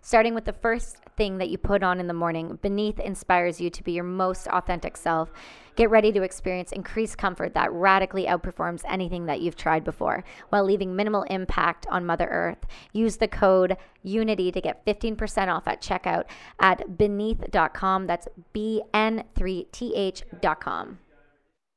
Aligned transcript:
starting 0.00 0.34
with 0.34 0.44
the 0.44 0.52
first 0.52 0.98
thing 1.16 1.38
that 1.38 1.50
you 1.50 1.58
put 1.58 1.82
on 1.82 1.98
in 2.00 2.06
the 2.06 2.14
morning, 2.14 2.58
Beneath 2.62 2.98
inspires 2.98 3.60
you 3.60 3.68
to 3.70 3.82
be 3.82 3.92
your 3.92 4.04
most 4.04 4.46
authentic 4.48 4.96
self. 4.96 5.30
Get 5.76 5.90
ready 5.90 6.10
to 6.12 6.22
experience 6.22 6.72
increased 6.72 7.18
comfort 7.18 7.54
that 7.54 7.72
radically 7.72 8.26
outperforms 8.26 8.82
anything 8.88 9.26
that 9.26 9.40
you've 9.40 9.56
tried 9.56 9.84
before 9.84 10.24
while 10.50 10.64
leaving 10.64 10.96
minimal 10.96 11.22
impact 11.24 11.86
on 11.88 12.06
Mother 12.06 12.28
Earth. 12.28 12.66
Use 12.92 13.16
the 13.16 13.28
code 13.28 13.76
UNITY 14.04 14.52
to 14.52 14.60
get 14.60 14.84
15% 14.86 15.48
off 15.48 15.66
at 15.66 15.82
checkout 15.82 16.24
at 16.58 16.98
beneath.com. 16.98 18.06
That's 18.06 18.28
BN3TH.com. 18.54 20.98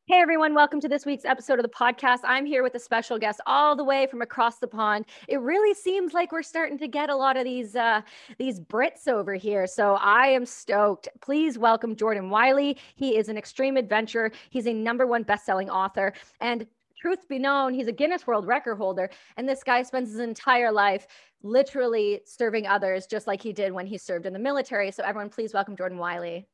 Hey 0.05 0.19
everyone, 0.19 0.53
welcome 0.53 0.81
to 0.81 0.89
this 0.89 1.05
week's 1.05 1.23
episode 1.23 1.59
of 1.59 1.63
the 1.63 1.69
podcast. 1.69 2.19
I'm 2.25 2.45
here 2.45 2.61
with 2.61 2.75
a 2.75 2.79
special 2.79 3.17
guest 3.17 3.39
all 3.45 3.73
the 3.73 3.85
way 3.85 4.05
from 4.05 4.21
across 4.21 4.57
the 4.57 4.67
pond. 4.67 5.05
It 5.29 5.39
really 5.39 5.73
seems 5.73 6.13
like 6.13 6.33
we're 6.33 6.43
starting 6.43 6.77
to 6.79 6.89
get 6.89 7.09
a 7.09 7.15
lot 7.15 7.37
of 7.37 7.45
these 7.45 7.73
uh, 7.73 8.01
these 8.37 8.59
Brits 8.59 9.07
over 9.07 9.33
here, 9.33 9.65
so 9.65 9.93
I 9.93 10.27
am 10.27 10.45
stoked. 10.45 11.07
Please 11.21 11.57
welcome 11.57 11.95
Jordan 11.95 12.29
Wylie. 12.29 12.77
He 12.95 13.15
is 13.15 13.29
an 13.29 13.37
extreme 13.37 13.77
adventurer. 13.77 14.33
He's 14.49 14.67
a 14.67 14.73
number 14.73 15.07
one 15.07 15.23
best-selling 15.23 15.69
author, 15.69 16.11
and 16.41 16.67
truth 16.99 17.25
be 17.29 17.39
known, 17.39 17.73
he's 17.73 17.87
a 17.87 17.93
Guinness 17.93 18.27
World 18.27 18.45
Record 18.45 18.75
holder. 18.75 19.09
And 19.37 19.47
this 19.47 19.63
guy 19.63 19.83
spends 19.83 20.11
his 20.11 20.19
entire 20.19 20.73
life 20.73 21.07
literally 21.43 22.23
serving 22.25 22.67
others, 22.67 23.07
just 23.07 23.25
like 23.25 23.41
he 23.41 23.53
did 23.53 23.71
when 23.71 23.87
he 23.87 23.97
served 23.97 24.25
in 24.25 24.33
the 24.33 24.39
military. 24.39 24.91
So 24.91 25.03
everyone, 25.05 25.29
please 25.29 25.53
welcome 25.53 25.77
Jordan 25.77 25.97
Wylie. 25.97 26.45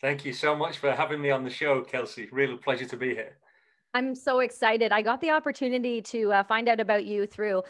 Thank 0.00 0.24
you 0.24 0.32
so 0.32 0.54
much 0.54 0.78
for 0.78 0.92
having 0.92 1.20
me 1.20 1.30
on 1.30 1.42
the 1.42 1.50
show, 1.50 1.82
Kelsey. 1.82 2.28
Real 2.30 2.56
pleasure 2.56 2.86
to 2.86 2.96
be 2.96 3.14
here. 3.14 3.36
I'm 3.94 4.14
so 4.14 4.40
excited. 4.40 4.92
I 4.92 5.02
got 5.02 5.20
the 5.20 5.30
opportunity 5.30 6.00
to 6.02 6.32
uh, 6.32 6.42
find 6.44 6.68
out 6.68 6.78
about 6.78 7.04
you 7.04 7.26
through 7.26 7.62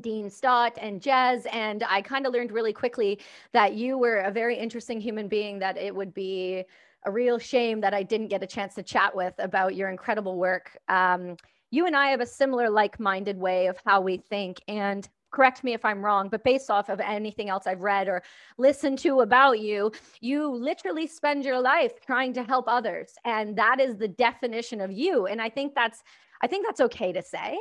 Dean 0.00 0.28
Stott 0.28 0.76
and 0.80 1.00
Jez. 1.00 1.46
And 1.52 1.82
I 1.88 2.02
kind 2.02 2.26
of 2.26 2.32
learned 2.32 2.52
really 2.52 2.72
quickly 2.72 3.20
that 3.52 3.74
you 3.74 3.96
were 3.96 4.18
a 4.18 4.30
very 4.30 4.56
interesting 4.58 5.00
human 5.00 5.28
being, 5.28 5.58
that 5.60 5.78
it 5.78 5.94
would 5.94 6.12
be 6.12 6.64
a 7.04 7.10
real 7.10 7.38
shame 7.38 7.80
that 7.80 7.94
I 7.94 8.02
didn't 8.02 8.28
get 8.28 8.42
a 8.42 8.46
chance 8.46 8.74
to 8.74 8.82
chat 8.82 9.14
with 9.14 9.34
about 9.38 9.76
your 9.76 9.88
incredible 9.88 10.36
work. 10.36 10.76
Um, 10.88 11.36
you 11.70 11.86
and 11.86 11.96
I 11.96 12.08
have 12.08 12.20
a 12.20 12.26
similar 12.26 12.68
like 12.68 13.00
minded 13.00 13.38
way 13.38 13.66
of 13.66 13.78
how 13.86 14.00
we 14.00 14.18
think. 14.18 14.60
And 14.68 15.08
correct 15.30 15.64
me 15.64 15.72
if 15.74 15.84
I'm 15.84 16.04
wrong, 16.04 16.28
but 16.28 16.44
based 16.44 16.70
off 16.70 16.88
of 16.88 17.00
anything 17.00 17.48
else 17.48 17.66
I've 17.66 17.80
read 17.80 18.08
or 18.08 18.22
listened 18.58 18.98
to 19.00 19.20
about 19.20 19.60
you, 19.60 19.92
you 20.20 20.48
literally 20.48 21.06
spend 21.06 21.44
your 21.44 21.60
life 21.60 22.00
trying 22.04 22.32
to 22.34 22.42
help 22.42 22.66
others. 22.68 23.12
And 23.24 23.56
that 23.56 23.80
is 23.80 23.96
the 23.96 24.08
definition 24.08 24.80
of 24.80 24.90
you. 24.90 25.26
And 25.26 25.40
I 25.40 25.50
think 25.50 25.74
that's, 25.74 26.02
I 26.42 26.46
think 26.46 26.66
that's 26.66 26.80
okay 26.80 27.12
to 27.12 27.22
say. 27.22 27.58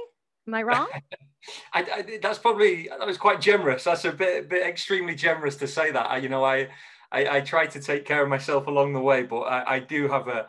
Am 0.47 0.53
I 0.53 0.61
wrong? 0.61 0.88
I, 1.73 1.81
I, 1.81 2.19
that's 2.22 2.39
probably 2.39 2.88
that 2.88 3.05
was 3.05 3.17
quite 3.17 3.41
generous. 3.41 3.83
That's 3.83 4.05
a 4.05 4.11
bit, 4.11 4.50
bit 4.50 4.66
extremely 4.66 5.16
generous 5.16 5.55
to 5.57 5.67
say 5.67 5.91
that. 5.91 6.09
I, 6.09 6.17
you 6.17 6.29
know, 6.29 6.44
I, 6.44 6.69
I, 7.11 7.38
I 7.38 7.41
try 7.41 7.67
to 7.67 7.79
take 7.79 8.05
care 8.05 8.23
of 8.23 8.29
myself 8.29 8.67
along 8.67 8.94
the 8.94 9.00
way, 9.00 9.23
but 9.23 9.41
I, 9.41 9.75
I 9.75 9.79
do 9.79 10.07
have 10.07 10.28
a, 10.28 10.47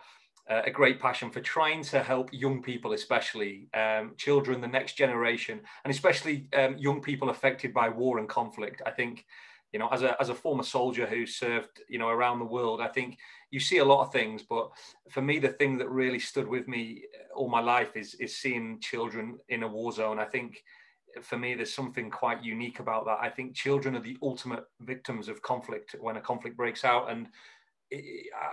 a 0.49 0.71
great 0.71 1.01
passion 1.01 1.31
for 1.31 1.41
trying 1.41 1.83
to 1.83 2.03
help 2.03 2.31
young 2.33 2.62
people, 2.62 2.93
especially 2.93 3.69
um, 3.75 4.15
children, 4.17 4.61
the 4.61 4.69
next 4.69 4.97
generation, 4.97 5.61
and 5.84 5.93
especially 5.93 6.49
um, 6.55 6.77
young 6.79 7.01
people 7.03 7.31
affected 7.31 7.75
by 7.75 7.89
war 7.89 8.19
and 8.19 8.29
conflict. 8.29 8.81
I 8.87 8.91
think, 8.91 9.27
you 9.73 9.81
know, 9.81 9.89
as 9.89 10.03
a, 10.03 10.17
as 10.21 10.29
a 10.29 10.34
former 10.34 10.62
soldier 10.62 11.07
who 11.07 11.27
served, 11.27 11.81
you 11.89 11.99
know, 11.99 12.09
around 12.09 12.39
the 12.39 12.45
world, 12.45 12.81
I 12.81 12.89
think 12.89 13.19
you 13.51 13.59
see 13.59 13.79
a 13.79 13.84
lot 13.84 14.03
of 14.07 14.12
things, 14.12 14.45
but 14.49 14.71
for 15.11 15.21
me, 15.21 15.41
the 15.41 15.49
thing 15.49 15.79
that 15.79 15.89
really 15.89 16.21
stood 16.21 16.47
with 16.47 16.69
me 16.69 17.03
all 17.34 17.49
my 17.49 17.61
life 17.61 17.97
is, 17.97 18.15
is 18.15 18.37
seeing 18.37 18.78
children 18.81 19.39
in 19.49 19.65
a 19.65 19.69
war 19.69 19.91
zone. 19.91 20.21
I 20.21 20.25
think 20.27 20.63
for 21.23 21.39
me, 21.39 21.55
there's 21.55 21.73
something 21.73 22.11
quite 22.11 22.45
unique 22.45 22.78
about 22.78 23.07
that. 23.07 23.19
I 23.21 23.31
think 23.31 23.55
children 23.55 23.97
are 23.97 24.01
the 24.01 24.19
ultimate 24.23 24.65
victims 24.81 25.28
of 25.28 25.43
conflict 25.43 25.97
when 26.01 26.17
a 26.17 26.21
conflict 26.21 26.57
breaks 26.57 26.84
out. 26.84 27.11
And 27.11 27.28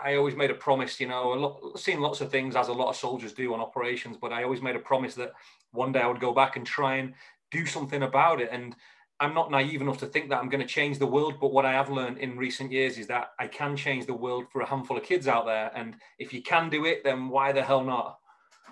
I 0.04 0.16
always 0.16 0.36
made 0.36 0.52
a 0.52 0.56
promise, 0.56 1.00
you 1.00 1.08
know, 1.08 1.30
lot, 1.30 1.80
seen 1.80 2.00
lots 2.02 2.22
of 2.22 2.30
things 2.32 2.56
as 2.56 2.68
a 2.68 2.74
lot 2.74 2.90
of 2.90 2.96
soldiers 2.96 3.34
do 3.34 3.54
on 3.54 3.60
operations, 3.60 4.18
but 4.22 4.32
I 4.32 4.44
always 4.44 4.62
made 4.62 4.76
a 4.76 4.80
promise 4.80 5.16
that 5.16 5.34
one 5.72 5.92
day 5.92 6.02
I 6.02 6.08
would 6.08 6.20
go 6.20 6.34
back 6.34 6.56
and 6.56 6.66
try 6.66 6.96
and 6.98 7.14
do 7.52 7.66
something 7.66 8.04
about 8.04 8.42
it. 8.42 8.50
And 8.52 8.76
I'm 9.20 9.34
not 9.34 9.50
naive 9.50 9.82
enough 9.82 9.98
to 10.00 10.06
think 10.06 10.30
that 10.30 10.38
I'm 10.38 10.50
going 10.50 10.62
to 10.62 10.68
change 10.68 11.00
the 11.00 11.08
world, 11.08 11.36
but 11.40 11.52
what 11.52 11.66
I 11.66 11.74
have 11.74 11.90
learned 11.90 12.20
in 12.20 12.38
recent 12.38 12.72
years 12.72 12.98
is 12.98 13.08
that 13.08 13.32
I 13.40 13.48
can 13.48 13.76
change 13.76 14.06
the 14.06 14.14
world 14.14 14.46
for 14.52 14.62
a 14.62 14.68
handful 14.68 14.98
of 14.98 15.04
kids 15.04 15.28
out 15.28 15.46
there. 15.46 15.72
And 15.76 15.96
if 16.20 16.34
you 16.34 16.44
can 16.44 16.70
do 16.70 16.86
it, 16.86 17.04
then 17.04 17.30
why 17.30 17.52
the 17.52 17.64
hell 17.64 17.84
not? 17.84 18.20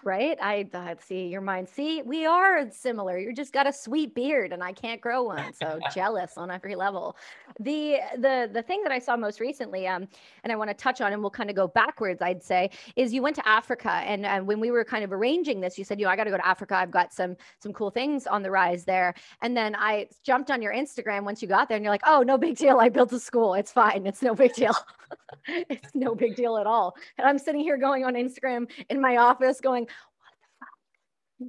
Right? 0.04 0.38
I 0.42 0.68
see 1.06 1.28
your 1.28 1.42
mind. 1.42 1.70
See, 1.70 2.02
we 2.02 2.26
are 2.26 2.70
similar. 2.72 3.18
You 3.18 3.34
just 3.34 3.54
got 3.54 3.68
a 3.68 3.74
sweet 3.74 4.16
beard, 4.16 4.54
and 4.54 4.64
I 4.64 4.74
can't 4.74 5.02
grow 5.02 5.24
one. 5.24 5.54
So 5.54 5.80
jealous 5.94 6.38
on 6.38 6.52
every 6.52 6.76
level. 6.76 7.16
The 7.60 7.98
the 8.18 8.50
the 8.52 8.62
thing 8.62 8.84
that 8.84 8.92
I 8.92 9.00
saw 9.00 9.16
most 9.16 9.40
recently, 9.40 9.88
um, 9.88 10.08
and 10.44 10.52
I 10.52 10.56
want 10.56 10.70
to 10.70 10.74
touch 10.74 11.02
on, 11.02 11.14
and 11.14 11.22
we'll 11.22 11.32
kind 11.32 11.50
of 11.50 11.56
go 11.56 11.68
backwards. 11.68 12.22
I'd 12.22 12.44
say 12.44 12.70
is 12.96 13.14
you 13.14 13.22
went 13.22 13.36
to 13.38 13.48
Africa, 13.48 13.92
and 13.92 14.26
uh, 14.26 14.40
when 14.40 14.60
we 14.60 14.72
were 14.72 14.84
kind 14.84 15.04
of 15.04 15.12
arranging 15.12 15.62
this, 15.62 15.78
you 15.78 15.84
said, 15.84 16.00
"You, 16.00 16.06
know, 16.06 16.12
I 16.12 16.16
got 16.16 16.26
to 16.26 16.32
go 16.32 16.38
to 16.38 16.48
Africa. 16.48 16.76
I've 16.76 16.92
got 16.92 17.14
some 17.14 17.36
some 17.60 17.74
cool 17.74 17.92
things 17.92 18.28
on 18.28 18.42
the 18.44 18.52
rise 18.52 18.86
there." 18.86 19.14
And 19.42 19.56
then 19.56 19.76
I 19.76 20.08
jumped 20.24 20.52
on 20.52 20.62
your 20.62 20.74
Instagram 20.74 21.24
once 21.24 21.42
you 21.42 21.48
got 21.48 21.68
there, 21.68 21.76
and 21.76 21.84
you're 21.84 21.94
like, 21.94 22.04
"Oh, 22.06 22.24
no 22.24 22.38
big 22.38 22.58
deal. 22.58 22.78
I 22.80 22.90
built 22.90 23.14
a 23.14 23.20
school. 23.20 23.54
It's 23.54 23.72
fine. 23.72 24.06
It's 24.06 24.22
no 24.22 24.36
big 24.36 24.54
deal. 24.54 24.76
it's 25.48 25.94
no 25.94 26.16
big 26.16 26.36
deal 26.36 26.58
at 26.58 26.68
all." 26.68 26.96
And 27.18 27.28
I'm 27.28 27.38
sitting 27.38 27.62
here 27.62 27.78
going 27.78 28.06
on 28.06 28.14
Instagram 28.14 28.70
in 28.90 29.02
my 29.02 29.18
office, 29.18 29.60
going, 29.62 29.88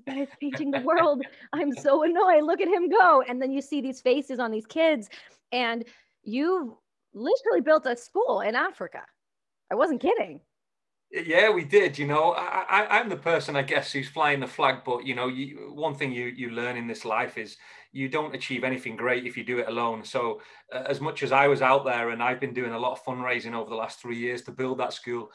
guy's 0.06 0.28
changing 0.40 0.70
the 0.70 0.80
world. 0.80 1.22
I'm 1.52 1.72
so 1.72 2.02
annoyed. 2.02 2.44
Look 2.44 2.60
at 2.60 2.68
him 2.68 2.88
go. 2.88 3.22
And 3.28 3.40
then 3.40 3.50
you 3.52 3.60
see 3.60 3.80
these 3.80 4.00
faces 4.00 4.38
on 4.38 4.50
these 4.50 4.66
kids, 4.66 5.08
and 5.50 5.84
you 6.22 6.78
literally 7.14 7.60
built 7.60 7.86
a 7.86 7.96
school 7.96 8.40
in 8.40 8.54
Africa. 8.54 9.02
I 9.70 9.74
wasn't 9.74 10.00
kidding. 10.00 10.40
Yeah, 11.10 11.50
we 11.50 11.64
did. 11.64 11.98
You 11.98 12.06
know, 12.06 12.32
I, 12.32 12.98
am 12.98 13.10
the 13.10 13.16
person, 13.16 13.54
I 13.54 13.62
guess, 13.62 13.92
who's 13.92 14.08
flying 14.08 14.40
the 14.40 14.46
flag. 14.46 14.78
But 14.82 15.04
you 15.04 15.14
know, 15.14 15.28
you, 15.28 15.70
one 15.74 15.94
thing 15.94 16.10
you 16.10 16.26
you 16.26 16.50
learn 16.50 16.78
in 16.78 16.86
this 16.86 17.04
life 17.04 17.36
is 17.36 17.58
you 17.92 18.08
don't 18.08 18.34
achieve 18.34 18.64
anything 18.64 18.96
great 18.96 19.26
if 19.26 19.36
you 19.36 19.44
do 19.44 19.58
it 19.58 19.68
alone. 19.68 20.04
So, 20.04 20.40
uh, 20.72 20.84
as 20.86 21.02
much 21.02 21.22
as 21.22 21.30
I 21.30 21.48
was 21.48 21.60
out 21.60 21.84
there 21.84 22.10
and 22.10 22.22
I've 22.22 22.40
been 22.40 22.54
doing 22.54 22.72
a 22.72 22.78
lot 22.78 22.92
of 22.92 23.04
fundraising 23.04 23.52
over 23.52 23.68
the 23.68 23.76
last 23.76 24.00
three 24.00 24.16
years 24.16 24.40
to 24.42 24.52
build 24.52 24.78
that 24.78 24.94
school, 24.94 25.30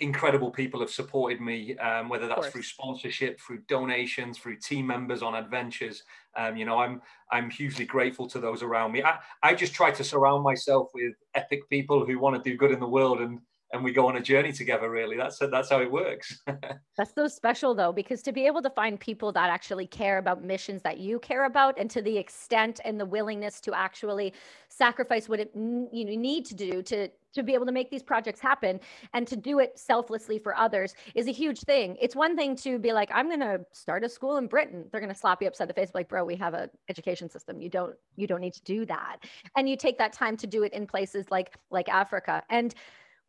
incredible 0.00 0.50
people 0.50 0.80
have 0.80 0.90
supported 0.90 1.40
me, 1.40 1.76
um, 1.78 2.08
whether 2.08 2.28
that's 2.28 2.48
through 2.48 2.62
sponsorship, 2.62 3.40
through 3.40 3.60
donations, 3.68 4.38
through 4.38 4.56
team 4.56 4.86
members 4.86 5.22
on 5.22 5.34
adventures. 5.34 6.02
Um, 6.36 6.56
you 6.56 6.64
know, 6.64 6.78
I'm 6.78 7.00
I'm 7.30 7.50
hugely 7.50 7.86
grateful 7.86 8.28
to 8.28 8.40
those 8.40 8.62
around 8.62 8.92
me. 8.92 9.02
I, 9.02 9.18
I 9.42 9.54
just 9.54 9.74
try 9.74 9.90
to 9.90 10.04
surround 10.04 10.42
myself 10.42 10.90
with 10.94 11.14
epic 11.34 11.68
people 11.68 12.04
who 12.04 12.18
want 12.18 12.42
to 12.42 12.50
do 12.50 12.56
good 12.56 12.72
in 12.72 12.80
the 12.80 12.88
world 12.88 13.20
and 13.20 13.40
and 13.72 13.84
we 13.84 13.92
go 13.92 14.08
on 14.08 14.16
a 14.16 14.20
journey 14.20 14.52
together 14.52 14.90
really 14.90 15.16
that's 15.16 15.38
that's 15.38 15.70
how 15.70 15.80
it 15.80 15.90
works 15.90 16.40
that's 16.96 17.14
so 17.14 17.26
special 17.26 17.74
though 17.74 17.92
because 17.92 18.22
to 18.22 18.32
be 18.32 18.46
able 18.46 18.62
to 18.62 18.70
find 18.70 18.98
people 18.98 19.32
that 19.32 19.50
actually 19.50 19.86
care 19.86 20.18
about 20.18 20.42
missions 20.42 20.82
that 20.82 20.98
you 20.98 21.18
care 21.20 21.46
about 21.46 21.78
and 21.78 21.90
to 21.90 22.02
the 22.02 22.16
extent 22.16 22.80
and 22.84 22.98
the 22.98 23.06
willingness 23.06 23.60
to 23.60 23.72
actually 23.74 24.32
sacrifice 24.68 25.28
what 25.28 25.40
it 25.40 25.50
you 25.54 26.16
need 26.16 26.44
to 26.44 26.54
do 26.54 26.82
to 26.82 27.08
to 27.32 27.42
be 27.42 27.54
able 27.54 27.66
to 27.66 27.72
make 27.72 27.90
these 27.90 28.02
projects 28.02 28.40
happen 28.40 28.80
and 29.14 29.26
to 29.26 29.36
do 29.36 29.58
it 29.60 29.78
selflessly 29.78 30.38
for 30.38 30.56
others 30.56 30.94
is 31.14 31.28
a 31.28 31.32
huge 31.32 31.60
thing. 31.60 31.96
It's 32.00 32.16
one 32.16 32.36
thing 32.36 32.56
to 32.56 32.78
be 32.78 32.92
like, 32.92 33.10
I'm 33.12 33.28
going 33.28 33.40
to 33.40 33.60
start 33.72 34.04
a 34.04 34.08
school 34.08 34.36
in 34.38 34.46
Britain. 34.46 34.84
They're 34.90 35.00
going 35.00 35.12
to 35.12 35.18
slap 35.18 35.40
you 35.40 35.48
upside 35.48 35.68
the 35.68 35.74
face 35.74 35.90
like, 35.94 36.08
bro, 36.08 36.24
we 36.24 36.36
have 36.36 36.54
a 36.54 36.68
education 36.88 37.30
system. 37.30 37.60
You 37.60 37.68
don't, 37.68 37.94
you 38.16 38.26
don't 38.26 38.40
need 38.40 38.54
to 38.54 38.62
do 38.62 38.84
that. 38.86 39.18
And 39.56 39.68
you 39.68 39.76
take 39.76 39.98
that 39.98 40.12
time 40.12 40.36
to 40.38 40.46
do 40.46 40.64
it 40.64 40.72
in 40.72 40.86
places 40.86 41.26
like, 41.30 41.54
like 41.70 41.88
Africa. 41.88 42.42
And 42.50 42.74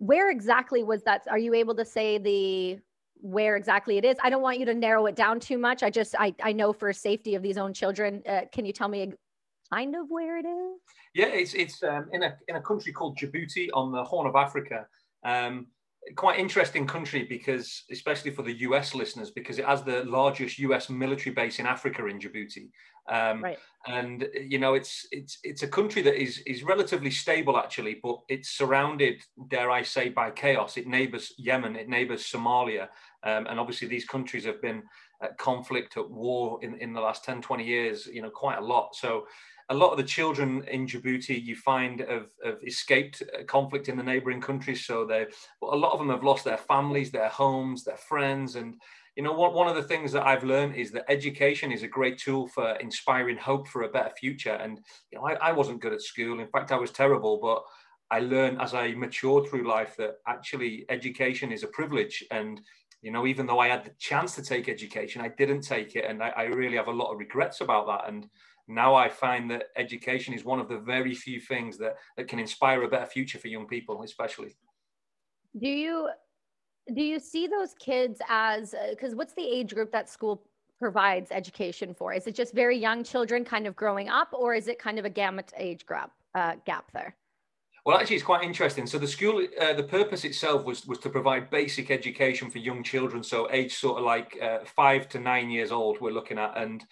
where 0.01 0.31
exactly 0.31 0.83
was 0.83 1.03
that? 1.03 1.27
Are 1.30 1.38
you 1.38 1.53
able 1.53 1.75
to 1.75 1.86
say 1.86 2.18
the 2.18 2.80
where 3.18 3.56
exactly 3.56 4.00
it 4.00 4.03
is? 4.03 4.18
I 4.24 4.31
don't 4.31 4.42
want 4.42 4.57
you 4.57 4.65
to 4.65 4.74
narrow 4.74 5.06
it 5.06 5.15
down 5.15 5.39
too 5.39 5.59
much. 5.59 5.83
I 5.83 5.92
just 5.92 6.15
I 6.18 6.33
I 6.42 6.53
know 6.53 6.74
for 6.74 6.92
safety 6.92 7.36
of 7.36 7.44
these 7.44 7.57
own 7.57 7.71
children. 7.71 8.24
Uh, 8.27 8.42
can 8.51 8.65
you 8.65 8.74
tell 8.74 8.88
me 8.88 9.13
kind 9.71 9.95
of 9.95 10.07
where 10.09 10.39
it 10.39 10.48
is? 10.48 10.80
Yeah, 11.13 11.27
it's 11.27 11.53
it's 11.53 11.83
um, 11.83 12.09
in 12.13 12.24
a 12.24 12.36
in 12.48 12.56
a 12.56 12.62
country 12.62 12.92
called 12.92 13.15
Djibouti 13.15 13.68
on 13.75 13.92
the 13.92 14.03
Horn 14.03 14.25
of 14.25 14.36
Africa. 14.36 14.88
Um, 15.24 15.68
quite 16.15 16.39
interesting 16.39 16.88
country 16.88 17.24
because, 17.24 17.83
especially 17.92 18.31
for 18.31 18.44
the 18.44 18.59
US 18.62 18.95
listeners, 18.95 19.31
because 19.31 19.59
it 19.59 19.65
has 19.65 19.83
the 19.83 20.03
largest 20.06 20.59
US 20.59 20.89
military 20.89 21.33
base 21.33 21.59
in 21.59 21.65
Africa 21.65 22.06
in 22.07 22.19
Djibouti. 22.19 22.69
Um, 23.09 23.44
right. 23.44 23.59
And 23.88 24.27
you 24.48 24.59
know, 24.59 24.75
it's 24.75 25.07
it's 25.12 25.39
it's 25.44 25.63
a 25.63 25.68
country 25.68 26.01
that 26.03 26.21
is 26.21 26.39
is 26.45 26.63
relatively 26.63 27.09
stable 27.09 27.57
actually, 27.57 28.00
but 28.01 28.19
it's 28.30 28.50
surrounded, 28.50 29.21
dare 29.48 29.71
I 29.71 29.81
say, 29.81 30.09
by 30.09 30.31
chaos. 30.31 30.77
It 30.77 30.88
neighbours 30.88 31.33
Yemen, 31.38 31.75
it 31.75 31.89
neighbours 31.89 32.24
Somalia, 32.24 32.89
um, 33.24 33.47
and 33.47 33.59
obviously 33.59 33.88
these 33.88 34.06
countries 34.06 34.45
have 34.45 34.62
been 34.62 34.83
at 35.24 35.38
conflict, 35.38 35.97
at 35.97 36.09
war 36.09 36.59
in 36.62 36.75
in 36.75 36.94
the 36.94 37.01
last 37.01 37.24
10, 37.24 37.42
20 37.42 37.63
years. 37.63 38.06
You 38.06 38.21
know, 38.21 38.30
quite 38.30 38.59
a 38.59 38.65
lot. 38.65 38.95
So 38.95 39.25
a 39.71 39.73
lot 39.73 39.91
of 39.91 39.97
the 39.97 40.03
children 40.03 40.65
in 40.69 40.85
Djibouti 40.85 41.41
you 41.41 41.56
find 41.56 42.01
have, 42.01 42.27
have 42.44 42.57
escaped 42.68 43.23
conflict 43.47 43.88
in 43.88 43.95
the 43.95 44.03
neighboring 44.03 44.41
countries. 44.41 44.85
So 44.85 45.06
they, 45.06 45.25
a 45.63 45.75
lot 45.75 45.94
of 45.94 46.00
them 46.00 46.09
have 46.09 46.25
lost 46.25 46.44
their 46.44 46.57
families, 46.57 47.09
their 47.09 47.29
homes, 47.29 47.85
their 47.85 47.95
friends. 47.95 48.57
And, 48.57 48.75
you 49.15 49.23
know, 49.23 49.31
one, 49.31 49.69
of 49.69 49.77
the 49.77 49.83
things 49.83 50.12
that 50.12 50.27
I've 50.27 50.44
learned 50.44 50.75
is 50.75 50.91
that 50.91 51.09
education 51.09 51.71
is 51.71 51.83
a 51.83 51.88
great 51.88 52.18
tool 52.18 52.50
for 52.50 52.73
inspiring 52.75 53.38
hope 53.38 53.65
for 53.69 53.83
a 53.83 53.89
better 53.89 54.12
future. 54.19 54.56
And, 54.56 54.77
you 55.09 55.18
know, 55.18 55.25
I, 55.25 55.35
I 55.35 55.51
wasn't 55.53 55.81
good 55.81 55.94
at 55.94 56.01
school. 56.01 56.41
In 56.41 56.47
fact, 56.50 56.73
I 56.73 56.77
was 56.77 56.91
terrible, 56.91 57.39
but 57.41 57.63
I 58.13 58.19
learned 58.19 58.62
as 58.62 58.73
I 58.73 58.91
matured 58.91 59.47
through 59.47 59.69
life 59.69 59.95
that 59.97 60.15
actually 60.27 60.85
education 60.89 61.50
is 61.50 61.63
a 61.63 61.68
privilege. 61.68 62.25
And, 62.29 62.59
you 63.01 63.12
know, 63.12 63.25
even 63.25 63.45
though 63.45 63.59
I 63.59 63.69
had 63.69 63.85
the 63.85 63.94
chance 64.00 64.35
to 64.35 64.44
take 64.44 64.68
education, 64.68 65.21
I 65.21 65.29
didn't 65.29 65.62
take 65.62 65.95
it. 65.95 66.03
And 66.03 66.21
I, 66.21 66.29
I 66.35 66.44
really 66.44 66.75
have 66.75 66.89
a 66.89 66.91
lot 66.91 67.13
of 67.13 67.19
regrets 67.19 67.62
about 67.62 67.88
that. 67.88 68.09
And, 68.09 68.27
now 68.73 68.95
I 68.95 69.09
find 69.09 69.50
that 69.51 69.65
education 69.75 70.33
is 70.33 70.44
one 70.44 70.59
of 70.59 70.68
the 70.68 70.77
very 70.77 71.13
few 71.13 71.39
things 71.39 71.77
that, 71.77 71.97
that 72.18 72.27
can 72.27 72.39
inspire 72.39 72.83
a 72.83 72.88
better 72.88 73.06
future 73.06 73.38
for 73.38 73.47
young 73.47 73.68
people, 73.68 74.03
especially. 74.03 74.56
Do 75.59 75.68
you 75.68 76.09
do 76.95 77.01
you 77.01 77.19
see 77.19 77.47
those 77.47 77.73
kids 77.75 78.21
as 78.27 78.73
because 78.89 79.13
uh, 79.13 79.15
what's 79.15 79.33
the 79.33 79.44
age 79.44 79.73
group 79.73 79.91
that 79.91 80.09
school 80.09 80.44
provides 80.79 81.31
education 81.31 81.94
for? 81.94 82.13
Is 82.13 82.25
it 82.25 82.35
just 82.35 82.53
very 82.53 82.77
young 82.77 83.03
children 83.03 83.45
kind 83.45 83.68
of 83.68 83.75
growing 83.75 84.09
up, 84.09 84.29
or 84.33 84.56
is 84.56 84.68
it 84.68 84.79
kind 84.79 84.97
of 84.97 85.06
a 85.06 85.09
gamut 85.09 85.51
age 85.57 85.85
gap 85.85 86.12
uh, 86.33 86.56
gap 86.65 86.91
there? 86.94 87.15
Well, 87.85 87.97
actually, 87.97 88.18
it's 88.18 88.25
quite 88.25 88.44
interesting. 88.44 88.85
So 88.85 89.00
the 89.00 89.07
school, 89.07 89.45
uh, 89.59 89.73
the 89.73 89.83
purpose 89.83 90.23
itself 90.23 90.65
was 90.65 90.85
was 90.85 91.00
to 91.00 91.09
provide 91.09 91.50
basic 91.50 91.91
education 91.91 92.50
for 92.50 92.59
young 92.59 92.83
children, 92.83 93.23
so 93.23 93.50
age 93.51 93.73
sort 93.75 94.00
of 94.00 94.06
like 94.06 94.38
uh, 94.41 94.59
five 94.65 95.09
to 95.09 95.19
nine 95.19 95.50
years 95.50 95.71
old. 95.71 96.00
We're 96.00 96.12
looking 96.12 96.38
at, 96.38 96.57
and 96.57 96.85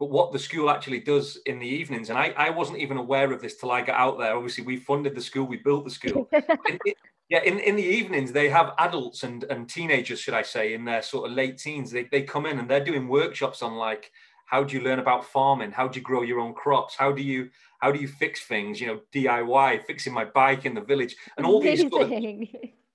but 0.00 0.08
what 0.08 0.32
the 0.32 0.38
school 0.38 0.70
actually 0.70 1.00
does 1.00 1.38
in 1.44 1.58
the 1.58 1.66
evenings, 1.66 2.08
and 2.08 2.18
I, 2.18 2.32
I 2.34 2.48
wasn't 2.48 2.78
even 2.78 2.96
aware 2.96 3.30
of 3.32 3.42
this 3.42 3.56
till 3.56 3.70
I 3.70 3.82
got 3.82 4.00
out 4.00 4.18
there. 4.18 4.34
Obviously, 4.34 4.64
we 4.64 4.78
funded 4.78 5.14
the 5.14 5.20
school, 5.20 5.44
we 5.44 5.58
built 5.58 5.84
the 5.84 5.90
school. 5.90 6.26
yeah, 7.28 7.42
in, 7.44 7.58
in 7.58 7.76
the 7.76 7.84
evenings, 7.84 8.32
they 8.32 8.48
have 8.48 8.72
adults 8.78 9.24
and, 9.24 9.44
and 9.44 9.68
teenagers, 9.68 10.18
should 10.18 10.32
I 10.32 10.40
say, 10.40 10.72
in 10.72 10.86
their 10.86 11.02
sort 11.02 11.30
of 11.30 11.36
late 11.36 11.58
teens. 11.58 11.90
They, 11.90 12.04
they 12.04 12.22
come 12.22 12.46
in 12.46 12.58
and 12.58 12.68
they're 12.68 12.82
doing 12.82 13.08
workshops 13.08 13.60
on 13.60 13.74
like, 13.74 14.10
how 14.46 14.64
do 14.64 14.74
you 14.74 14.82
learn 14.82 15.00
about 15.00 15.26
farming? 15.26 15.72
How 15.72 15.86
do 15.86 16.00
you 16.00 16.04
grow 16.04 16.22
your 16.22 16.40
own 16.40 16.54
crops? 16.54 16.96
How 16.96 17.12
do 17.12 17.22
you 17.22 17.50
how 17.80 17.92
do 17.92 18.00
you 18.00 18.08
fix 18.08 18.46
things? 18.46 18.80
You 18.80 18.86
know, 18.86 19.00
DIY, 19.14 19.84
fixing 19.84 20.14
my 20.14 20.24
bike 20.24 20.64
in 20.64 20.74
the 20.74 20.80
village, 20.80 21.14
and 21.36 21.46
all 21.46 21.60
these 21.60 21.82
sort 21.82 22.10
of, 22.10 22.10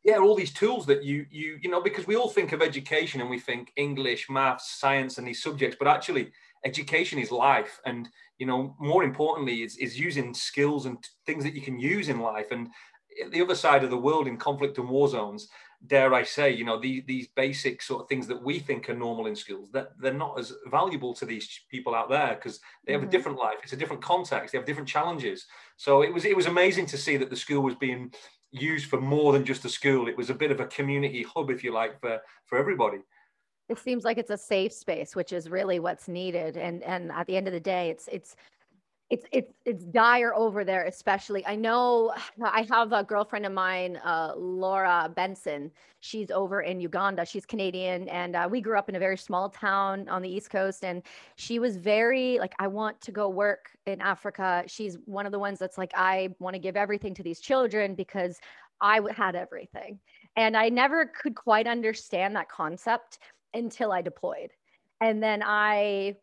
yeah, 0.03 0.17
all 0.17 0.35
these 0.35 0.51
tools 0.51 0.87
that 0.87 1.03
you 1.03 1.27
you 1.29 1.59
you 1.61 1.69
know 1.69 1.81
because 1.81 2.07
we 2.07 2.15
all 2.15 2.29
think 2.29 2.51
of 2.51 2.63
education 2.63 3.21
and 3.21 3.29
we 3.29 3.39
think 3.39 3.71
English, 3.75 4.27
maths, 4.29 4.79
science, 4.79 5.17
and 5.17 5.27
these 5.27 5.41
subjects, 5.41 5.77
but 5.79 5.87
actually 5.87 6.31
education 6.65 7.19
is 7.19 7.31
life. 7.31 7.79
And 7.85 8.09
you 8.37 8.45
know 8.45 8.75
more 8.79 9.03
importantly 9.03 9.63
is, 9.63 9.77
is 9.77 9.99
using 9.99 10.33
skills 10.33 10.85
and 10.85 10.97
things 11.25 11.43
that 11.43 11.53
you 11.53 11.61
can 11.61 11.79
use 11.79 12.09
in 12.09 12.19
life. 12.19 12.47
And 12.51 12.69
the 13.31 13.41
other 13.41 13.55
side 13.55 13.83
of 13.83 13.89
the 13.89 13.97
world 13.97 14.27
in 14.27 14.37
conflict 14.37 14.77
and 14.77 14.89
war 14.89 15.07
zones 15.07 15.47
dare 15.87 16.13
i 16.13 16.23
say 16.23 16.51
you 16.51 16.65
know 16.65 16.79
these, 16.79 17.03
these 17.05 17.27
basic 17.35 17.81
sort 17.81 18.01
of 18.01 18.09
things 18.09 18.27
that 18.27 18.41
we 18.41 18.59
think 18.59 18.89
are 18.89 18.95
normal 18.95 19.27
in 19.27 19.35
schools 19.35 19.69
that 19.71 19.89
they're 19.99 20.13
not 20.13 20.39
as 20.39 20.53
valuable 20.71 21.13
to 21.13 21.25
these 21.25 21.61
people 21.69 21.93
out 21.93 22.09
there 22.09 22.35
because 22.35 22.59
they 22.85 22.93
have 22.93 23.01
mm-hmm. 23.01 23.09
a 23.09 23.11
different 23.11 23.37
life. 23.37 23.57
It's 23.61 23.73
a 23.73 23.77
different 23.77 24.01
context. 24.01 24.51
They 24.51 24.57
have 24.57 24.65
different 24.65 24.89
challenges. 24.89 25.45
So 25.77 26.01
it 26.01 26.13
was 26.13 26.25
it 26.25 26.35
was 26.35 26.45
amazing 26.45 26.87
to 26.87 26.97
see 26.97 27.17
that 27.17 27.29
the 27.29 27.35
school 27.35 27.61
was 27.61 27.75
being 27.75 28.13
used 28.51 28.89
for 28.89 28.99
more 28.99 29.33
than 29.33 29.45
just 29.45 29.65
a 29.65 29.69
school. 29.69 30.07
It 30.07 30.17
was 30.17 30.29
a 30.29 30.35
bit 30.35 30.51
of 30.51 30.59
a 30.59 30.67
community 30.67 31.23
hub 31.23 31.49
if 31.49 31.63
you 31.63 31.73
like 31.73 31.99
for 31.99 32.19
for 32.45 32.57
everybody 32.57 32.99
it 33.69 33.79
seems 33.79 34.03
like 34.03 34.17
it's 34.17 34.29
a 34.29 34.37
safe 34.37 34.73
space 34.73 35.15
which 35.15 35.33
is 35.33 35.49
really 35.49 35.79
what's 35.79 36.07
needed 36.07 36.57
and 36.57 36.83
and 36.83 37.11
at 37.11 37.27
the 37.27 37.35
end 37.35 37.47
of 37.47 37.53
the 37.53 37.59
day 37.59 37.89
it's 37.89 38.07
it's 38.11 38.35
it's 39.11 39.25
it's 39.31 39.53
it's 39.65 39.83
dire 39.85 40.33
over 40.33 40.63
there 40.63 40.85
especially 40.85 41.45
i 41.45 41.55
know 41.55 42.13
i 42.43 42.65
have 42.69 42.91
a 42.91 43.03
girlfriend 43.03 43.45
of 43.45 43.51
mine 43.51 43.97
uh, 43.97 44.33
laura 44.35 45.11
benson. 45.15 45.71
She's 45.99 46.29
over 46.29 46.61
in 46.61 46.79
uganda. 46.79 47.25
She's 47.25 47.45
canadian 47.45 48.07
and 48.09 48.35
uh, 48.35 48.47
we 48.49 48.61
grew 48.61 48.77
up 48.77 48.89
in 48.89 48.95
a 48.95 48.99
very 48.99 49.17
small 49.17 49.49
town 49.49 50.07
on 50.09 50.21
the 50.21 50.29
east 50.29 50.49
coast 50.49 50.83
and 50.83 51.01
she 51.35 51.59
was 51.59 51.77
very 51.77 52.37
like 52.39 52.53
i 52.59 52.67
want 52.67 52.99
to 53.01 53.11
go 53.11 53.29
work 53.29 53.69
in 53.85 54.01
africa. 54.01 54.63
She's 54.67 54.97
one 55.05 55.25
of 55.25 55.31
the 55.31 55.39
ones 55.39 55.59
that's 55.59 55.77
like 55.77 55.91
i 55.95 56.29
want 56.39 56.53
to 56.55 56.59
give 56.59 56.75
everything 56.75 57.13
to 57.15 57.23
these 57.23 57.39
children 57.39 57.95
because 57.95 58.39
i 58.81 58.99
had 59.15 59.35
everything. 59.35 59.99
And 60.35 60.57
i 60.57 60.69
never 60.69 61.05
could 61.05 61.35
quite 61.35 61.67
understand 61.67 62.35
that 62.35 62.49
concept 62.49 63.19
until 63.55 63.91
I 63.91 64.01
deployed. 64.01 64.51
And 65.01 65.21
then 65.21 65.41
I 65.43 66.15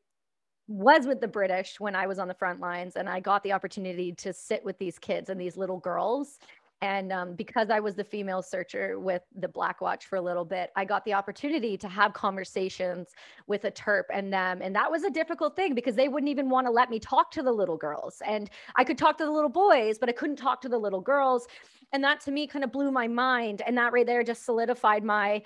was 0.69 1.07
with 1.07 1.21
the 1.21 1.29
British 1.29 1.81
when 1.81 1.95
I 1.97 2.07
was 2.07 2.19
on 2.19 2.29
the 2.29 2.35
front 2.35 2.61
lines, 2.61 2.97
and 2.97 3.09
I 3.09 3.21
got 3.21 3.43
the 3.43 3.53
opportunity 3.53 4.13
to 4.13 4.33
sit 4.33 4.65
with 4.65 4.79
these 4.79 4.99
kids 4.99 5.29
and 5.29 5.41
these 5.41 5.57
little 5.57 5.79
girls. 5.79 6.39
And 6.83 7.13
um, 7.13 7.35
because 7.35 7.71
I 7.71 7.79
was 7.79 7.95
the 7.95 8.03
female 8.03 8.43
searcher 8.43 8.99
with 8.99 9.23
the 9.37 9.47
Black 9.47 9.81
Watch 9.81 10.07
for 10.07 10.17
a 10.17 10.21
little 10.21 10.45
bit, 10.45 10.71
I 10.75 10.85
got 10.85 11.05
the 11.05 11.13
opportunity 11.15 11.77
to 11.77 11.89
have 11.89 12.13
conversations 12.13 13.11
with 13.47 13.65
a 13.65 13.71
TERP 13.71 14.07
and 14.13 14.33
them. 14.33 14.61
And 14.61 14.75
that 14.75 14.91
was 14.91 15.05
a 15.05 15.11
difficult 15.11 15.55
thing 15.55 15.77
because 15.77 15.95
they 15.95 16.09
wouldn't 16.09 16.29
even 16.29 16.51
want 16.51 16.67
to 16.67 16.73
let 16.73 16.91
me 16.91 16.99
talk 16.99 17.31
to 17.33 17.43
the 17.43 17.53
little 17.53 17.77
girls. 17.77 18.21
And 18.27 18.51
I 18.75 18.83
could 18.83 18.99
talk 18.99 19.17
to 19.19 19.25
the 19.25 19.31
little 19.31 19.49
boys, 19.49 19.97
but 19.97 20.09
I 20.09 20.13
couldn't 20.13 20.37
talk 20.37 20.61
to 20.63 20.69
the 20.69 20.79
little 20.79 21.01
girls. 21.01 21.47
And 21.93 22.03
that 22.03 22.21
to 22.23 22.33
me 22.33 22.49
kind 22.49 22.65
of 22.65 22.73
blew 22.73 22.91
my 22.91 23.07
mind. 23.07 23.63
And 23.65 23.79
that 23.79 23.93
right 23.93 24.07
there 24.07 24.25
just 24.25 24.45
solidified 24.45 25.05
my 25.05 25.41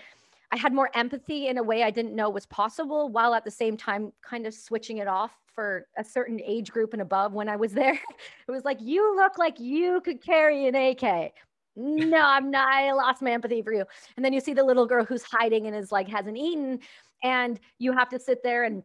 I 0.52 0.56
had 0.56 0.72
more 0.72 0.90
empathy 0.94 1.48
in 1.48 1.58
a 1.58 1.62
way 1.62 1.82
I 1.82 1.90
didn't 1.90 2.14
know 2.14 2.31
was 2.31 2.46
possible, 2.46 3.08
while 3.08 3.34
at 3.34 3.44
the 3.44 3.50
same 3.50 3.76
time 3.76 4.12
kind 4.22 4.46
of 4.46 4.54
switching 4.54 4.98
it 4.98 5.08
off 5.08 5.32
for 5.54 5.87
a 5.96 6.04
certain 6.04 6.40
age 6.44 6.70
group 6.70 6.93
and 6.93 7.02
above 7.02 7.32
when 7.32 7.48
I 7.48 7.56
was 7.56 7.72
there. 7.72 7.98
It 8.48 8.52
was 8.52 8.64
like, 8.64 8.78
you 8.81 9.16
look 9.16 9.38
like 9.38 9.58
you 9.58 10.00
could 10.02 10.22
carry 10.22 10.66
an 10.66 10.75
AK. 10.75 11.32
No, 11.78 12.22
I'm 12.22 12.50
not. 12.50 12.66
I 12.72 12.90
lost 12.93 13.20
my 13.20 13.32
empathy 13.32 13.60
for 13.60 13.70
you. 13.70 13.84
And 14.16 14.25
then 14.25 14.32
you 14.32 14.40
see 14.40 14.54
the 14.54 14.64
little 14.64 14.87
girl 14.87 15.04
who's 15.04 15.22
hiding 15.22 15.66
and 15.66 15.76
is 15.76 15.93
like, 15.93 16.08
hasn't 16.08 16.38
eaten. 16.38 16.81
And 17.22 17.60
you 17.78 17.92
have 17.92 18.08
to 18.08 18.19
sit 18.19 18.42
there 18.42 18.64
and 18.64 18.82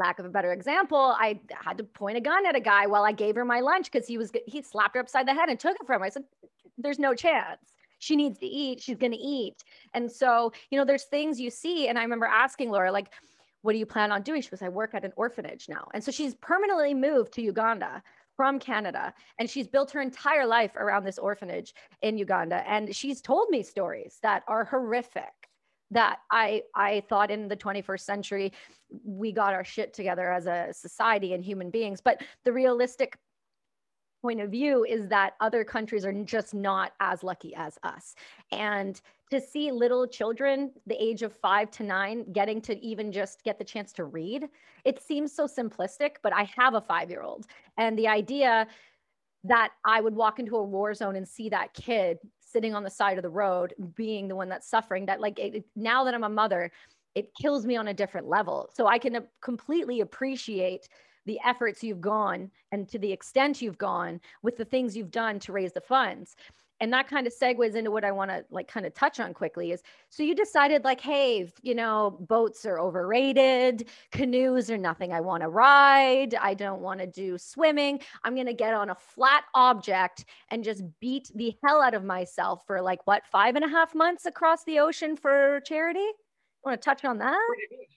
lack 0.00 0.18
of 0.18 0.24
a 0.24 0.30
better 0.30 0.52
example, 0.52 1.14
I 1.18 1.38
had 1.50 1.78
to 1.78 1.84
point 1.84 2.16
a 2.16 2.20
gun 2.20 2.46
at 2.46 2.56
a 2.56 2.60
guy 2.60 2.86
while 2.86 3.04
I 3.04 3.12
gave 3.12 3.36
her 3.36 3.44
my 3.44 3.60
lunch 3.60 3.92
because 3.92 4.08
he 4.08 4.18
was 4.18 4.32
he 4.46 4.62
slapped 4.62 4.96
her 4.96 5.00
upside 5.00 5.28
the 5.28 5.34
head 5.34 5.48
and 5.48 5.60
took 5.60 5.76
it 5.78 5.86
from 5.86 6.00
her. 6.00 6.06
I 6.06 6.08
said, 6.08 6.24
"There's 6.78 6.98
no 6.98 7.14
chance." 7.14 7.74
She 8.00 8.16
needs 8.16 8.38
to 8.40 8.46
eat 8.46 8.82
she's 8.82 8.98
going 8.98 9.12
to 9.12 9.18
eat. 9.18 9.62
And 9.94 10.10
so 10.10 10.52
you 10.70 10.78
know 10.78 10.84
there's 10.84 11.04
things 11.04 11.40
you 11.40 11.50
see 11.50 11.86
and 11.88 11.98
i 11.98 12.02
remember 12.02 12.26
asking 12.26 12.70
laura 12.70 12.90
like 12.90 13.12
what 13.62 13.72
do 13.72 13.78
you 13.78 13.84
plan 13.84 14.10
on 14.10 14.22
doing? 14.22 14.40
She 14.40 14.48
goes 14.48 14.62
i 14.62 14.68
work 14.68 14.94
at 14.94 15.04
an 15.04 15.12
orphanage 15.16 15.68
now. 15.68 15.86
And 15.94 16.02
so 16.02 16.10
she's 16.10 16.34
permanently 16.36 16.94
moved 16.94 17.32
to 17.34 17.42
uganda 17.42 18.02
from 18.40 18.58
Canada 18.58 19.12
and 19.38 19.50
she's 19.50 19.68
built 19.68 19.90
her 19.90 20.00
entire 20.00 20.46
life 20.46 20.74
around 20.76 21.04
this 21.04 21.18
orphanage 21.18 21.74
in 22.00 22.16
Uganda. 22.16 22.66
And 22.66 22.96
she's 22.96 23.20
told 23.20 23.50
me 23.50 23.62
stories 23.62 24.18
that 24.22 24.44
are 24.48 24.64
horrific 24.64 25.34
that 25.90 26.20
I 26.30 26.62
I 26.74 27.02
thought 27.10 27.30
in 27.30 27.48
the 27.48 27.56
21st 27.56 28.00
century 28.00 28.52
we 29.04 29.30
got 29.32 29.52
our 29.52 29.62
shit 29.62 29.92
together 29.92 30.32
as 30.32 30.46
a 30.46 30.68
society 30.72 31.34
and 31.34 31.44
human 31.44 31.68
beings. 31.68 32.00
But 32.00 32.22
the 32.44 32.52
realistic 32.52 33.18
point 34.20 34.40
of 34.40 34.50
view 34.50 34.84
is 34.84 35.08
that 35.08 35.34
other 35.40 35.64
countries 35.64 36.04
are 36.04 36.12
just 36.12 36.54
not 36.54 36.92
as 37.00 37.22
lucky 37.22 37.54
as 37.54 37.78
us. 37.82 38.14
And 38.52 39.00
to 39.30 39.40
see 39.40 39.70
little 39.70 40.06
children, 40.06 40.72
the 40.86 41.00
age 41.02 41.22
of 41.22 41.32
five 41.32 41.70
to 41.72 41.84
nine, 41.84 42.30
getting 42.32 42.60
to 42.62 42.78
even 42.84 43.12
just 43.12 43.44
get 43.44 43.58
the 43.58 43.64
chance 43.64 43.92
to 43.94 44.04
read, 44.04 44.48
it 44.84 45.00
seems 45.00 45.32
so 45.32 45.46
simplistic, 45.46 46.16
but 46.22 46.34
I 46.34 46.48
have 46.56 46.74
a 46.74 46.80
five 46.80 47.10
year 47.10 47.22
old. 47.22 47.46
And 47.78 47.98
the 47.98 48.08
idea 48.08 48.66
that 49.44 49.70
I 49.84 50.00
would 50.00 50.14
walk 50.14 50.38
into 50.38 50.56
a 50.56 50.62
war 50.62 50.92
zone 50.94 51.16
and 51.16 51.26
see 51.26 51.48
that 51.48 51.72
kid 51.72 52.18
sitting 52.40 52.74
on 52.74 52.82
the 52.82 52.90
side 52.90 53.16
of 53.16 53.22
the 53.22 53.30
road 53.30 53.74
being 53.94 54.28
the 54.28 54.36
one 54.36 54.48
that's 54.48 54.68
suffering, 54.68 55.06
that 55.06 55.20
like 55.20 55.38
it, 55.38 55.64
now 55.76 56.04
that 56.04 56.14
I'm 56.14 56.24
a 56.24 56.28
mother, 56.28 56.70
it 57.14 57.32
kills 57.40 57.64
me 57.64 57.76
on 57.76 57.88
a 57.88 57.94
different 57.94 58.28
level. 58.28 58.68
So 58.74 58.86
I 58.86 58.98
can 58.98 59.16
uh, 59.16 59.20
completely 59.40 60.00
appreciate 60.00 60.88
the 61.30 61.38
efforts 61.44 61.84
you've 61.84 62.00
gone 62.00 62.50
and 62.72 62.88
to 62.88 62.98
the 62.98 63.12
extent 63.12 63.62
you've 63.62 63.78
gone 63.78 64.20
with 64.42 64.56
the 64.56 64.64
things 64.64 64.96
you've 64.96 65.12
done 65.12 65.38
to 65.38 65.52
raise 65.52 65.72
the 65.72 65.80
funds 65.80 66.34
and 66.80 66.92
that 66.92 67.08
kind 67.08 67.26
of 67.26 67.32
segues 67.32 67.74
into 67.74 67.90
what 67.90 68.04
I 68.04 68.10
want 68.10 68.30
to 68.30 68.44
like 68.50 68.66
kind 68.66 68.86
of 68.86 68.94
touch 68.94 69.20
on 69.20 69.34
quickly 69.34 69.70
is 69.70 69.82
so 70.08 70.22
you 70.22 70.34
decided 70.34 70.82
like, 70.82 71.00
hey, 71.00 71.52
you 71.62 71.74
know, 71.74 72.16
boats 72.20 72.64
are 72.64 72.80
overrated, 72.80 73.88
canoes 74.10 74.70
are 74.70 74.78
nothing 74.78 75.12
I 75.12 75.20
want 75.20 75.42
to 75.42 75.48
ride, 75.48 76.34
I 76.34 76.54
don't 76.54 76.80
want 76.80 77.00
to 77.00 77.06
do 77.06 77.38
swimming. 77.38 78.00
I'm 78.24 78.34
gonna 78.34 78.54
get 78.54 78.74
on 78.74 78.90
a 78.90 78.94
flat 78.94 79.44
object 79.54 80.24
and 80.48 80.64
just 80.64 80.82
beat 81.00 81.30
the 81.34 81.54
hell 81.62 81.82
out 81.82 81.94
of 81.94 82.04
myself 82.04 82.66
for 82.66 82.80
like 82.80 83.06
what 83.06 83.26
five 83.30 83.56
and 83.56 83.64
a 83.64 83.68
half 83.68 83.94
months 83.94 84.26
across 84.26 84.64
the 84.64 84.80
ocean 84.80 85.16
for 85.16 85.60
charity. 85.64 86.08
Want 86.64 86.80
to 86.80 86.84
touch 86.84 87.04
on 87.04 87.18
that? 87.18 87.38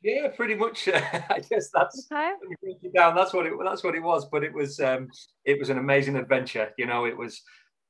Yeah, 0.01 0.29
pretty 0.29 0.55
much. 0.55 0.87
I 0.93 1.41
guess 1.49 1.69
that's 1.73 2.07
okay. 2.11 2.31
break 2.61 2.77
it 2.81 2.93
down. 2.93 3.13
That's 3.15 3.33
what 3.33 3.45
it. 3.45 3.53
That's 3.63 3.83
what 3.83 3.95
it 3.95 4.01
was. 4.01 4.25
But 4.25 4.43
it 4.43 4.53
was. 4.53 4.79
Um, 4.79 5.09
it 5.43 5.59
was 5.59 5.69
an 5.69 5.77
amazing 5.77 6.15
adventure. 6.15 6.71
You 6.77 6.85
know, 6.85 7.05
it 7.05 7.17
was 7.17 7.41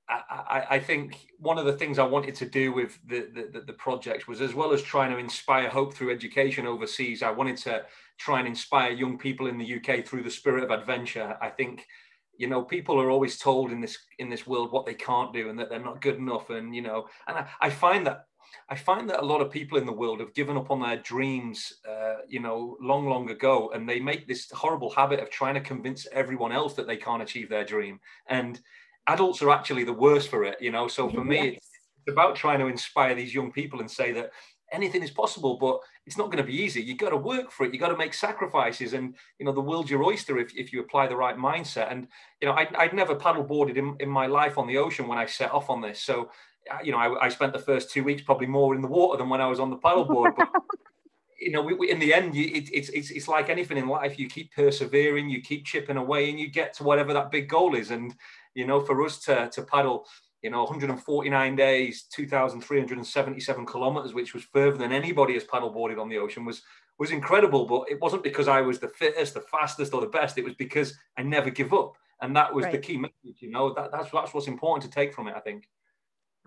I, 0.10 0.66
I, 0.72 0.80
think 0.80 1.28
one 1.40 1.58
of 1.58 1.66
the 1.66 1.74
things 1.74 1.98
I 1.98 2.04
wanted 2.04 2.36
to 2.36 2.46
do 2.46 2.74
with 2.74 3.00
the, 3.08 3.28
the, 3.54 3.62
the 3.62 3.74
project 3.74 4.28
was 4.28 4.42
as 4.42 4.54
well 4.54 4.74
as 4.74 4.82
trying 4.82 5.12
to 5.12 5.18
inspire 5.18 5.70
hope 5.70 5.94
through 5.94 6.12
education 6.12 6.68
overseas, 6.68 7.24
I 7.24 7.32
wanted 7.32 7.58
to 7.58 7.86
try 8.18 8.40
and 8.40 8.48
inspire 8.48 8.92
young 8.92 9.18
people 9.18 9.48
in 9.48 9.58
the 9.58 9.76
UK 9.76 10.06
through 10.06 10.24
the 10.24 10.30
spirit 10.30 10.64
of 10.64 10.72
adventure. 10.72 11.38
I 11.42 11.50
think, 11.50 11.86
you 12.38 12.48
know, 12.48 12.64
people 12.64 13.00
are 13.00 13.10
always 13.10 13.38
told 13.38 13.72
in 13.72 13.80
this 13.80 13.98
in 14.20 14.30
this 14.30 14.46
world 14.46 14.74
what 14.74 14.86
they 14.86 14.94
can't 14.94 15.34
do 15.34 15.50
and 15.50 15.58
that 15.58 15.70
they're 15.70 15.80
not 15.80 16.02
good 16.02 16.18
enough. 16.18 16.50
And, 16.50 16.76
you 16.76 16.82
know, 16.82 17.08
and 17.28 17.38
I, 17.38 17.48
I 17.62 17.70
find 17.70 18.06
that 18.06 18.26
I 18.70 18.76
find 18.76 19.10
that 19.10 19.22
a 19.22 19.26
lot 19.26 19.42
of 19.42 19.52
people 19.52 19.78
in 19.78 19.86
the 19.86 19.92
world 19.92 20.20
have 20.20 20.34
given 20.34 20.58
up 20.58 20.72
on 20.72 20.82
their 20.82 20.98
dreams, 20.98 21.74
uh, 21.90 22.18
you 22.28 22.40
know, 22.40 22.78
long, 22.82 23.08
long 23.08 23.30
ago, 23.30 23.72
and 23.74 23.88
they 23.88 24.00
make 24.00 24.28
this 24.28 24.50
horrible 24.52 24.90
habit 24.90 25.20
of 25.20 25.30
trying 25.30 25.56
to 25.56 25.62
convince 25.62 26.08
everyone 26.12 26.52
else 26.52 26.74
that 26.76 26.88
they 26.88 26.98
can't 26.98 27.22
achieve 27.22 27.50
their 27.50 27.66
dream. 27.66 28.00
And 28.28 28.60
adults 29.08 29.42
are 29.42 29.52
actually 29.52 29.84
the 29.84 29.94
worst 29.94 30.30
for 30.30 30.44
it, 30.44 30.62
you 30.62 30.72
know. 30.72 30.88
So 30.88 31.10
for 31.10 31.24
me, 31.24 31.60
it's 31.60 32.14
about 32.14 32.36
trying 32.36 32.60
to 32.60 32.68
inspire 32.68 33.16
these 33.16 33.34
young 33.34 33.52
people 33.52 33.80
and 33.80 33.90
say 33.90 34.12
that 34.14 34.32
anything 34.72 35.04
is 35.04 35.12
possible, 35.12 35.58
but 35.58 35.80
it's 36.06 36.18
not 36.18 36.26
going 36.26 36.44
to 36.44 36.52
be 36.52 36.62
easy. 36.62 36.82
You've 36.82 36.98
got 36.98 37.12
to 37.12 37.18
work 37.18 37.52
for 37.52 37.66
it. 37.66 37.74
You've 37.74 37.82
got 37.82 37.90
to 37.90 37.98
make 37.98 38.14
sacrifices, 38.14 38.94
and 38.94 39.16
you 39.40 39.46
know 39.46 39.52
the 39.52 39.62
world's 39.62 39.90
your 39.90 40.04
oyster 40.04 40.38
if, 40.40 40.54
if 40.56 40.74
you 40.74 40.82
apply 40.82 41.08
the 41.08 41.16
right 41.16 41.38
mindset. 41.38 41.92
And 41.92 42.08
you 42.42 42.48
know, 42.48 42.54
I, 42.54 42.68
I'd 42.78 42.94
never 42.94 43.16
paddleboarded 43.16 43.78
in, 43.78 43.96
in 44.00 44.10
my 44.10 44.28
life 44.28 44.58
on 44.58 44.68
the 44.68 44.78
ocean 44.78 45.08
when 45.08 45.18
I 45.18 45.26
set 45.26 45.52
off 45.52 45.70
on 45.70 45.82
this. 45.82 46.02
So 46.02 46.30
Uh, 46.72 46.78
you 46.84 46.92
know, 46.92 46.98
I, 46.98 47.26
I 47.26 47.30
spent 47.30 47.54
the 47.54 47.60
first 47.60 47.92
two 47.92 48.04
weeks 48.04 48.22
probably 48.22 48.48
more 48.48 48.76
in 48.76 48.82
the 48.82 48.88
water 48.88 49.18
than 49.18 49.30
when 49.30 49.42
I 49.42 49.48
was 49.48 49.60
on 49.60 49.70
the 49.70 49.78
paddleboard. 49.78 50.36
But 50.36 50.50
you 51.40 51.52
know, 51.52 51.62
we, 51.62 51.74
we, 51.74 51.92
in 51.92 52.00
the 52.00 52.14
end, 52.14 52.36
you, 52.36 52.46
it, 52.46 52.70
it's 52.72 52.90
it's 52.90 53.12
it's 53.12 53.28
like 53.28 53.50
anything 53.50 53.78
in 53.78 53.88
life. 53.88 54.18
You 54.18 54.28
keep 54.28 54.54
persevering, 54.54 55.30
you 55.30 55.42
keep 55.42 55.66
chipping 55.66 55.98
away, 55.98 56.30
and 56.30 56.40
you 56.40 56.50
get 56.50 56.74
to 56.76 56.84
whatever 56.84 57.14
that 57.14 57.32
big 57.32 57.50
goal 57.50 57.76
is. 57.76 57.92
And 57.92 58.16
you 58.56 58.66
know, 58.66 58.80
for 58.80 59.04
us 59.04 59.20
to, 59.22 59.50
to 59.50 59.64
paddle, 59.64 60.06
you 60.42 60.50
know, 60.50 60.64
149 60.64 61.56
days, 61.56 62.04
2,377 62.14 63.66
kilometers, 63.66 64.14
which 64.14 64.34
was 64.34 64.44
further 64.44 64.78
than 64.78 64.92
anybody 64.92 65.34
has 65.34 65.44
paddleboarded 65.44 66.00
on 66.00 66.10
the 66.10 66.18
ocean, 66.18 66.46
was 66.46 66.62
was 66.98 67.12
incredible. 67.12 67.66
But 67.66 67.90
it 67.90 68.00
wasn't 68.02 68.24
because 68.24 68.48
I 68.48 68.62
was 68.62 68.80
the 68.80 68.90
fittest, 68.90 69.34
the 69.34 69.42
fastest, 69.42 69.94
or 69.94 70.02
the 70.02 70.08
best. 70.08 70.38
It 70.38 70.46
was 70.46 70.56
because 70.56 70.96
I 71.18 71.24
never 71.24 71.50
give 71.50 71.74
up, 71.74 71.94
and 72.22 72.36
that 72.36 72.54
was 72.54 72.66
right. 72.66 72.74
the 72.74 72.80
key 72.80 72.98
message. 72.98 73.42
You 73.42 73.52
know, 73.52 73.74
that, 73.74 73.92
that's 73.92 74.12
that's 74.12 74.34
what's 74.34 74.48
important 74.48 74.90
to 74.90 74.96
take 74.96 75.14
from 75.14 75.28
it. 75.28 75.36
I 75.36 75.40
think. 75.40 75.68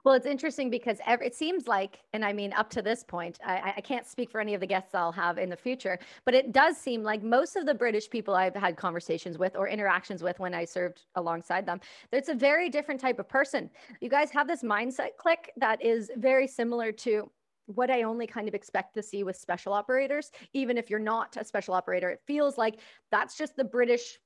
Well, 0.06 0.14
it's 0.14 0.25
interesting 0.25 0.70
because 0.70 1.00
it 1.08 1.34
seems 1.34 1.66
like, 1.66 1.98
and 2.12 2.25
I 2.25 2.32
mean, 2.32 2.52
up 2.52 2.70
to 2.70 2.80
this 2.80 3.02
point, 3.02 3.40
I, 3.44 3.72
I, 3.78 3.80
can't 3.80 4.06
speak 4.06 4.30
for 4.30 4.40
any 4.40 4.54
of 4.54 4.60
the 4.60 4.66
guests 4.66 4.94
I'll 4.94 5.10
have 5.10 5.36
in 5.36 5.50
the 5.50 5.56
future, 5.56 5.98
but 6.25 6.32
it 6.32 6.52
does 6.52 6.76
seem 6.76 7.02
like 7.02 7.25
most 7.25 7.56
of 7.56 7.66
the 7.66 7.75
British 7.75 8.08
people 8.08 8.32
I've 8.32 8.54
had 8.54 8.76
conversations 8.76 9.36
with 9.36 9.56
or 9.56 9.66
interactions 9.66 10.22
with 10.22 10.38
when 10.38 10.54
I 10.54 10.64
served 10.64 11.06
alongside 11.16 11.66
them, 11.66 11.80
it's 12.12 12.28
a 12.28 12.36
very 12.36 12.70
different 12.70 13.00
type 13.00 13.18
of 13.18 13.28
person. 13.28 13.68
You 14.00 14.08
guys 14.08 14.30
have 14.30 14.46
this 14.46 14.62
mindset 14.62 15.16
click 15.18 15.50
that 15.56 15.84
is 15.84 16.08
very 16.16 16.46
similar 16.46 16.92
to 16.92 17.28
what 17.66 17.90
I 17.90 18.04
only 18.04 18.28
kind 18.28 18.46
of 18.46 18.54
expect 18.54 18.94
to 18.94 19.02
see 19.02 19.25
with 19.25 19.34
special 19.34 19.72
operators, 19.72 20.30
even 20.52 20.78
if 20.78 20.88
you're 20.88 21.00
not 21.00 21.36
a 21.36 21.44
special 21.44 21.75
operator. 21.75 22.10
It 22.10 22.20
feels 22.28 22.56
like 22.56 22.78
that's 23.10 23.36
just 23.36 23.56
the 23.56 23.64
British 23.64 24.18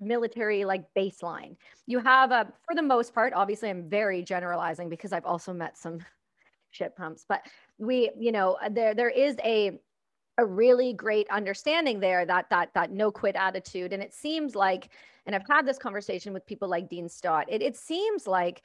military 0.00 0.64
like 0.64 0.84
baseline. 0.96 1.56
You 1.86 1.98
have 2.00 2.30
a, 2.30 2.52
for 2.66 2.74
the 2.74 2.82
most 2.82 3.14
part, 3.14 3.32
obviously 3.34 3.70
I'm 3.70 3.88
very 3.88 4.22
generalizing 4.22 4.88
because 4.88 5.12
I've 5.12 5.26
also 5.26 5.52
met 5.52 5.76
some 5.76 5.98
shit 6.70 6.96
pumps, 6.96 7.24
but 7.28 7.42
we, 7.78 8.10
you 8.18 8.32
know, 8.32 8.56
uh, 8.62 8.68
there, 8.70 8.94
there 8.94 9.10
is 9.10 9.36
a, 9.44 9.78
a 10.38 10.44
really 10.44 10.92
great 10.92 11.28
understanding 11.30 12.00
there 12.00 12.26
that, 12.26 12.46
that, 12.50 12.70
that 12.74 12.90
no 12.90 13.10
quit 13.10 13.36
attitude. 13.36 13.92
And 13.92 14.02
it 14.02 14.12
seems 14.12 14.56
like, 14.56 14.90
and 15.26 15.34
I've 15.34 15.46
had 15.48 15.66
this 15.66 15.78
conversation 15.78 16.32
with 16.32 16.46
people 16.46 16.68
like 16.68 16.88
Dean 16.88 17.08
Stott, 17.08 17.46
it, 17.48 17.62
it 17.62 17.76
seems 17.76 18.26
like 18.26 18.62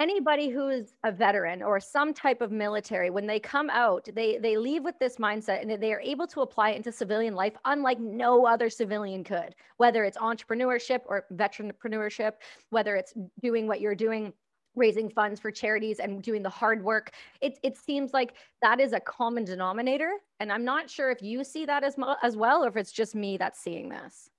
anybody 0.00 0.48
who 0.48 0.68
is 0.68 0.94
a 1.04 1.10
veteran 1.10 1.62
or 1.62 1.80
some 1.80 2.14
type 2.14 2.40
of 2.40 2.52
military 2.52 3.10
when 3.10 3.26
they 3.26 3.40
come 3.40 3.68
out 3.70 4.08
they 4.14 4.38
they 4.38 4.56
leave 4.56 4.84
with 4.84 4.98
this 4.98 5.16
mindset 5.16 5.60
and 5.60 5.82
they 5.82 5.92
are 5.92 6.00
able 6.00 6.26
to 6.26 6.40
apply 6.40 6.70
it 6.70 6.76
into 6.76 6.92
civilian 6.92 7.34
life 7.34 7.54
unlike 7.64 7.98
no 7.98 8.46
other 8.46 8.70
civilian 8.70 9.24
could 9.24 9.54
whether 9.76 10.04
it's 10.04 10.16
entrepreneurship 10.18 11.00
or 11.06 11.26
veteranpreneurship 11.34 12.34
whether 12.70 12.94
it's 12.96 13.12
doing 13.42 13.66
what 13.66 13.80
you're 13.80 13.94
doing 13.94 14.32
raising 14.78 15.10
funds 15.10 15.40
for 15.40 15.50
charities 15.50 15.98
and 15.98 16.22
doing 16.22 16.42
the 16.42 16.48
hard 16.48 16.82
work. 16.84 17.10
It, 17.40 17.58
it 17.64 17.76
seems 17.76 18.12
like 18.12 18.34
that 18.62 18.78
is 18.78 18.92
a 18.92 19.00
common 19.00 19.44
denominator 19.44 20.12
and 20.40 20.52
i'm 20.52 20.64
not 20.64 20.88
sure 20.88 21.10
if 21.10 21.20
you 21.20 21.42
see 21.44 21.66
that 21.66 21.82
as, 21.84 21.96
as 22.22 22.36
well 22.36 22.64
or 22.64 22.68
if 22.68 22.76
it's 22.76 22.92
just 22.92 23.14
me 23.14 23.36
that's 23.36 23.60
seeing 23.60 23.88
this 23.88 24.30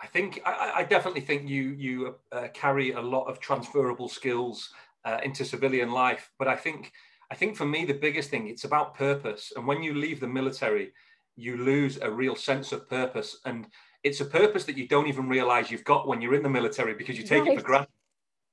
I 0.00 0.06
think 0.06 0.40
I, 0.46 0.72
I 0.76 0.84
definitely 0.84 1.20
think 1.20 1.48
you 1.48 1.74
you 1.78 2.14
uh, 2.32 2.48
carry 2.54 2.92
a 2.92 3.00
lot 3.00 3.24
of 3.24 3.38
transferable 3.38 4.08
skills 4.08 4.70
uh, 5.04 5.18
into 5.22 5.44
civilian 5.44 5.90
life, 5.90 6.30
but 6.38 6.48
I 6.48 6.56
think 6.56 6.92
I 7.30 7.34
think 7.34 7.56
for 7.56 7.66
me 7.66 7.84
the 7.84 7.94
biggest 7.94 8.30
thing 8.30 8.48
it's 8.48 8.64
about 8.64 8.94
purpose. 8.94 9.52
And 9.56 9.66
when 9.66 9.82
you 9.82 9.94
leave 9.94 10.20
the 10.20 10.26
military, 10.26 10.92
you 11.36 11.56
lose 11.58 11.98
a 12.00 12.10
real 12.10 12.34
sense 12.34 12.72
of 12.72 12.88
purpose, 12.88 13.40
and 13.44 13.66
it's 14.02 14.20
a 14.20 14.24
purpose 14.24 14.64
that 14.64 14.78
you 14.78 14.88
don't 14.88 15.06
even 15.06 15.28
realize 15.28 15.70
you've 15.70 15.84
got 15.84 16.08
when 16.08 16.22
you're 16.22 16.34
in 16.34 16.42
the 16.42 16.48
military 16.48 16.94
because 16.94 17.18
you 17.18 17.24
take 17.24 17.44
right. 17.44 17.52
it 17.52 17.60
for 17.60 17.66
granted. 17.66 17.90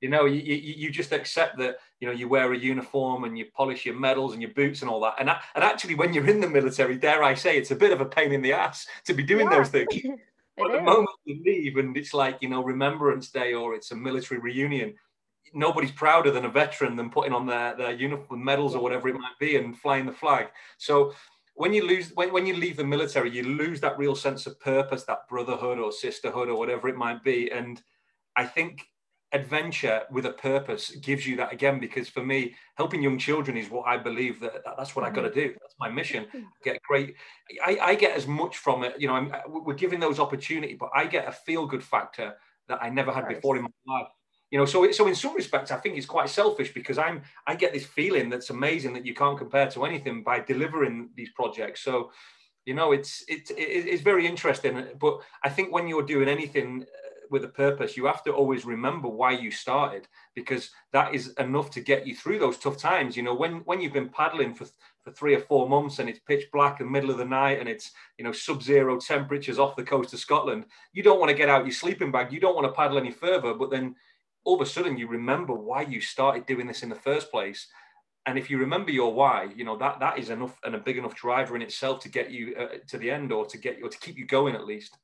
You 0.00 0.10
know, 0.10 0.26
you, 0.26 0.40
you, 0.40 0.92
just 0.92 1.10
accept 1.10 1.58
that 1.58 1.78
you 1.98 2.06
know 2.06 2.14
you 2.14 2.28
wear 2.28 2.52
a 2.52 2.56
uniform 2.56 3.24
and 3.24 3.36
you 3.36 3.46
polish 3.52 3.84
your 3.84 3.98
medals 3.98 4.32
and 4.32 4.40
your 4.40 4.52
boots 4.52 4.82
and 4.82 4.90
all 4.90 5.00
that. 5.00 5.14
And 5.18 5.28
and 5.28 5.64
actually, 5.64 5.96
when 5.96 6.12
you're 6.12 6.28
in 6.28 6.40
the 6.40 6.48
military, 6.48 6.96
dare 6.96 7.24
I 7.24 7.34
say, 7.34 7.58
it's 7.58 7.72
a 7.72 7.76
bit 7.76 7.90
of 7.90 8.00
a 8.00 8.04
pain 8.04 8.30
in 8.32 8.40
the 8.40 8.52
ass 8.52 8.86
to 9.06 9.14
be 9.14 9.24
doing 9.24 9.50
yeah. 9.50 9.56
those 9.56 9.70
things. 9.70 9.92
But 10.58 10.72
the 10.72 10.80
moment 10.82 11.08
you 11.24 11.40
leave 11.44 11.76
and 11.76 11.96
it's 11.96 12.14
like, 12.14 12.38
you 12.40 12.48
know, 12.48 12.62
Remembrance 12.62 13.30
Day 13.30 13.54
or 13.54 13.74
it's 13.74 13.90
a 13.92 13.96
military 13.96 14.40
reunion, 14.40 14.94
nobody's 15.54 15.92
prouder 15.92 16.30
than 16.30 16.44
a 16.44 16.48
veteran 16.50 16.96
than 16.96 17.10
putting 17.10 17.32
on 17.32 17.46
their, 17.46 17.76
their 17.76 17.92
uniform 17.92 18.44
medals 18.44 18.74
or 18.74 18.82
whatever 18.82 19.08
it 19.08 19.14
might 19.14 19.38
be 19.38 19.56
and 19.56 19.78
flying 19.78 20.06
the 20.06 20.12
flag. 20.12 20.48
So 20.78 21.14
when 21.54 21.72
you 21.72 21.86
lose 21.86 22.12
when, 22.14 22.32
when 22.32 22.46
you 22.46 22.56
leave 22.56 22.76
the 22.76 22.84
military, 22.84 23.30
you 23.30 23.42
lose 23.42 23.80
that 23.80 23.98
real 23.98 24.14
sense 24.14 24.46
of 24.46 24.60
purpose, 24.60 25.04
that 25.04 25.28
brotherhood 25.28 25.78
or 25.78 25.90
sisterhood 25.90 26.48
or 26.48 26.56
whatever 26.56 26.88
it 26.88 26.96
might 26.96 27.22
be. 27.24 27.50
And 27.50 27.82
I 28.36 28.44
think 28.44 28.86
adventure 29.32 30.02
with 30.10 30.24
a 30.24 30.32
purpose 30.32 30.90
gives 30.96 31.26
you 31.26 31.36
that 31.36 31.52
again 31.52 31.78
because 31.78 32.08
for 32.08 32.24
me 32.24 32.54
helping 32.76 33.02
young 33.02 33.18
children 33.18 33.58
is 33.58 33.70
what 33.70 33.86
i 33.86 33.94
believe 33.94 34.40
that, 34.40 34.62
that's 34.78 34.96
what 34.96 35.04
i 35.04 35.10
got 35.10 35.22
to 35.22 35.28
mm-hmm. 35.28 35.40
do. 35.40 35.54
That's 35.60 35.74
my 35.78 35.90
mission. 35.90 36.26
Get 36.64 36.82
great 36.82 37.14
I, 37.64 37.78
I, 37.82 37.94
get 37.94 38.16
as 38.16 38.26
much 38.26 38.56
from 38.56 38.84
it 38.84 38.94
you 38.98 39.06
know 39.06 39.14
I'm, 39.14 39.32
we're 39.46 39.74
giving 39.74 40.00
those 40.00 40.18
opportunity 40.18 40.74
but 40.74 40.88
i 40.94 41.06
get 41.06 41.28
a 41.28 41.32
feel 41.32 41.66
good 41.66 41.84
factor 41.84 42.36
that 42.68 42.78
i 42.82 42.88
never 42.88 43.12
had 43.12 43.28
before 43.28 43.56
in 43.56 43.64
my 43.64 43.68
life. 43.86 44.08
You 44.50 44.58
know 44.58 44.64
so 44.64 44.90
so 44.92 45.06
in 45.06 45.14
some 45.14 45.34
respects 45.34 45.70
i 45.70 45.76
think 45.76 45.98
it's 45.98 46.06
quite 46.06 46.30
selfish 46.30 46.72
because 46.72 46.96
i'm 46.96 47.20
i 47.46 47.54
get 47.54 47.74
this 47.74 47.84
feeling 47.84 48.30
that's 48.30 48.48
amazing 48.48 48.94
that 48.94 49.04
you 49.04 49.12
can't 49.12 49.36
compare 49.36 49.68
to 49.70 49.84
anything 49.84 50.22
by 50.22 50.40
delivering 50.40 51.10
these 51.14 51.30
projects. 51.34 51.82
So 51.82 52.12
you 52.64 52.74
know 52.74 52.92
it's 52.92 53.24
it's 53.28 53.50
it's 53.56 54.02
very 54.02 54.26
interesting 54.26 54.84
but 55.00 55.20
i 55.42 55.48
think 55.48 55.72
when 55.72 55.88
you're 55.88 56.02
doing 56.02 56.28
anything 56.28 56.84
with 57.30 57.44
a 57.44 57.48
purpose, 57.48 57.96
you 57.96 58.06
have 58.06 58.22
to 58.24 58.32
always 58.32 58.64
remember 58.64 59.08
why 59.08 59.32
you 59.32 59.50
started 59.50 60.08
because 60.34 60.70
that 60.92 61.14
is 61.14 61.28
enough 61.38 61.70
to 61.70 61.80
get 61.80 62.06
you 62.06 62.14
through 62.14 62.38
those 62.38 62.58
tough 62.58 62.76
times. 62.76 63.16
You 63.16 63.22
know, 63.22 63.34
when 63.34 63.58
when 63.60 63.80
you've 63.80 63.92
been 63.92 64.08
paddling 64.08 64.54
for 64.54 64.66
for 65.02 65.12
three 65.12 65.34
or 65.34 65.40
four 65.40 65.68
months 65.68 65.98
and 65.98 66.08
it's 66.08 66.18
pitch 66.20 66.46
black 66.52 66.80
in 66.80 66.86
the 66.86 66.92
middle 66.92 67.10
of 67.10 67.18
the 67.18 67.24
night 67.24 67.60
and 67.60 67.68
it's 67.68 67.92
you 68.18 68.24
know 68.24 68.32
sub-zero 68.32 68.98
temperatures 68.98 69.58
off 69.58 69.76
the 69.76 69.82
coast 69.82 70.12
of 70.12 70.18
Scotland, 70.18 70.66
you 70.92 71.02
don't 71.02 71.20
want 71.20 71.30
to 71.30 71.36
get 71.36 71.48
out 71.48 71.64
your 71.64 71.72
sleeping 71.72 72.12
bag. 72.12 72.32
You 72.32 72.40
don't 72.40 72.54
want 72.54 72.66
to 72.66 72.72
paddle 72.72 72.98
any 72.98 73.10
further. 73.10 73.54
But 73.54 73.70
then 73.70 73.94
all 74.44 74.56
of 74.56 74.66
a 74.66 74.70
sudden 74.70 74.96
you 74.96 75.08
remember 75.08 75.54
why 75.54 75.82
you 75.82 76.00
started 76.00 76.46
doing 76.46 76.66
this 76.66 76.82
in 76.82 76.88
the 76.88 76.94
first 76.94 77.30
place. 77.30 77.66
And 78.26 78.38
if 78.38 78.50
you 78.50 78.58
remember 78.58 78.90
your 78.90 79.14
why, 79.14 79.48
you 79.56 79.64
know 79.64 79.76
that 79.78 80.00
that 80.00 80.18
is 80.18 80.30
enough 80.30 80.58
and 80.64 80.74
a 80.74 80.78
big 80.78 80.98
enough 80.98 81.14
driver 81.14 81.56
in 81.56 81.62
itself 81.62 82.00
to 82.00 82.08
get 82.08 82.30
you 82.30 82.54
uh, 82.56 82.78
to 82.88 82.98
the 82.98 83.10
end 83.10 83.32
or 83.32 83.46
to 83.46 83.58
get 83.58 83.78
you 83.78 83.86
or 83.86 83.88
to 83.88 83.98
keep 83.98 84.18
you 84.18 84.26
going 84.26 84.54
at 84.54 84.66
least. 84.66 84.98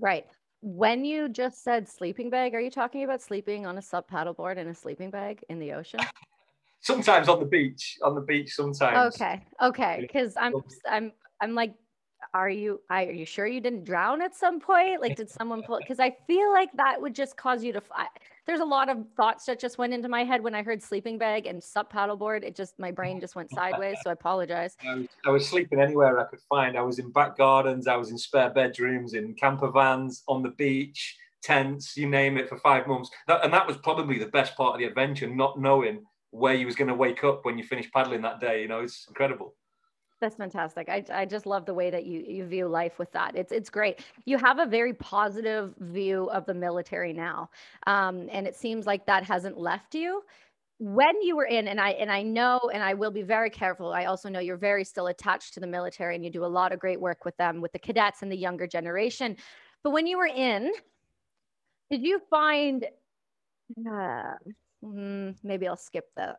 Right 0.00 0.26
when 0.62 1.04
you 1.04 1.28
just 1.28 1.62
said 1.62 1.88
sleeping 1.88 2.30
bag, 2.30 2.54
are 2.54 2.60
you 2.60 2.70
talking 2.70 3.04
about 3.04 3.20
sleeping 3.20 3.66
on 3.66 3.76
a 3.76 3.82
sub 3.82 4.08
paddleboard 4.08 4.56
in 4.56 4.68
a 4.68 4.74
sleeping 4.74 5.10
bag 5.10 5.44
in 5.48 5.58
the 5.58 5.72
ocean? 5.72 6.00
sometimes 6.82 7.28
on 7.28 7.38
the 7.38 7.46
beach, 7.46 7.98
on 8.02 8.14
the 8.14 8.20
beach 8.20 8.54
sometimes. 8.54 9.14
Okay. 9.14 9.40
Okay. 9.62 10.08
Cause 10.12 10.34
I'm 10.36 10.54
I'm 10.86 11.12
I'm 11.40 11.54
like 11.54 11.74
are 12.34 12.48
you 12.48 12.80
are 12.88 13.02
you 13.02 13.26
sure 13.26 13.46
you 13.46 13.60
didn't 13.60 13.84
drown 13.84 14.22
at 14.22 14.34
some 14.34 14.60
point? 14.60 15.00
Like 15.00 15.16
did 15.16 15.30
someone 15.30 15.62
pull 15.62 15.78
because 15.78 16.00
i 16.00 16.14
feel 16.26 16.50
like 16.52 16.70
that 16.74 17.00
would 17.00 17.14
just 17.14 17.36
cause 17.36 17.62
you 17.62 17.72
to 17.72 17.82
I, 17.94 18.06
there's 18.46 18.60
a 18.60 18.64
lot 18.64 18.88
of 18.88 19.04
thoughts 19.16 19.44
that 19.46 19.60
just 19.60 19.78
went 19.78 19.92
into 19.92 20.08
my 20.08 20.24
head 20.24 20.42
when 20.42 20.54
i 20.54 20.62
heard 20.62 20.82
sleeping 20.82 21.18
bag 21.18 21.46
and 21.46 21.62
sup 21.62 21.92
paddleboard. 21.92 22.42
It 22.42 22.56
just 22.56 22.78
my 22.78 22.90
brain 22.90 23.20
just 23.20 23.34
went 23.34 23.50
sideways 23.50 23.98
so 24.02 24.10
i 24.10 24.12
apologize. 24.12 24.76
I 24.86 24.94
was, 24.94 25.08
I 25.26 25.30
was 25.30 25.48
sleeping 25.48 25.80
anywhere 25.80 26.18
i 26.18 26.24
could 26.24 26.40
find. 26.48 26.76
I 26.76 26.82
was 26.82 26.98
in 26.98 27.10
back 27.10 27.36
gardens 27.36 27.86
i 27.86 27.96
was 27.96 28.10
in 28.10 28.18
spare 28.18 28.50
bedrooms 28.50 29.14
in 29.14 29.34
camper 29.34 29.70
vans 29.70 30.22
on 30.28 30.42
the 30.42 30.50
beach 30.50 31.16
tents 31.42 31.96
you 31.96 32.08
name 32.08 32.38
it 32.38 32.48
for 32.48 32.56
five 32.58 32.86
months. 32.86 33.10
That, 33.26 33.44
and 33.44 33.52
that 33.52 33.66
was 33.66 33.76
probably 33.78 34.18
the 34.18 34.26
best 34.26 34.56
part 34.56 34.74
of 34.74 34.78
the 34.78 34.86
adventure 34.86 35.28
not 35.28 35.58
knowing 35.58 36.04
where 36.30 36.54
you 36.54 36.66
was 36.66 36.76
going 36.76 36.88
to 36.88 36.94
wake 36.94 37.24
up 37.24 37.44
when 37.44 37.58
you 37.58 37.64
finished 37.64 37.92
paddling 37.92 38.22
that 38.22 38.40
day 38.40 38.62
you 38.62 38.68
know 38.68 38.80
it's 38.80 39.04
incredible 39.08 39.54
that's 40.22 40.36
fantastic. 40.36 40.88
I, 40.88 41.04
I 41.12 41.26
just 41.26 41.44
love 41.44 41.66
the 41.66 41.74
way 41.74 41.90
that 41.90 42.06
you, 42.06 42.24
you 42.26 42.46
view 42.46 42.68
life 42.68 42.98
with 42.98 43.12
that. 43.12 43.36
It's 43.36 43.52
it's 43.52 43.68
great. 43.68 44.04
You 44.24 44.38
have 44.38 44.58
a 44.60 44.66
very 44.66 44.94
positive 44.94 45.74
view 45.80 46.30
of 46.30 46.46
the 46.46 46.54
military 46.54 47.12
now, 47.12 47.50
um, 47.86 48.28
and 48.30 48.46
it 48.46 48.56
seems 48.56 48.86
like 48.86 49.04
that 49.06 49.24
hasn't 49.24 49.58
left 49.58 49.94
you. 49.94 50.22
When 50.78 51.20
you 51.22 51.36
were 51.36 51.44
in, 51.44 51.68
and 51.68 51.80
I 51.80 51.90
and 51.90 52.10
I 52.10 52.22
know, 52.22 52.70
and 52.72 52.82
I 52.82 52.94
will 52.94 53.10
be 53.10 53.22
very 53.22 53.50
careful. 53.50 53.92
I 53.92 54.04
also 54.04 54.28
know 54.28 54.38
you're 54.38 54.56
very 54.56 54.84
still 54.84 55.08
attached 55.08 55.54
to 55.54 55.60
the 55.60 55.66
military, 55.66 56.14
and 56.14 56.24
you 56.24 56.30
do 56.30 56.44
a 56.44 56.46
lot 56.46 56.72
of 56.72 56.78
great 56.78 57.00
work 57.00 57.24
with 57.24 57.36
them, 57.36 57.60
with 57.60 57.72
the 57.72 57.80
cadets 57.80 58.22
and 58.22 58.30
the 58.30 58.36
younger 58.36 58.66
generation. 58.66 59.36
But 59.82 59.90
when 59.90 60.06
you 60.06 60.16
were 60.18 60.30
in, 60.34 60.72
did 61.90 62.02
you 62.02 62.20
find? 62.30 62.86
Uh, 63.76 64.34
mm, 64.84 65.34
maybe 65.42 65.66
I'll 65.66 65.76
skip 65.76 66.06
that 66.16 66.36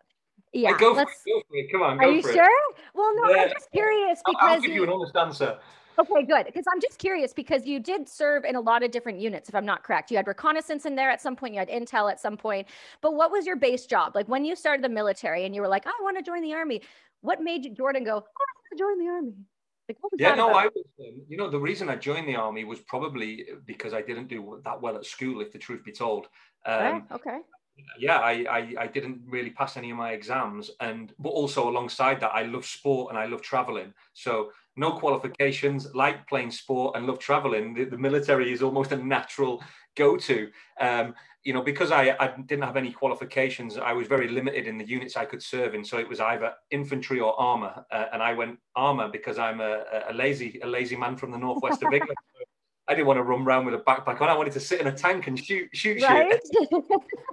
yeah, 0.53 0.77
go, 0.77 0.93
for 0.93 1.01
it, 1.01 1.07
go 1.25 1.41
for 1.49 1.55
it. 1.55 1.71
Come 1.71 1.81
on. 1.81 1.99
Are 1.99 2.11
you 2.11 2.21
sure? 2.21 2.43
It. 2.43 2.77
Well, 2.93 3.11
no, 3.15 3.29
yeah. 3.29 3.43
I'm 3.43 3.49
just 3.49 3.71
curious 3.71 4.21
because 4.25 4.39
I'll, 4.41 4.53
I'll 4.55 4.61
give 4.61 4.71
you 4.71 4.83
an 4.83 4.89
honest 4.89 5.15
answer. 5.15 5.57
Okay, 5.99 6.23
good. 6.23 6.45
Because 6.45 6.65
I'm 6.71 6.81
just 6.81 6.97
curious 6.97 7.33
because 7.33 7.65
you 7.65 7.79
did 7.79 8.09
serve 8.09 8.45
in 8.45 8.55
a 8.55 8.61
lot 8.61 8.83
of 8.83 8.91
different 8.91 9.19
units, 9.19 9.49
if 9.49 9.55
I'm 9.55 9.65
not 9.65 9.83
correct. 9.83 10.09
You 10.11 10.17
had 10.17 10.27
reconnaissance 10.27 10.85
in 10.85 10.95
there 10.95 11.09
at 11.09 11.21
some 11.21 11.35
point, 11.35 11.53
you 11.53 11.59
had 11.59 11.69
intel 11.69 12.09
at 12.09 12.19
some 12.19 12.37
point. 12.37 12.67
But 13.01 13.15
what 13.15 13.31
was 13.31 13.45
your 13.45 13.55
base 13.55 13.85
job? 13.85 14.15
Like 14.15 14.27
when 14.27 14.45
you 14.45 14.55
started 14.55 14.83
the 14.83 14.89
military 14.89 15.45
and 15.45 15.53
you 15.53 15.61
were 15.61 15.67
like, 15.67 15.85
I 15.85 15.93
want 16.01 16.17
to 16.17 16.23
join 16.23 16.41
the 16.41 16.53
army, 16.53 16.81
what 17.21 17.41
made 17.41 17.65
you, 17.65 17.71
Jordan 17.71 18.03
go, 18.03 18.15
oh, 18.15 18.15
I 18.15 18.19
want 18.19 18.67
to 18.71 18.77
join 18.77 18.99
the 18.99 19.11
army? 19.11 19.33
Like, 19.87 19.97
yeah, 20.17 20.33
no, 20.33 20.49
about? 20.49 20.63
I 20.63 20.65
was, 20.67 20.85
um, 21.01 21.21
you 21.27 21.37
know, 21.37 21.49
the 21.49 21.59
reason 21.59 21.89
I 21.89 21.97
joined 21.97 22.27
the 22.27 22.37
army 22.37 22.63
was 22.63 22.79
probably 22.79 23.45
because 23.65 23.93
I 23.93 24.01
didn't 24.01 24.29
do 24.29 24.61
that 24.63 24.81
well 24.81 24.95
at 24.95 25.05
school, 25.05 25.41
if 25.41 25.51
the 25.51 25.59
truth 25.59 25.83
be 25.83 25.91
told. 25.91 26.27
Um, 26.65 27.05
okay. 27.11 27.31
okay 27.31 27.39
yeah, 27.97 28.17
I, 28.17 28.45
I, 28.49 28.75
I 28.81 28.87
didn't 28.87 29.21
really 29.27 29.49
pass 29.49 29.77
any 29.77 29.91
of 29.91 29.97
my 29.97 30.11
exams, 30.11 30.71
and 30.79 31.13
but 31.19 31.29
also 31.29 31.69
alongside 31.69 32.19
that, 32.21 32.31
I 32.33 32.43
love 32.43 32.65
sport 32.65 33.09
and 33.09 33.17
I 33.17 33.25
love 33.25 33.41
traveling. 33.41 33.93
So 34.13 34.51
no 34.75 34.91
qualifications, 34.91 35.93
like 35.93 36.27
playing 36.27 36.51
sport 36.51 36.95
and 36.95 37.05
love 37.05 37.19
traveling. 37.19 37.73
The, 37.73 37.85
the 37.85 37.97
military 37.97 38.51
is 38.51 38.61
almost 38.61 38.91
a 38.91 38.97
natural 38.97 39.63
go-to. 39.95 40.49
Um, 40.79 41.13
you 41.43 41.53
know, 41.53 41.61
because 41.61 41.91
I, 41.91 42.15
I 42.19 42.33
didn't 42.45 42.63
have 42.63 42.77
any 42.77 42.91
qualifications, 42.91 43.77
I 43.77 43.91
was 43.91 44.07
very 44.07 44.29
limited 44.29 44.65
in 44.65 44.77
the 44.77 44.87
units 44.87 45.17
I 45.17 45.25
could 45.25 45.43
serve 45.43 45.75
in. 45.75 45.83
So 45.83 45.97
it 45.97 46.07
was 46.07 46.19
either 46.19 46.53
infantry 46.71 47.19
or 47.19 47.39
armor, 47.39 47.85
uh, 47.91 48.05
and 48.13 48.23
I 48.23 48.33
went 48.33 48.59
armor 48.75 49.09
because 49.09 49.37
I'm 49.37 49.59
a, 49.59 49.83
a 50.09 50.13
lazy 50.13 50.59
a 50.63 50.67
lazy 50.67 50.95
man 50.95 51.17
from 51.17 51.31
the 51.31 51.37
northwest 51.37 51.83
of 51.83 51.91
England. 51.93 52.17
I 52.87 52.95
didn't 52.95 53.07
want 53.07 53.17
to 53.17 53.23
run 53.23 53.43
around 53.43 53.65
with 53.65 53.75
a 53.75 53.77
backpack 53.77 54.19
on. 54.19 54.27
I 54.29 54.35
wanted 54.35 54.53
to 54.53 54.59
sit 54.59 54.81
in 54.81 54.87
a 54.87 54.91
tank 54.91 55.27
and 55.27 55.39
shoot 55.39 55.69
shoot 55.73 56.01
right? 56.01 56.39
shoot. 56.53 56.83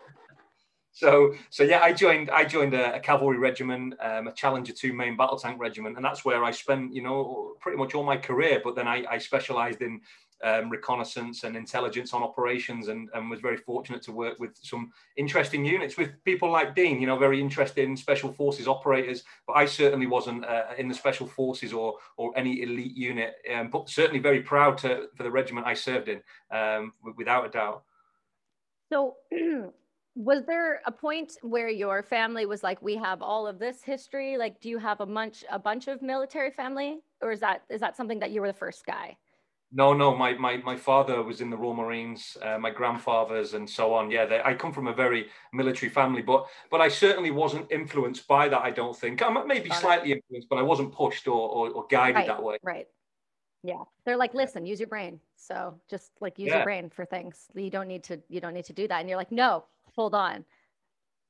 so 0.93 1.35
so 1.51 1.63
yeah, 1.63 1.81
I 1.81 1.93
joined 1.93 2.31
I 2.31 2.45
joined 2.45 2.75
a, 2.75 2.97
a 2.97 3.01
cavalry 3.01 3.39
regiment, 3.39 3.95
um, 4.01 4.29
a 4.29 4.33
Challenger 4.33 4.73
two 4.73 4.93
main 4.93 5.17
battle 5.17 5.39
tank 5.39 5.61
regiment, 5.61 5.97
and 5.97 6.05
that's 6.05 6.25
where 6.25 6.45
I 6.45 6.51
spent 6.51 6.93
you 6.95 7.03
know 7.03 7.55
pretty 7.61 7.79
much 7.79 7.95
all 7.95 8.03
my 8.03 8.17
career. 8.17 8.61
But 8.63 8.75
then 8.75 8.89
I, 8.89 9.05
I 9.09 9.19
specialised 9.19 9.83
in 9.83 10.01
um, 10.43 10.69
reconnaissance 10.69 11.45
and 11.45 11.57
intelligence 11.57 12.13
on 12.13 12.23
operations, 12.23 12.89
and, 12.89 13.09
and 13.15 13.31
was 13.31 13.41
very 13.41 13.57
fortunate 13.57 14.03
to 14.03 14.13
work 14.13 14.41
with 14.41 14.59
some 14.63 14.91
interesting 15.17 15.65
units 15.65 15.97
with 15.97 16.11
people 16.25 16.51
like 16.51 16.75
Dean. 16.75 17.01
You 17.01 17.07
know, 17.07 17.19
very 17.19 17.41
interested 17.41 17.85
in 17.85 17.97
special 17.97 18.33
forces 18.33 18.67
operators. 18.67 19.23
But 19.47 19.55
I 19.55 19.67
certainly 19.67 20.07
wasn't 20.07 20.45
uh, 20.45 20.65
in 20.77 20.89
the 20.89 20.95
special 20.95 21.29
forces 21.29 21.73
or 21.73 21.99
or 22.17 22.37
any 22.37 22.63
elite 22.63 22.97
unit. 22.97 23.35
Um, 23.55 23.71
but 23.71 23.89
certainly 23.89 24.19
very 24.19 24.41
proud 24.43 24.77
to 24.79 25.09
for 25.15 25.23
the 25.23 25.31
regiment 25.31 25.69
I 25.69 25.75
served 25.75 26.09
in, 26.09 26.21
um, 26.51 26.95
without 27.17 27.47
a 27.47 27.51
doubt. 27.51 27.85
So 28.93 29.17
was 30.21 30.45
there 30.45 30.83
a 30.85 30.93
point 30.93 31.33
where 31.41 31.71
your 31.71 32.03
family 32.03 32.45
was 32.45 32.62
like 32.62 32.83
we 32.83 32.95
have 32.95 33.23
all 33.23 33.47
of 33.47 33.59
this 33.59 33.83
history 33.83 34.37
like 34.37 34.61
do 34.61 34.69
you 34.69 34.77
have 34.77 35.00
a 35.00 35.07
bunch 35.07 35.45
a 35.50 35.59
bunch 35.59 35.89
of 35.89 36.03
military 36.03 36.50
family? 36.50 37.00
Or 37.23 37.33
is 37.33 37.41
that 37.41 37.62
is 37.71 37.81
that 37.81 37.97
something 37.97 38.19
that 38.19 38.31
you 38.31 38.43
were 38.43 38.47
the 38.47 38.53
first 38.53 38.85
guy? 38.85 39.17
No 39.73 39.95
no 39.95 40.15
my 40.15 40.35
my, 40.35 40.59
my 40.59 40.77
father 40.77 41.23
was 41.23 41.41
in 41.41 41.49
the 41.49 41.57
royal 41.57 41.73
marines 41.73 42.37
uh, 42.43 42.59
my 42.59 42.71
grandfathers 42.71 43.55
and 43.55 43.69
so 43.69 43.95
on. 43.95 44.11
Yeah 44.11 44.27
they, 44.27 44.43
i 44.45 44.53
come 44.53 44.73
from 44.75 44.89
a 44.89 44.93
very 44.93 45.29
military 45.55 45.91
family 45.91 46.21
but 46.21 46.47
but 46.71 46.83
i 46.83 46.89
certainly 46.89 47.30
wasn't 47.30 47.67
influenced 47.73 48.28
by 48.28 48.47
that 48.47 48.61
i 48.61 48.71
don't 48.71 48.97
think. 48.97 49.23
I'm 49.23 49.47
maybe 49.49 49.71
Got 49.71 49.80
slightly 49.80 50.13
influenced 50.13 50.50
but 50.50 50.59
i 50.59 50.63
wasn't 50.63 50.93
pushed 50.93 51.28
or, 51.28 51.49
or, 51.49 51.71
or 51.71 51.87
guided 51.89 52.17
right, 52.17 52.26
that 52.26 52.43
way. 52.43 52.59
right. 52.63 52.89
Yeah 53.63 53.85
they're 54.04 54.19
like 54.19 54.35
listen 54.35 54.67
use 54.67 54.80
your 54.80 54.89
brain. 54.89 55.19
So 55.37 55.80
just 55.89 56.11
like 56.21 56.39
use 56.39 56.49
yeah. 56.49 56.56
your 56.56 56.65
brain 56.65 56.91
for 56.91 57.06
things. 57.06 57.47
You 57.54 57.71
don't 57.71 57.89
need 57.89 58.04
to 58.04 58.21
you 58.28 58.41
don't 58.43 58.52
need 58.52 58.67
to 58.67 58.75
do 58.75 58.87
that. 58.89 59.00
And 59.00 59.09
you're 59.09 59.23
like 59.25 59.33
no 59.33 59.65
hold 59.95 60.15
on, 60.15 60.45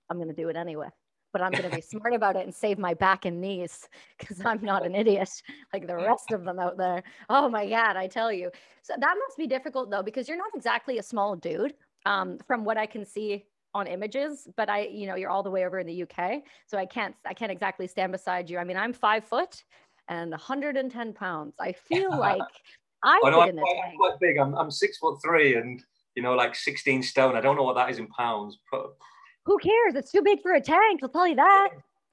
I'm 0.09 0.17
going 0.17 0.29
to 0.29 0.35
do 0.35 0.49
it 0.49 0.57
anyway. 0.57 0.89
But 1.33 1.43
I'm 1.43 1.53
going 1.53 1.71
to 1.71 1.77
be 1.77 1.81
smart 1.81 2.13
about 2.13 2.35
it 2.35 2.45
and 2.45 2.53
save 2.53 2.77
my 2.77 2.93
back 2.93 3.25
and 3.25 3.41
knees 3.41 3.89
because 4.19 4.45
I'm 4.45 4.61
not 4.63 4.85
an 4.85 4.97
idiot 4.97 5.31
like 5.73 5.87
the 5.87 5.95
rest 5.95 6.33
of 6.33 6.45
them 6.45 6.59
out 6.59 6.77
there. 6.77 7.05
Oh 7.29 7.49
my 7.49 7.69
God, 7.69 7.97
I 7.97 8.09
tell 8.09 8.33
you. 8.33 8.51
So 8.83 8.95
that 8.99 9.15
must 9.17 9.39
be 9.39 9.47
difficult 9.47 9.91
though, 9.91 10.03
because 10.03 10.29
you're 10.29 10.37
not 10.37 10.51
exactly 10.57 10.99
a 10.99 11.03
small 11.03 11.37
dude 11.37 11.75
um, 12.05 12.39
from 12.47 12.65
what 12.65 12.77
I 12.77 12.87
can 12.87 13.05
see 13.05 13.45
on 13.75 13.87
images 13.87 14.49
but 14.57 14.69
i 14.69 14.81
you 14.87 15.07
know 15.07 15.15
you're 15.15 15.31
all 15.31 15.43
the 15.43 15.51
way 15.51 15.65
over 15.65 15.79
in 15.79 15.87
the 15.87 16.03
uk 16.03 16.43
so 16.67 16.77
i 16.77 16.85
can't 16.85 17.15
i 17.25 17.33
can't 17.33 17.53
exactly 17.53 17.87
stand 17.87 18.11
beside 18.11 18.51
you 18.51 18.59
i 18.59 18.65
mean 18.65 18.77
i'm 18.77 18.93
five 18.93 19.25
foot 19.25 19.63
and 20.09 20.31
110 20.31 21.13
pounds 21.13 21.55
i 21.61 21.73
feel 21.73 22.11
like 22.19 22.41
i 23.05 23.21
oh, 23.23 23.31
no, 23.31 23.41
I'm, 23.41 23.57
quite, 23.57 23.77
I'm 23.85 23.97
quite 23.97 24.21
big 24.21 24.39
I'm, 24.39 24.55
I'm 24.57 24.71
six 24.71 24.99
foot 24.99 25.21
three 25.23 25.55
and 25.55 25.83
you 26.15 26.23
know, 26.23 26.35
like 26.35 26.55
16 26.55 27.03
stone. 27.03 27.37
I 27.37 27.41
don't 27.41 27.57
know 27.57 27.63
what 27.63 27.77
that 27.77 27.91
is 27.91 27.99
in 27.99 28.09
pounds. 28.09 28.59
But... 28.71 28.95
Who 29.47 29.59
cares? 29.59 29.95
It's 29.95 30.13
too 30.13 30.23
big 30.23 30.43
for 30.43 30.53
a 30.53 30.61
tank. 30.61 31.01
I'll 31.03 31.09
tell 31.09 31.29
you 31.29 31.37
that. 31.37 31.71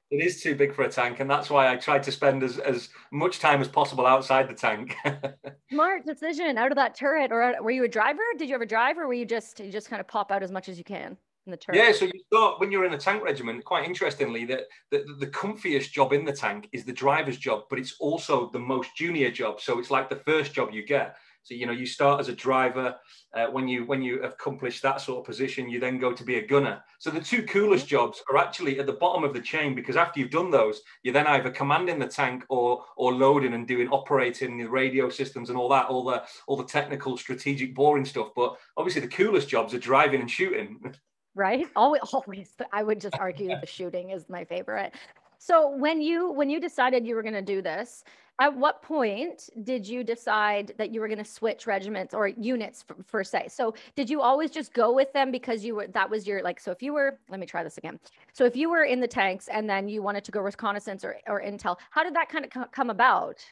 It 0.09 0.23
is 0.23 0.41
too 0.41 0.55
big 0.55 0.73
for 0.73 0.83
a 0.83 0.89
tank, 0.89 1.19
and 1.19 1.29
that's 1.29 1.49
why 1.49 1.69
I 1.69 1.75
tried 1.75 2.03
to 2.03 2.13
spend 2.13 2.41
as, 2.41 2.59
as 2.59 2.87
much 3.11 3.39
time 3.39 3.59
as 3.59 3.67
possible 3.67 4.05
outside 4.05 4.47
the 4.47 4.53
tank. 4.53 4.95
Smart 5.71 6.05
decision 6.05 6.57
out 6.57 6.71
of 6.71 6.77
that 6.77 6.95
turret. 6.95 7.33
Or 7.33 7.61
were 7.61 7.71
you 7.71 7.83
a 7.83 7.89
driver? 7.89 8.21
Did 8.37 8.47
you 8.47 8.53
have 8.53 8.61
a 8.61 8.65
driver? 8.67 9.03
Or 9.03 9.07
were 9.07 9.13
you 9.13 9.25
just 9.25 9.59
you 9.59 9.69
just 9.69 9.89
kind 9.89 9.99
of 9.99 10.07
pop 10.07 10.31
out 10.31 10.43
as 10.43 10.51
much 10.51 10.69
as 10.69 10.77
you 10.77 10.85
can? 10.85 11.17
in 11.47 11.51
the 11.51 11.57
turret? 11.57 11.77
Yeah, 11.77 11.91
so 11.91 12.05
you 12.05 12.19
start 12.27 12.59
when 12.59 12.71
you're 12.71 12.85
in 12.85 12.93
a 12.93 12.97
tank 12.97 13.23
regiment. 13.23 13.65
Quite 13.65 13.85
interestingly, 13.85 14.45
that 14.45 14.65
the, 14.91 15.03
the 15.19 15.27
comfiest 15.27 15.91
job 15.91 16.13
in 16.13 16.25
the 16.25 16.33
tank 16.33 16.69
is 16.71 16.85
the 16.85 16.93
driver's 16.93 17.37
job, 17.37 17.63
but 17.69 17.79
it's 17.79 17.95
also 17.99 18.49
the 18.51 18.59
most 18.59 18.95
junior 18.95 19.31
job. 19.31 19.59
So 19.59 19.79
it's 19.79 19.89
like 19.89 20.09
the 20.09 20.21
first 20.27 20.53
job 20.53 20.69
you 20.71 20.85
get. 20.85 21.15
So 21.47 21.53
you 21.53 21.65
know, 21.65 21.71
you 21.71 21.85
start 21.85 22.19
as 22.19 22.27
a 22.27 22.35
driver. 22.35 22.95
Uh, 23.33 23.45
when 23.47 23.69
you 23.69 23.85
when 23.85 24.01
you 24.01 24.21
accomplish 24.23 24.81
that 24.81 24.99
sort 24.99 25.19
of 25.19 25.25
position, 25.25 25.69
you 25.69 25.79
then 25.79 25.97
go 25.97 26.11
to 26.11 26.23
be 26.25 26.35
a 26.35 26.45
gunner. 26.45 26.83
So 26.99 27.09
the 27.09 27.21
two 27.21 27.43
coolest 27.43 27.87
jobs 27.87 28.21
are 28.29 28.37
actually 28.37 28.79
at 28.79 28.85
the 28.85 28.93
bottom 28.93 29.23
of 29.23 29.33
the 29.33 29.39
chain 29.39 29.73
because 29.73 29.95
after 29.95 30.19
you've 30.19 30.29
done 30.29 30.51
those, 30.51 30.81
you're 31.03 31.13
then 31.13 31.25
either 31.25 31.49
commanding 31.49 31.99
the 31.99 32.07
tank 32.07 32.43
or 32.49 32.83
or 32.97 33.13
loading 33.13 33.53
and 33.53 33.65
doing 33.65 33.87
operating 33.87 34.57
the 34.57 34.65
radio 34.65 35.09
systems 35.09 35.49
and 35.49 35.57
all 35.57 35.69
that, 35.69 35.85
all 35.85 36.03
the 36.03 36.23
all 36.47 36.57
the 36.57 36.65
technical, 36.65 37.15
strategic, 37.15 37.73
boring 37.73 38.03
stuff. 38.03 38.31
But 38.35 38.57
obviously, 38.75 39.01
the 39.01 39.07
coolest 39.07 39.47
jobs 39.47 39.73
are 39.73 39.79
driving 39.79 40.19
and 40.19 40.29
shooting. 40.29 40.93
Right. 41.35 41.67
Always, 41.75 42.01
always. 42.13 42.49
I 42.73 42.81
would 42.81 42.99
just 42.99 43.15
argue 43.19 43.49
the 43.49 43.67
shooting 43.67 44.09
is 44.09 44.27
my 44.27 44.43
favorite. 44.43 44.95
So 45.37 45.69
when 45.69 46.01
you 46.01 46.31
when 46.31 46.49
you 46.49 46.59
decided 46.59 47.05
you 47.05 47.13
were 47.15 47.21
going 47.21 47.35
to 47.35 47.43
do 47.43 47.61
this, 47.61 48.03
at 48.39 48.55
what 48.55 48.81
point 48.81 49.49
did 49.63 49.87
you 49.87 50.03
decide 50.03 50.73
that 50.77 50.91
you 50.91 51.01
were 51.01 51.07
going 51.07 51.17
to 51.17 51.25
switch 51.25 51.65
regiments 51.65 52.13
or 52.13 52.27
units 52.27 52.83
for, 52.83 52.95
for 53.05 53.23
say? 53.23 53.47
So 53.49 53.73
did 53.95 54.09
you 54.09 54.21
always 54.21 54.51
just 54.51 54.73
go 54.73 54.93
with 54.93 55.11
them 55.13 55.31
because 55.31 55.65
you 55.65 55.75
were 55.75 55.87
that 55.87 56.09
was 56.09 56.27
your 56.27 56.43
like 56.43 56.59
so 56.59 56.71
if 56.71 56.83
you 56.83 56.93
were 56.93 57.19
let 57.29 57.39
me 57.39 57.45
try 57.45 57.63
this 57.63 57.77
again. 57.77 57.99
So 58.33 58.45
if 58.45 58.55
you 58.55 58.69
were 58.69 58.83
in 58.83 58.99
the 58.99 59.07
tanks 59.07 59.47
and 59.47 59.69
then 59.69 59.89
you 59.89 60.03
wanted 60.03 60.23
to 60.25 60.31
go 60.31 60.41
reconnaissance 60.41 61.03
or, 61.03 61.17
or 61.27 61.41
intel, 61.41 61.77
how 61.89 62.03
did 62.03 62.15
that 62.15 62.29
kind 62.29 62.45
of 62.45 62.71
come 62.71 62.89
about? 62.89 63.43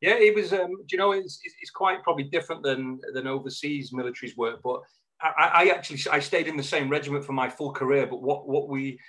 Yeah, 0.00 0.14
it 0.14 0.34
was. 0.34 0.52
Um, 0.52 0.68
do 0.68 0.92
you 0.92 0.98
know, 0.98 1.12
it's, 1.12 1.40
it's 1.60 1.70
quite 1.70 2.02
probably 2.02 2.24
different 2.24 2.62
than 2.62 3.00
than 3.14 3.26
overseas 3.26 3.92
militaries 3.92 4.36
work. 4.36 4.60
But 4.62 4.80
I, 5.20 5.50
I 5.52 5.68
actually 5.70 6.00
I 6.12 6.20
stayed 6.20 6.46
in 6.46 6.56
the 6.56 6.62
same 6.62 6.88
regiment 6.88 7.24
for 7.24 7.32
my 7.32 7.48
full 7.48 7.72
career. 7.72 8.06
But 8.06 8.22
what 8.22 8.48
what 8.48 8.68
we 8.68 9.00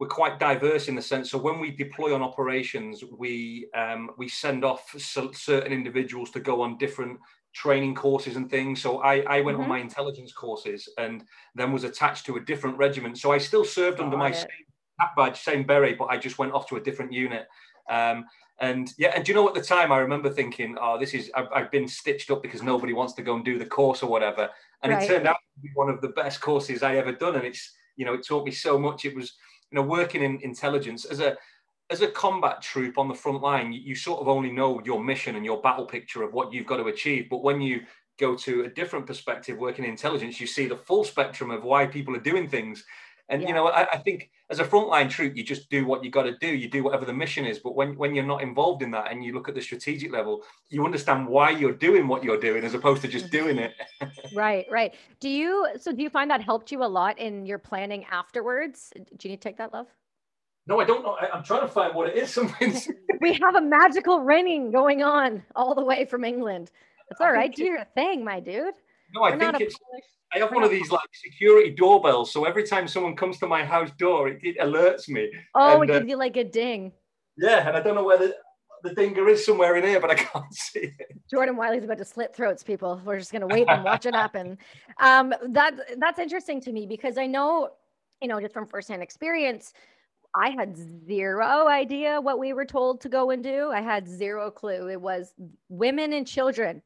we're 0.00 0.08
quite 0.08 0.40
diverse 0.40 0.88
in 0.88 0.94
the 0.94 1.02
sense. 1.02 1.30
So 1.30 1.36
when 1.36 1.60
we 1.60 1.70
deploy 1.70 2.14
on 2.14 2.22
operations, 2.22 3.04
we 3.04 3.68
um, 3.76 4.10
we 4.16 4.28
send 4.28 4.64
off 4.64 4.94
certain 4.98 5.72
individuals 5.72 6.30
to 6.30 6.40
go 6.40 6.62
on 6.62 6.78
different 6.78 7.20
training 7.52 7.94
courses 7.94 8.36
and 8.36 8.48
things. 8.48 8.80
So 8.80 9.02
I, 9.02 9.20
I 9.20 9.40
went 9.42 9.56
mm-hmm. 9.56 9.64
on 9.64 9.68
my 9.68 9.78
intelligence 9.78 10.32
courses 10.32 10.88
and 10.98 11.24
then 11.54 11.70
was 11.70 11.84
attached 11.84 12.24
to 12.26 12.36
a 12.36 12.40
different 12.40 12.78
regiment. 12.78 13.18
So 13.18 13.30
I 13.30 13.38
still 13.38 13.64
served 13.64 13.98
Got 13.98 14.04
under 14.04 14.16
my 14.16 14.30
it. 14.30 14.36
same 14.36 15.08
badge, 15.16 15.40
same 15.40 15.64
beret, 15.64 15.98
but 15.98 16.06
I 16.06 16.16
just 16.16 16.38
went 16.38 16.52
off 16.52 16.66
to 16.68 16.76
a 16.76 16.80
different 16.80 17.12
unit. 17.12 17.46
Um, 17.90 18.24
and 18.60 18.92
yeah, 18.98 19.12
and 19.14 19.24
do 19.24 19.32
you 19.32 19.36
know 19.36 19.48
at 19.48 19.54
the 19.54 19.62
time 19.62 19.92
I 19.92 19.98
remember 19.98 20.30
thinking, 20.30 20.76
oh, 20.80 20.98
this 20.98 21.12
is 21.12 21.30
I've, 21.34 21.48
I've, 21.54 21.70
been 21.70 21.88
stitched 21.88 22.30
up 22.30 22.42
because 22.42 22.62
nobody 22.62 22.92
wants 22.92 23.14
to 23.14 23.22
go 23.22 23.34
and 23.34 23.44
do 23.44 23.58
the 23.58 23.66
course 23.66 24.02
or 24.02 24.10
whatever. 24.10 24.48
And 24.82 24.92
right. 24.92 25.02
it 25.02 25.08
turned 25.08 25.26
out 25.26 25.36
to 25.54 25.60
be 25.62 25.70
one 25.74 25.88
of 25.88 26.00
the 26.00 26.10
best 26.10 26.40
courses 26.40 26.82
I 26.82 26.96
ever 26.96 27.12
done. 27.12 27.36
And 27.36 27.44
it's 27.44 27.72
you 27.96 28.04
know 28.04 28.14
it 28.14 28.26
taught 28.26 28.44
me 28.44 28.52
so 28.52 28.78
much. 28.78 29.04
It 29.06 29.16
was 29.16 29.32
you 29.70 29.76
know 29.76 29.82
working 29.82 30.22
in 30.22 30.40
intelligence 30.42 31.04
as 31.04 31.20
a 31.20 31.36
as 31.90 32.02
a 32.02 32.08
combat 32.08 32.62
troop 32.62 32.98
on 32.98 33.08
the 33.08 33.14
front 33.14 33.42
line, 33.42 33.72
you, 33.72 33.80
you 33.80 33.94
sort 33.96 34.20
of 34.20 34.28
only 34.28 34.52
know 34.52 34.80
your 34.84 35.02
mission 35.02 35.34
and 35.34 35.44
your 35.44 35.60
battle 35.60 35.84
picture 35.84 36.22
of 36.22 36.32
what 36.32 36.52
you've 36.52 36.66
got 36.66 36.76
to 36.76 36.86
achieve. 36.86 37.26
But 37.28 37.42
when 37.42 37.60
you 37.60 37.80
go 38.18 38.36
to 38.36 38.62
a 38.62 38.68
different 38.68 39.06
perspective 39.06 39.58
working 39.58 39.84
in 39.84 39.90
intelligence, 39.90 40.40
you 40.40 40.46
see 40.46 40.66
the 40.66 40.76
full 40.76 41.02
spectrum 41.02 41.50
of 41.50 41.64
why 41.64 41.86
people 41.86 42.14
are 42.14 42.20
doing 42.20 42.48
things. 42.48 42.84
And 43.30 43.42
yeah. 43.42 43.48
you 43.48 43.54
know, 43.54 43.68
I, 43.68 43.86
I, 43.92 43.98
think 43.98 44.28
as 44.50 44.58
a 44.58 44.64
frontline 44.64 45.08
troop, 45.08 45.36
you 45.36 45.44
just 45.44 45.70
do 45.70 45.86
what 45.86 46.04
you 46.04 46.10
got 46.10 46.24
to 46.24 46.36
do. 46.38 46.48
You 46.48 46.68
do 46.68 46.82
whatever 46.82 47.04
the 47.04 47.12
mission 47.12 47.46
is. 47.46 47.60
But 47.60 47.76
when 47.76 47.96
when 47.96 48.14
you're 48.14 48.26
not 48.26 48.42
involved 48.42 48.82
in 48.82 48.90
that, 48.90 49.10
and 49.10 49.24
you 49.24 49.32
look 49.32 49.48
at 49.48 49.54
the 49.54 49.62
strategic 49.62 50.12
level, 50.12 50.42
you 50.68 50.84
understand 50.84 51.28
why 51.28 51.50
you're 51.50 51.72
doing 51.72 52.08
what 52.08 52.24
you're 52.24 52.40
doing, 52.40 52.64
as 52.64 52.74
opposed 52.74 53.02
to 53.02 53.08
just 53.08 53.26
mm-hmm. 53.26 53.44
doing 53.44 53.58
it. 53.58 53.72
right, 54.34 54.66
right. 54.70 54.94
Do 55.20 55.28
you 55.28 55.68
so 55.78 55.92
do 55.92 56.02
you 56.02 56.10
find 56.10 56.30
that 56.30 56.42
helped 56.42 56.72
you 56.72 56.82
a 56.82 56.90
lot 56.90 57.18
in 57.18 57.46
your 57.46 57.58
planning 57.58 58.04
afterwards? 58.10 58.92
Do 58.96 59.28
you 59.28 59.30
need 59.30 59.40
to 59.40 59.48
take 59.48 59.58
that, 59.58 59.72
love? 59.72 59.86
No, 60.66 60.80
I 60.80 60.84
don't 60.84 61.02
know. 61.02 61.16
I, 61.20 61.36
am 61.36 61.42
trying 61.42 61.62
to 61.62 61.68
find 61.68 61.94
what 61.94 62.08
it 62.08 62.16
is. 62.16 62.30
Something. 62.34 62.74
we 63.20 63.32
have 63.34 63.54
a 63.56 63.62
magical 63.62 64.20
ringing 64.20 64.70
going 64.70 65.02
on 65.02 65.42
all 65.54 65.74
the 65.74 65.84
way 65.84 66.04
from 66.04 66.24
England. 66.24 66.70
That's 67.08 67.20
all 67.20 67.32
right. 67.32 67.54
Do 67.54 67.64
your 67.64 67.84
thing, 67.94 68.24
my 68.24 68.40
dude. 68.40 68.74
No, 69.14 69.24
I 69.24 69.36
think 69.36 69.60
it's. 69.60 69.76
I 70.32 70.38
have 70.38 70.52
one 70.52 70.62
of 70.62 70.70
these 70.70 70.90
like 70.90 71.08
security 71.12 71.70
doorbells, 71.70 72.32
so 72.32 72.44
every 72.44 72.62
time 72.62 72.86
someone 72.86 73.16
comes 73.16 73.38
to 73.38 73.46
my 73.46 73.64
house 73.64 73.90
door, 73.98 74.28
it, 74.28 74.38
it 74.42 74.58
alerts 74.58 75.08
me. 75.08 75.30
Oh, 75.54 75.80
and, 75.80 75.90
it 75.90 75.92
gives 75.92 76.04
uh, 76.04 76.08
you 76.08 76.16
like 76.16 76.36
a 76.36 76.44
ding. 76.44 76.92
Yeah, 77.36 77.66
and 77.66 77.76
I 77.76 77.80
don't 77.80 77.96
know 77.96 78.04
where 78.04 78.18
the, 78.18 78.36
the 78.84 78.94
dinger 78.94 79.28
is 79.28 79.44
somewhere 79.44 79.76
in 79.76 79.84
here, 79.84 79.98
but 79.98 80.10
I 80.10 80.14
can't 80.30 80.54
see 80.54 80.94
it. 80.98 81.18
Jordan 81.28 81.56
Wylie's 81.56 81.84
about 81.84 81.98
to 81.98 82.04
slit 82.04 82.34
throats, 82.34 82.62
people. 82.62 83.00
We're 83.04 83.18
just 83.18 83.32
gonna 83.32 83.48
wait 83.48 83.68
and 83.68 83.82
watch 83.82 84.06
it 84.06 84.14
happen. 84.14 84.58
Um, 85.00 85.32
that 85.48 85.72
that's 85.96 86.18
interesting 86.18 86.60
to 86.60 86.72
me 86.72 86.84
because 86.84 87.16
I 87.16 87.26
know, 87.26 87.70
you 88.20 88.28
know, 88.28 88.38
just 88.38 88.52
from 88.52 88.66
firsthand 88.66 89.02
experience, 89.02 89.72
I 90.34 90.50
had 90.50 90.76
zero 90.76 91.68
idea 91.68 92.20
what 92.20 92.38
we 92.38 92.52
were 92.52 92.66
told 92.66 93.00
to 93.00 93.08
go 93.08 93.30
and 93.30 93.42
do. 93.42 93.70
I 93.72 93.80
had 93.80 94.06
zero 94.06 94.50
clue. 94.50 94.90
It 94.90 95.00
was 95.00 95.32
women 95.70 96.12
and 96.12 96.26
children, 96.26 96.82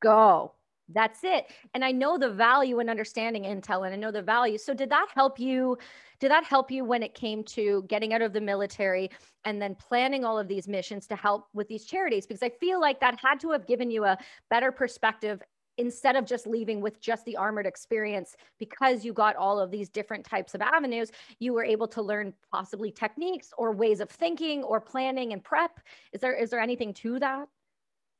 go 0.00 0.53
that's 0.92 1.24
it. 1.24 1.46
And 1.72 1.84
I 1.84 1.92
know 1.92 2.18
the 2.18 2.30
value 2.30 2.78
and 2.78 2.90
understanding 2.90 3.44
intel 3.44 3.86
and 3.86 3.94
I 3.94 3.96
know 3.96 4.10
the 4.10 4.22
value. 4.22 4.58
So 4.58 4.74
did 4.74 4.90
that 4.90 5.08
help 5.14 5.38
you? 5.38 5.78
Did 6.20 6.30
that 6.30 6.44
help 6.44 6.70
you 6.70 6.84
when 6.84 7.02
it 7.02 7.14
came 7.14 7.42
to 7.44 7.84
getting 7.88 8.12
out 8.12 8.22
of 8.22 8.32
the 8.32 8.40
military 8.40 9.10
and 9.44 9.60
then 9.60 9.74
planning 9.74 10.24
all 10.24 10.38
of 10.38 10.48
these 10.48 10.68
missions 10.68 11.06
to 11.08 11.16
help 11.16 11.48
with 11.54 11.68
these 11.68 11.84
charities? 11.84 12.26
Because 12.26 12.42
I 12.42 12.50
feel 12.50 12.80
like 12.80 13.00
that 13.00 13.18
had 13.20 13.40
to 13.40 13.50
have 13.50 13.66
given 13.66 13.90
you 13.90 14.04
a 14.04 14.18
better 14.50 14.70
perspective 14.70 15.42
instead 15.76 16.16
of 16.16 16.24
just 16.24 16.46
leaving 16.46 16.80
with 16.80 17.00
just 17.00 17.24
the 17.24 17.36
armored 17.36 17.66
experience 17.66 18.36
because 18.58 19.04
you 19.04 19.12
got 19.12 19.34
all 19.36 19.58
of 19.58 19.70
these 19.70 19.88
different 19.88 20.24
types 20.24 20.54
of 20.54 20.60
avenues 20.60 21.10
you 21.40 21.52
were 21.52 21.64
able 21.64 21.88
to 21.88 22.00
learn 22.00 22.32
possibly 22.52 22.92
techniques 22.92 23.50
or 23.58 23.72
ways 23.72 23.98
of 23.98 24.08
thinking 24.08 24.62
or 24.62 24.80
planning 24.80 25.32
and 25.32 25.42
prep 25.42 25.80
is 26.12 26.20
there 26.20 26.32
is 26.32 26.50
there 26.50 26.60
anything 26.60 26.94
to 26.94 27.18
that 27.18 27.48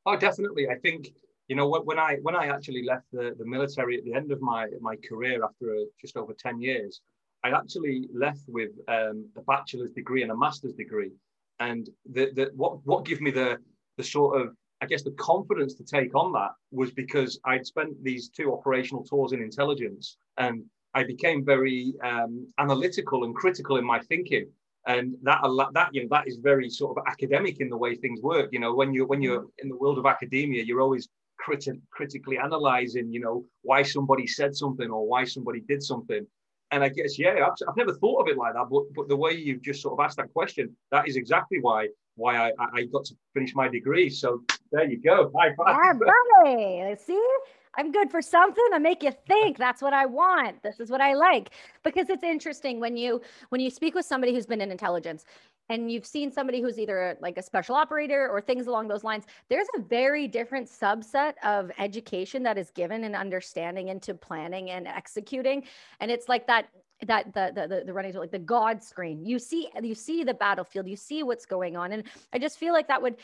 oh 0.07 0.17
definitely 0.17 0.69
i 0.69 0.75
think 0.75 1.13
you 1.49 1.57
know 1.57 1.69
when 1.69 1.99
i 1.99 2.17
when 2.23 2.35
i 2.35 2.47
actually 2.47 2.85
left 2.85 3.05
the, 3.13 3.35
the 3.39 3.45
military 3.45 3.99
at 3.99 4.05
the 4.05 4.15
end 4.15 4.33
of 4.33 4.41
my 4.41 4.67
my 4.81 4.97
career 5.09 5.45
after 5.45 5.75
a, 5.75 5.85
just 6.01 6.17
over 6.17 6.33
10 6.33 6.61
years 6.61 7.01
i 7.45 7.51
actually 7.51 8.09
left 8.13 8.41
with 8.49 8.71
um, 8.89 9.29
a 9.37 9.43
bachelor's 9.43 9.93
degree 9.93 10.23
and 10.23 10.33
a 10.33 10.37
master's 10.37 10.73
degree. 10.73 11.13
And 11.61 11.89
the, 12.11 12.33
the 12.35 12.51
what 12.57 12.85
what 12.85 13.05
gave 13.05 13.21
me 13.21 13.31
the 13.31 13.59
the 13.97 14.03
sort 14.03 14.41
of 14.41 14.57
i 14.81 14.87
guess 14.87 15.03
the 15.03 15.13
confidence 15.13 15.75
to 15.75 15.85
take 15.85 16.15
on 16.17 16.33
that 16.33 16.53
was 16.73 16.91
because 16.91 17.39
i'd 17.45 17.65
spent 17.67 18.03
these 18.03 18.29
two 18.29 18.53
operational 18.53 19.05
tours 19.05 19.33
in 19.33 19.41
intelligence 19.41 20.17
and 20.39 20.65
i 20.95 21.05
became 21.05 21.45
very 21.45 21.95
um, 22.03 22.33
analytical 22.59 23.25
and 23.25 23.37
critical 23.37 23.77
in 23.77 23.85
my 23.85 24.01
thinking. 24.01 24.47
And 24.87 25.15
that 25.23 25.41
that 25.73 25.89
you 25.93 26.03
know 26.03 26.09
that 26.11 26.29
is 26.29 26.37
very 26.37 26.69
sort 26.69 26.99
of 26.99 27.05
academic 27.07 27.61
in 27.61 27.71
the 27.71 27.77
way 27.85 27.95
things 27.95 28.21
work. 28.21 28.51
You 28.53 28.61
know 28.61 28.75
when 28.75 28.93
you 28.93 29.07
when 29.07 29.23
you're 29.23 29.47
in 29.63 29.69
the 29.71 29.77
world 29.77 29.99
of 29.99 30.07
academia 30.07 30.63
you're 30.63 30.83
always 30.83 31.09
criti- 31.45 31.81
critically 31.91 32.39
analyzing, 32.39 33.13
you 33.13 33.21
know, 33.21 33.45
why 33.63 33.83
somebody 33.83 34.27
said 34.27 34.55
something 34.55 34.91
or 34.91 35.07
why 35.07 35.25
somebody 35.25 35.61
did 35.61 35.83
something. 35.83 36.27
And 36.71 36.83
I 36.83 36.89
guess, 36.89 37.19
yeah, 37.19 37.47
I've, 37.47 37.69
I've 37.69 37.77
never 37.77 37.95
thought 37.95 38.23
of 38.23 38.29
it 38.29 38.37
like 38.37 38.55
that, 38.55 38.67
but 38.71 38.83
but 38.97 39.09
the 39.09 39.17
way 39.17 39.33
you've 39.33 39.63
just 39.63 39.83
sort 39.83 39.99
of 39.99 40.05
asked 40.05 40.17
that 40.17 40.33
question, 40.33 40.75
that 40.91 41.07
is 41.07 41.17
exactly 41.17 41.59
why 41.61 41.89
why 42.17 42.37
I, 42.37 42.51
I 42.59 42.85
got 42.85 43.05
to 43.07 43.15
finish 43.35 43.55
my 43.55 43.69
degree. 43.69 44.09
So 44.09 44.43
there 44.73 44.89
you 44.89 45.01
go. 45.01 45.31
High 45.37 45.55
five. 45.57 46.01
Yeah, 46.45 46.95
See, 46.97 47.29
I'm 47.77 47.93
good 47.93 48.11
for 48.11 48.23
something. 48.23 48.65
I 48.73 48.79
make 48.79 49.03
you 49.03 49.13
think. 49.27 49.59
That's 49.59 49.83
what 49.83 49.93
I 49.93 50.07
want. 50.07 50.63
This 50.63 50.81
is 50.81 50.91
what 50.91 51.01
I 51.01 51.15
like. 51.15 51.51
Because 51.83 52.09
it's 52.09 52.23
interesting 52.23 52.81
when 52.81 52.97
you 52.97 53.21
when 53.51 53.61
you 53.61 53.71
speak 53.71 53.95
with 53.95 54.07
somebody 54.07 54.33
who's 54.35 54.47
been 54.47 54.61
in 54.61 54.71
intelligence 54.71 55.25
and 55.69 55.91
you've 55.91 56.07
seen 56.07 56.31
somebody 56.31 56.61
who's 56.61 56.79
either 56.79 57.17
like 57.21 57.39
a 57.39 57.43
special 57.43 57.75
operator 57.75 58.29
or 58.29 58.41
things 58.41 58.67
along 58.67 58.89
those 58.89 59.05
lines, 59.05 59.25
there's 59.49 59.69
a 59.77 59.81
very 59.81 60.29
different 60.29 60.69
subset 60.69 61.35
of 61.43 61.71
education 61.79 62.43
that 62.43 62.59
is 62.59 62.71
given 62.71 63.05
and 63.05 63.17
understanding 63.17 63.89
into 63.89 64.15
planning 64.15 64.71
and 64.71 64.87
executing. 64.87 65.65
And 66.01 66.11
it's 66.11 66.29
like 66.29 66.47
that 66.47 66.69
that 67.07 67.33
the 67.35 67.53
the 67.55 67.85
the, 67.87 67.93
running 67.93 68.15
like 68.15 68.31
the 68.31 68.39
god 68.39 68.83
screen 68.83 69.25
you 69.25 69.39
see 69.39 69.69
you 69.83 69.97
see 69.97 70.23
the 70.23 70.33
battlefield 70.33 70.87
you 70.87 70.97
see 70.97 71.23
what's 71.23 71.45
going 71.45 71.77
on 71.77 71.93
and 71.93 72.05
i 72.33 72.39
just 72.39 72.57
feel 72.57 72.73
like 72.73 72.87
that 72.87 73.03
would 73.03 73.17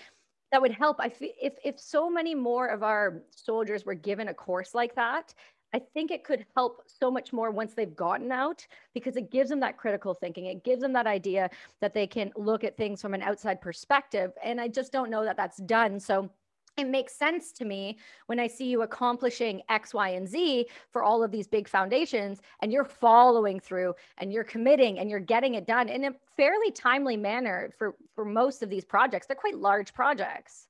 that 0.50 0.61
would 0.61 0.72
help 0.72 0.96
i 0.98 1.09
feel 1.09 1.31
if 1.40 1.55
if 1.64 1.79
so 1.79 2.11
many 2.11 2.35
more 2.35 2.66
of 2.66 2.83
our 2.83 3.22
soldiers 3.31 3.87
were 3.87 3.94
given 3.94 4.29
a 4.29 4.35
course 4.35 4.74
like 4.74 4.94
that 4.96 5.33
I 5.72 5.80
think 5.94 6.11
it 6.11 6.24
could 6.24 6.44
help 6.56 6.83
so 6.87 7.11
much 7.11 7.33
more 7.33 7.50
once 7.50 7.74
they've 7.74 7.94
gotten 7.94 8.33
out 8.33 8.66
because 8.94 9.16
it 9.16 9.30
gives 9.30 9.50
them 9.50 9.61
that 9.61 9.76
critical 9.76 10.14
thinking. 10.14 10.46
It 10.46 10.64
gives 10.64 10.83
them 10.83 10.92
that 10.94 11.06
idea 11.06 11.50
that 11.80 11.94
they 11.94 12.06
can 12.06 12.33
look 12.37 12.64
at 12.64 12.76
things 12.76 13.00
from 13.00 13.14
an 13.14 13.22
outside 13.22 13.61
perspective. 13.61 14.33
And 14.42 14.61
I 14.61 14.68
just 14.68 14.92
don't 14.92 15.11
know 15.11 15.24
that 15.24 15.37
that's 15.37 15.59
done. 15.59 16.00
So 16.00 16.30
it 16.76 16.88
makes 16.88 17.14
sense 17.14 17.52
to 17.52 17.64
me 17.64 17.98
when 18.26 18.40
I 18.40 18.46
see 18.46 18.66
you 18.66 18.83
accomplishing 18.83 19.62
X, 19.68 19.92
Y, 19.92 20.11
and 20.11 20.26
Z 20.26 20.66
for 20.92 21.02
all 21.02 21.22
of 21.22 21.30
these 21.30 21.46
big 21.46 21.68
foundations 21.68 22.40
and 22.62 22.72
you're 22.72 22.85
following 22.85 23.61
through 23.61 23.94
and 24.18 24.33
you're 24.33 24.44
committing 24.44 24.98
and 24.98 25.11
you're 25.11 25.20
getting 25.20 25.54
it 25.54 25.66
done 25.66 25.88
in 25.88 26.04
a 26.04 26.14
fairly 26.37 26.70
timely 26.70 27.16
manner 27.16 27.70
for, 27.76 27.96
for 28.14 28.24
most 28.24 28.62
of 28.62 28.70
these 28.70 28.85
projects. 28.85 29.26
They're 29.26 29.37
quite 29.37 29.56
large 29.56 29.92
projects. 29.92 30.68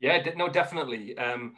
Yeah, 0.00 0.22
no, 0.36 0.48
definitely. 0.48 1.16
Um, 1.18 1.54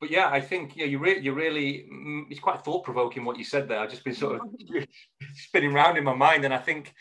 but 0.00 0.10
yeah, 0.10 0.28
I 0.28 0.40
think 0.40 0.76
yeah, 0.76 0.86
you 0.86 0.98
really, 0.98 1.20
you 1.20 1.32
really, 1.34 1.86
mm, 1.92 2.22
it's 2.30 2.40
quite 2.40 2.64
thought 2.64 2.84
provoking 2.84 3.24
what 3.24 3.36
you 3.36 3.44
said 3.44 3.68
there. 3.68 3.78
I've 3.78 3.90
just 3.90 4.02
been 4.02 4.14
sort 4.14 4.40
of 4.40 4.48
spinning 5.34 5.72
around 5.72 5.98
in 5.98 6.04
my 6.04 6.14
mind, 6.14 6.44
and 6.46 6.54
I 6.54 6.58
think 6.58 6.94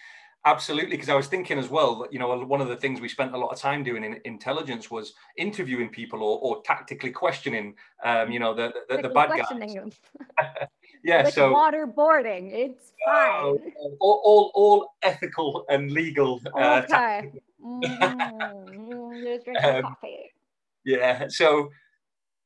absolutely 0.45 0.91
because 0.91 1.09
I 1.09 1.15
was 1.15 1.27
thinking 1.27 1.57
as 1.57 1.69
well 1.69 1.99
that 1.99 2.13
you 2.13 2.19
know 2.19 2.37
one 2.45 2.59
of 2.61 2.67
the 2.67 2.75
things 2.75 2.99
we 2.99 3.07
spent 3.07 3.33
a 3.33 3.37
lot 3.37 3.49
of 3.49 3.59
time 3.59 3.83
doing 3.83 4.03
in 4.03 4.19
intelligence 4.25 4.91
was 4.91 5.13
interviewing 5.37 5.89
people 5.89 6.21
or, 6.21 6.39
or 6.39 6.61
tactically 6.63 7.11
questioning, 7.11 7.75
um, 8.03 8.31
you 8.31 8.39
know, 8.39 8.53
the 8.53 8.73
the, 8.89 8.97
the, 8.97 9.01
the 9.03 9.09
bad 9.09 9.29
guys. 9.29 9.97
yeah, 11.03 11.23
like 11.23 11.33
so 11.33 11.53
waterboarding, 11.53 12.51
it's 12.51 12.91
fine. 13.05 13.59
all, 14.01 14.21
all, 14.23 14.51
all 14.55 14.93
ethical 15.03 15.65
and 15.69 15.91
legal. 15.91 16.41
Uh, 16.53 16.81
okay. 16.83 17.31
mm-hmm. 17.63 18.03
um, 19.85 19.95
yeah, 20.83 21.27
so 21.29 21.69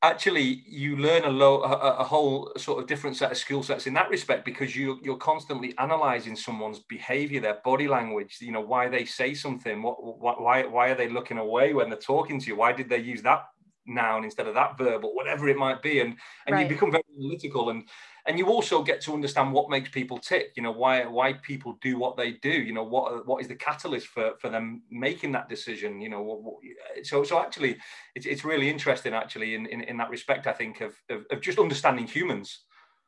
actually 0.04 0.62
you 0.66 0.96
learn 0.96 1.24
a, 1.24 1.30
low, 1.30 1.62
a, 1.62 1.96
a, 1.98 2.04
whole 2.04 2.52
sort 2.56 2.80
of 2.80 2.86
different 2.86 3.16
set 3.16 3.30
of 3.30 3.38
skill 3.38 3.62
sets 3.62 3.86
in 3.86 3.94
that 3.94 4.10
respect 4.10 4.44
because 4.44 4.76
you 4.76 4.98
you're 5.02 5.16
constantly 5.16 5.74
analyzing 5.78 6.36
someone's 6.36 6.80
behavior 6.80 7.40
their 7.40 7.58
body 7.64 7.88
language 7.88 8.36
you 8.40 8.52
know 8.52 8.60
why 8.60 8.88
they 8.88 9.04
say 9.04 9.32
something 9.32 9.82
what, 9.82 10.02
what 10.02 10.40
why 10.40 10.64
why 10.64 10.90
are 10.90 10.94
they 10.94 11.08
looking 11.08 11.38
away 11.38 11.72
when 11.72 11.88
they're 11.88 11.98
talking 11.98 12.38
to 12.38 12.46
you 12.48 12.56
why 12.56 12.72
did 12.72 12.88
they 12.88 12.98
use 12.98 13.22
that 13.22 13.44
noun 13.86 14.24
instead 14.24 14.46
of 14.46 14.54
that 14.54 14.76
verb 14.76 15.04
or 15.04 15.14
whatever 15.14 15.48
it 15.48 15.56
might 15.56 15.82
be 15.82 16.00
and 16.00 16.16
and 16.46 16.54
right. 16.54 16.62
you 16.62 16.68
become 16.68 16.90
very 16.90 17.04
analytical 17.18 17.70
and 17.70 17.88
and 18.26 18.38
you 18.38 18.46
also 18.46 18.82
get 18.82 19.00
to 19.02 19.12
understand 19.12 19.52
what 19.52 19.70
makes 19.70 19.88
people 19.90 20.18
tick 20.18 20.52
you 20.56 20.62
know 20.62 20.72
why 20.72 21.04
why 21.04 21.32
people 21.32 21.78
do 21.80 21.98
what 21.98 22.16
they 22.16 22.32
do 22.32 22.50
you 22.50 22.72
know 22.72 22.82
what 22.82 23.26
what 23.26 23.40
is 23.40 23.48
the 23.48 23.54
catalyst 23.54 24.06
for 24.06 24.32
for 24.40 24.48
them 24.48 24.82
making 24.90 25.32
that 25.32 25.48
decision 25.48 26.00
you 26.00 26.08
know 26.08 26.22
what, 26.22 26.42
what, 26.42 26.54
so 27.02 27.22
so 27.22 27.40
actually 27.40 27.76
it's, 28.14 28.26
it's 28.26 28.44
really 28.44 28.68
interesting 28.68 29.14
actually 29.14 29.54
in, 29.54 29.66
in 29.66 29.82
in 29.82 29.96
that 29.96 30.10
respect 30.10 30.46
i 30.46 30.52
think 30.52 30.80
of 30.80 30.94
of, 31.10 31.24
of 31.30 31.40
just 31.40 31.58
understanding 31.58 32.06
humans 32.06 32.60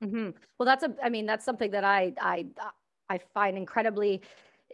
mm-hmm. 0.03 0.31
well 0.59 0.67
that's 0.67 0.83
a 0.83 0.95
i 1.03 1.09
mean 1.09 1.27
that's 1.27 1.45
something 1.45 1.71
that 1.71 1.85
i 1.85 2.13
i 2.21 2.45
i 3.09 3.19
find 3.35 3.57
incredibly 3.57 4.21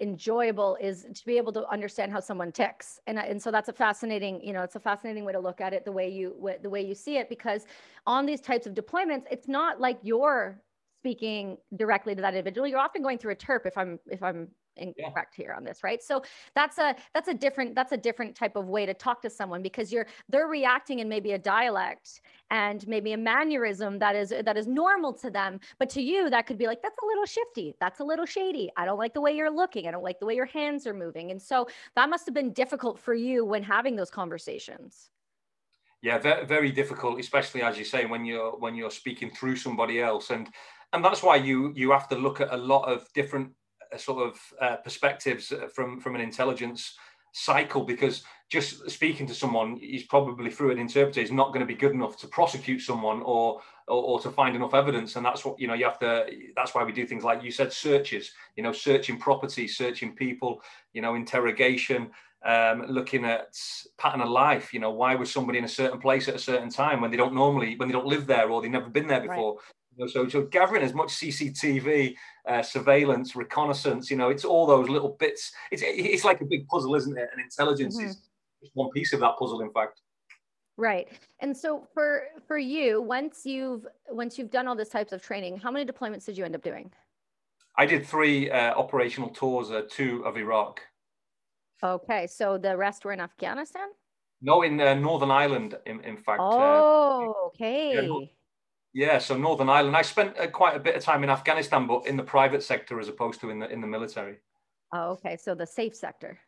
enjoyable 0.02 0.76
is 0.80 1.06
to 1.14 1.24
be 1.24 1.36
able 1.36 1.52
to 1.52 1.66
understand 1.68 2.12
how 2.12 2.20
someone 2.20 2.52
ticks. 2.52 2.98
And, 3.06 3.18
and 3.18 3.40
so 3.40 3.50
that's 3.50 3.68
a 3.68 3.72
fascinating 3.72 4.42
you 4.42 4.52
know 4.52 4.62
it's 4.62 4.76
a 4.76 4.80
fascinating 4.80 5.24
way 5.24 5.32
to 5.32 5.38
look 5.38 5.60
at 5.60 5.72
it 5.72 5.84
the 5.84 5.92
way 5.92 6.08
you 6.08 6.34
the 6.62 6.68
way 6.68 6.82
you 6.84 6.94
see 6.94 7.16
it 7.16 7.28
because 7.28 7.66
on 8.06 8.26
these 8.26 8.40
types 8.40 8.66
of 8.66 8.74
deployments 8.74 9.24
it's 9.30 9.48
not 9.48 9.80
like 9.80 9.98
you're 10.02 10.60
speaking 11.00 11.56
directly 11.76 12.14
to 12.14 12.22
that 12.22 12.34
individual. 12.34 12.66
You're 12.66 12.78
often 12.78 13.02
going 13.02 13.18
through 13.18 13.32
a 13.32 13.36
terp 13.36 13.66
if 13.66 13.76
i'm 13.78 13.98
if 14.10 14.22
i'm 14.22 14.48
incorrect 14.76 15.34
yeah. 15.36 15.44
here 15.44 15.54
on 15.54 15.64
this 15.64 15.82
right? 15.82 16.02
So 16.02 16.22
that's 16.54 16.78
a 16.78 16.94
that's 17.14 17.28
a 17.28 17.34
different 17.34 17.74
that's 17.74 17.92
a 17.92 17.96
different 17.96 18.34
type 18.34 18.56
of 18.56 18.68
way 18.68 18.86
to 18.86 18.94
talk 18.94 19.22
to 19.22 19.30
someone 19.30 19.62
because 19.62 19.92
you're 19.92 20.06
they're 20.28 20.46
reacting 20.46 21.00
in 21.00 21.08
maybe 21.08 21.32
a 21.32 21.38
dialect 21.38 22.20
and 22.50 22.86
maybe 22.86 23.12
a 23.12 23.16
mannerism 23.16 23.98
that 23.98 24.16
is 24.16 24.30
that 24.44 24.56
is 24.56 24.66
normal 24.66 25.12
to 25.12 25.30
them 25.30 25.60
but 25.78 25.88
to 25.90 26.02
you 26.02 26.30
that 26.30 26.46
could 26.46 26.58
be 26.58 26.66
like 26.66 26.82
that's 26.82 26.98
a 27.02 27.06
little 27.06 27.26
shifty. 27.26 27.74
That's 27.80 28.00
a 28.00 28.04
little 28.04 28.26
shady. 28.26 28.70
I 28.76 28.84
don't 28.84 28.98
like 28.98 29.14
the 29.14 29.20
way 29.20 29.32
you're 29.32 29.50
looking. 29.50 29.86
I 29.86 29.90
don't 29.90 30.02
like 30.04 30.20
the 30.20 30.26
way 30.26 30.34
your 30.34 30.46
hands 30.46 30.86
are 30.86 30.94
moving. 30.94 31.30
And 31.30 31.40
so 31.40 31.68
that 31.96 32.08
must 32.08 32.26
have 32.26 32.34
been 32.34 32.52
difficult 32.52 32.98
for 32.98 33.14
you 33.14 33.44
when 33.44 33.62
having 33.62 33.96
those 33.96 34.10
conversations. 34.10 35.10
Yeah 36.02 36.18
very, 36.18 36.44
very 36.46 36.72
difficult 36.72 37.20
especially 37.20 37.62
as 37.62 37.78
you 37.78 37.84
say 37.84 38.06
when 38.06 38.24
you're 38.24 38.52
when 38.58 38.74
you're 38.74 38.90
speaking 38.90 39.30
through 39.30 39.56
somebody 39.56 40.00
else. 40.00 40.30
And 40.30 40.48
and 40.92 41.04
that's 41.04 41.22
why 41.22 41.36
you 41.36 41.72
you 41.74 41.90
have 41.92 42.08
to 42.08 42.16
look 42.16 42.40
at 42.40 42.52
a 42.52 42.56
lot 42.56 42.84
of 42.84 43.10
different 43.14 43.52
sort 43.98 44.28
of 44.28 44.40
uh, 44.60 44.76
perspectives 44.76 45.52
uh, 45.52 45.68
from 45.68 46.00
from 46.00 46.14
an 46.14 46.20
intelligence 46.20 46.96
cycle 47.32 47.82
because 47.82 48.22
just 48.50 48.88
speaking 48.90 49.26
to 49.26 49.34
someone 49.34 49.76
he's 49.76 50.04
probably 50.04 50.50
through 50.50 50.70
an 50.70 50.78
interpreter 50.78 51.20
is 51.20 51.32
not 51.32 51.48
going 51.48 51.60
to 51.60 51.66
be 51.66 51.74
good 51.74 51.92
enough 51.92 52.18
to 52.18 52.26
prosecute 52.26 52.82
someone 52.82 53.22
or, 53.22 53.62
or, 53.88 54.02
or 54.02 54.20
to 54.20 54.30
find 54.30 54.54
enough 54.54 54.74
evidence 54.74 55.16
and 55.16 55.24
that's 55.24 55.42
what 55.42 55.58
you 55.58 55.66
know 55.66 55.72
you 55.72 55.84
have 55.84 55.98
to 55.98 56.26
that's 56.54 56.74
why 56.74 56.84
we 56.84 56.92
do 56.92 57.06
things 57.06 57.24
like 57.24 57.42
you 57.42 57.50
said 57.50 57.72
searches 57.72 58.32
you 58.56 58.62
know 58.62 58.72
searching 58.72 59.18
property 59.18 59.66
searching 59.66 60.14
people 60.14 60.60
you 60.92 61.00
know 61.00 61.14
interrogation 61.14 62.10
um, 62.44 62.84
looking 62.88 63.24
at 63.24 63.56
pattern 63.96 64.20
of 64.20 64.28
life 64.28 64.74
you 64.74 64.80
know 64.80 64.90
why 64.90 65.14
was 65.14 65.30
somebody 65.30 65.58
in 65.58 65.64
a 65.64 65.68
certain 65.68 65.98
place 65.98 66.28
at 66.28 66.34
a 66.34 66.38
certain 66.38 66.68
time 66.68 67.00
when 67.00 67.10
they 67.10 67.16
don't 67.16 67.34
normally 67.34 67.76
when 67.76 67.88
they 67.88 67.92
don't 67.92 68.06
live 68.06 68.26
there 68.26 68.50
or 68.50 68.60
they've 68.60 68.70
never 68.70 68.90
been 68.90 69.06
there 69.06 69.20
before 69.20 69.54
right. 69.54 69.62
So, 70.08 70.28
so 70.28 70.42
gathering 70.42 70.82
as 70.82 70.94
much 70.94 71.08
CCTV 71.08 72.14
uh, 72.48 72.62
surveillance, 72.62 73.36
reconnaissance, 73.36 74.10
you 74.10 74.16
know, 74.16 74.30
it's 74.30 74.44
all 74.44 74.66
those 74.66 74.88
little 74.88 75.16
bits. 75.18 75.52
It's 75.70 75.82
it's 75.84 76.24
like 76.24 76.40
a 76.40 76.46
big 76.46 76.66
puzzle, 76.68 76.94
isn't 76.94 77.16
it? 77.16 77.28
And 77.32 77.40
intelligence 77.42 77.96
mm-hmm. 77.96 78.08
is 78.08 78.16
just 78.60 78.72
one 78.74 78.90
piece 78.90 79.12
of 79.12 79.20
that 79.20 79.36
puzzle, 79.38 79.60
in 79.60 79.70
fact. 79.72 80.00
Right. 80.76 81.08
And 81.40 81.56
so 81.56 81.86
for 81.92 82.24
for 82.46 82.58
you, 82.58 83.02
once 83.02 83.42
you've 83.44 83.86
once 84.08 84.38
you've 84.38 84.50
done 84.50 84.66
all 84.66 84.74
this 84.74 84.88
types 84.88 85.12
of 85.12 85.22
training, 85.22 85.58
how 85.58 85.70
many 85.70 85.84
deployments 85.84 86.24
did 86.24 86.38
you 86.38 86.44
end 86.44 86.54
up 86.54 86.62
doing? 86.62 86.90
I 87.76 87.86
did 87.86 88.06
three 88.06 88.50
uh, 88.50 88.74
operational 88.74 89.30
tours, 89.30 89.70
uh, 89.70 89.82
two 89.88 90.24
of 90.24 90.36
Iraq. 90.36 90.80
Okay, 91.82 92.26
so 92.26 92.58
the 92.58 92.76
rest 92.76 93.04
were 93.04 93.12
in 93.12 93.20
Afghanistan. 93.20 93.88
No, 94.40 94.62
in 94.62 94.80
uh, 94.80 94.94
Northern 94.94 95.30
Ireland, 95.30 95.76
in, 95.86 96.00
in 96.00 96.16
fact. 96.16 96.40
Uh, 96.40 96.48
oh, 96.50 97.34
okay. 97.46 97.94
Yeah, 97.94 98.26
yeah, 98.92 99.18
so 99.18 99.36
Northern 99.36 99.68
Ireland. 99.68 99.96
I 99.96 100.02
spent 100.02 100.38
uh, 100.38 100.46
quite 100.48 100.76
a 100.76 100.80
bit 100.80 100.96
of 100.96 101.02
time 101.02 101.24
in 101.24 101.30
Afghanistan, 101.30 101.86
but 101.86 102.06
in 102.06 102.16
the 102.16 102.22
private 102.22 102.62
sector 102.62 103.00
as 103.00 103.08
opposed 103.08 103.40
to 103.40 103.50
in 103.50 103.58
the 103.58 103.70
in 103.70 103.80
the 103.80 103.86
military. 103.86 104.36
Oh, 104.92 105.10
okay. 105.12 105.36
So 105.36 105.54
the 105.54 105.66
safe 105.66 105.96
sector 105.96 106.38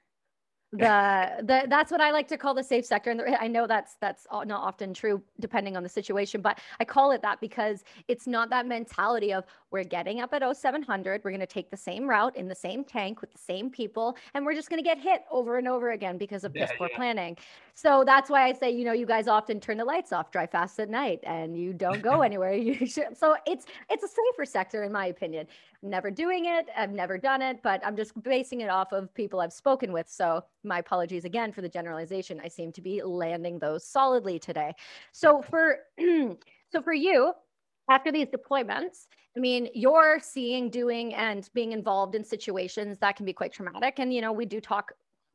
the 0.78 1.30
the 1.42 1.66
that's 1.68 1.90
what 1.90 2.00
I 2.00 2.10
like 2.10 2.28
to 2.28 2.36
call 2.36 2.54
the 2.54 2.62
safe 2.62 2.84
sector, 2.84 3.10
and 3.10 3.22
I 3.40 3.46
know 3.46 3.66
that's 3.66 3.96
that's 4.00 4.26
not 4.32 4.50
often 4.50 4.92
true 4.92 5.22
depending 5.40 5.76
on 5.76 5.82
the 5.82 5.88
situation, 5.88 6.40
but 6.40 6.58
I 6.80 6.84
call 6.84 7.12
it 7.12 7.22
that 7.22 7.40
because 7.40 7.84
it's 8.08 8.26
not 8.26 8.50
that 8.50 8.66
mentality 8.66 9.32
of 9.32 9.44
we're 9.70 9.84
getting 9.84 10.20
up 10.20 10.32
at 10.32 10.42
0700, 10.56 11.22
we're 11.24 11.30
going 11.30 11.40
to 11.40 11.46
take 11.46 11.70
the 11.70 11.76
same 11.76 12.08
route 12.08 12.36
in 12.36 12.48
the 12.48 12.54
same 12.54 12.84
tank 12.84 13.20
with 13.20 13.32
the 13.32 13.38
same 13.38 13.70
people, 13.70 14.16
and 14.34 14.44
we're 14.44 14.54
just 14.54 14.68
going 14.68 14.82
to 14.82 14.88
get 14.88 14.98
hit 14.98 15.22
over 15.30 15.58
and 15.58 15.68
over 15.68 15.92
again 15.92 16.18
because 16.18 16.44
of 16.44 16.52
piss 16.52 16.70
poor 16.76 16.88
yeah. 16.90 16.96
planning. 16.96 17.36
So 17.76 18.04
that's 18.06 18.30
why 18.30 18.46
I 18.46 18.52
say, 18.52 18.70
you 18.70 18.84
know, 18.84 18.92
you 18.92 19.04
guys 19.04 19.26
often 19.26 19.58
turn 19.58 19.78
the 19.78 19.84
lights 19.84 20.12
off, 20.12 20.30
drive 20.30 20.52
fast 20.52 20.78
at 20.78 20.88
night, 20.88 21.18
and 21.24 21.56
you 21.56 21.72
don't 21.72 22.02
go 22.02 22.22
anywhere. 22.28 22.54
You 22.54 22.86
should, 22.86 23.16
so 23.16 23.36
it's 23.46 23.66
it's 23.90 24.04
a 24.04 24.08
safer 24.08 24.44
sector 24.44 24.84
in 24.84 24.92
my 24.92 25.06
opinion. 25.06 25.46
never 25.82 26.10
doing 26.10 26.44
it, 26.46 26.68
I've 26.76 26.92
never 26.92 27.18
done 27.18 27.42
it, 27.42 27.60
but 27.62 27.84
I'm 27.84 27.96
just 27.96 28.20
basing 28.22 28.60
it 28.60 28.70
off 28.70 28.92
of 28.92 29.12
people 29.12 29.40
I've 29.40 29.52
spoken 29.52 29.92
with. 29.92 30.08
So 30.08 30.44
my 30.62 30.78
apologies 30.78 31.24
again 31.24 31.52
for 31.52 31.62
the 31.62 31.68
generalization. 31.68 32.40
I 32.42 32.48
seem 32.48 32.70
to 32.72 32.80
be 32.80 33.02
landing 33.02 33.58
those 33.58 33.84
solidly 33.84 34.38
today. 34.38 34.72
So 35.10 35.42
for 35.42 35.78
so 35.98 36.80
for 36.80 36.92
you, 36.92 37.32
after 37.90 38.12
these 38.12 38.28
deployments, 38.28 39.06
I 39.36 39.40
mean, 39.40 39.68
you're 39.74 40.20
seeing, 40.22 40.70
doing, 40.70 41.12
and 41.14 41.48
being 41.54 41.72
involved 41.72 42.14
in 42.14 42.24
situations 42.24 42.98
that 43.00 43.16
can 43.16 43.26
be 43.26 43.32
quite 43.32 43.52
traumatic. 43.52 43.98
And 43.98 44.14
you 44.14 44.20
know, 44.20 44.32
we 44.32 44.46
do 44.46 44.60
talk 44.60 44.92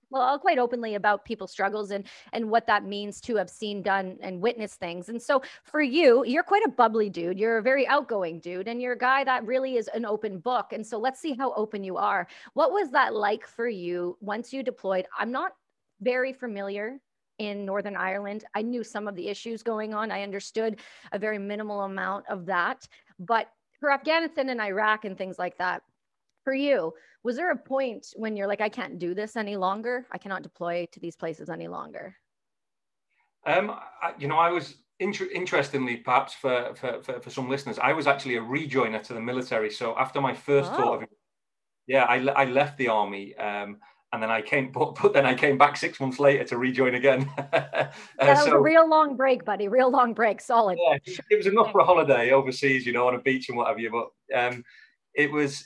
well 0.10 0.22
uh, 0.22 0.38
quite 0.38 0.58
openly 0.58 0.96
about 0.96 1.26
people's 1.26 1.52
struggles 1.52 1.92
and 1.92 2.06
and 2.34 2.50
what 2.50 2.68
that 2.68 2.84
means 2.84 3.22
to 3.22 3.36
have 3.36 3.50
seen 3.50 3.82
done 3.82 4.18
and 4.22 4.42
witnessed 4.42 4.80
things 4.80 5.10
and 5.10 5.22
so 5.22 5.42
for 5.64 5.82
you 5.82 6.24
you're 6.26 6.44
quite 6.44 6.64
a 6.66 6.70
bubbly 6.70 7.10
dude 7.10 7.40
you're 7.40 7.58
a 7.58 7.64
very 7.64 7.88
outgoing 7.88 8.40
dude 8.40 8.68
and 8.68 8.82
you're 8.82 8.94
a 8.94 8.98
guy 8.98 9.24
that 9.24 9.46
really 9.46 9.78
is 9.78 9.90
an 9.94 10.06
open 10.06 10.40
book 10.40 10.74
and 10.74 10.86
so 10.86 10.98
let's 10.98 11.20
see 11.20 11.34
how 11.34 11.54
open 11.54 11.84
you 11.84 11.98
are 11.98 12.28
what 12.54 12.72
was 12.72 12.92
that 12.92 13.14
like 13.14 13.48
for 13.48 13.68
you 13.68 14.18
once 14.22 14.54
you 14.54 14.64
deployed 14.64 15.06
i'm 15.18 15.32
not 15.32 15.54
very 16.02 16.34
familiar 16.34 17.00
in 17.40 17.66
Northern 17.66 17.96
Ireland. 17.96 18.44
I 18.54 18.62
knew 18.62 18.84
some 18.84 19.08
of 19.08 19.16
the 19.16 19.28
issues 19.28 19.64
going 19.64 19.94
on. 19.94 20.12
I 20.12 20.24
understood 20.24 20.82
a 21.14 21.18
very 21.18 21.40
minimal 21.40 21.82
amount 21.82 22.26
of 22.30 22.46
that. 22.46 22.88
But 23.18 23.50
for 23.80 23.92
Afghanistan 23.92 24.50
and 24.50 24.62
Iraq 24.62 25.06
and 25.06 25.18
things 25.18 25.40
like 25.40 25.58
that, 25.58 25.82
for 26.50 26.56
you, 26.56 26.92
was 27.24 27.36
there 27.36 27.52
a 27.52 27.56
point 27.56 28.08
when 28.16 28.36
you're 28.36 28.48
like, 28.48 28.60
I 28.60 28.70
can't 28.70 28.98
do 28.98 29.14
this 29.14 29.36
any 29.36 29.56
longer? 29.56 30.08
I 30.12 30.18
cannot 30.18 30.42
deploy 30.42 30.88
to 30.94 31.00
these 31.00 31.16
places 31.16 31.48
any 31.48 31.68
longer? 31.68 32.16
Um, 33.46 33.70
I, 34.02 34.14
you 34.18 34.28
know, 34.28 34.38
I 34.38 34.50
was 34.50 34.74
inter- 35.00 35.30
interestingly, 35.32 35.98
perhaps 35.98 36.34
for, 36.34 36.74
for, 36.74 37.04
for, 37.04 37.22
for, 37.22 37.30
some 37.30 37.48
listeners, 37.48 37.78
I 37.78 37.94
was 37.94 38.08
actually 38.08 38.38
a 38.38 38.42
rejoiner 38.42 39.04
to 39.04 39.14
the 39.14 39.22
military. 39.22 39.70
So 39.70 39.96
after 40.00 40.20
my 40.22 40.34
first 40.34 40.72
oh. 40.74 40.78
tour 40.78 41.04
of, 41.04 41.10
yeah, 41.86 42.06
I, 42.06 42.16
I 42.30 42.46
left 42.46 42.80
the 42.80 42.88
army. 42.88 43.36
Um, 43.36 43.78
and 44.12 44.24
then 44.24 44.32
I 44.32 44.42
came, 44.42 44.72
but, 44.78 44.98
but, 45.00 45.14
then 45.14 45.28
I 45.28 45.36
came 45.36 45.60
back 45.60 45.78
six 45.78 46.00
months 46.00 46.18
later 46.20 46.46
to 46.46 46.58
rejoin 46.58 46.96
again. 46.96 47.30
uh, 47.38 47.44
that 47.54 47.94
was 48.22 48.46
so, 48.46 48.54
a 48.54 48.60
real 48.60 48.90
long 48.90 49.16
break, 49.16 49.46
buddy. 49.46 49.68
Real 49.68 49.92
long 49.92 50.16
break, 50.16 50.42
solid. 50.42 50.80
Yeah, 50.82 50.98
it 51.30 51.38
was 51.38 51.46
enough 51.46 51.72
for 51.72 51.82
a 51.82 51.86
holiday 51.86 52.32
overseas, 52.32 52.88
you 52.88 52.94
know, 52.94 53.08
on 53.08 53.14
a 53.14 53.20
beach 53.20 53.50
and 53.50 53.58
what 53.58 53.68
have 53.68 53.78
you. 53.78 53.92
But 53.92 54.36
um, 54.36 54.64
it 55.14 55.32
was, 55.32 55.64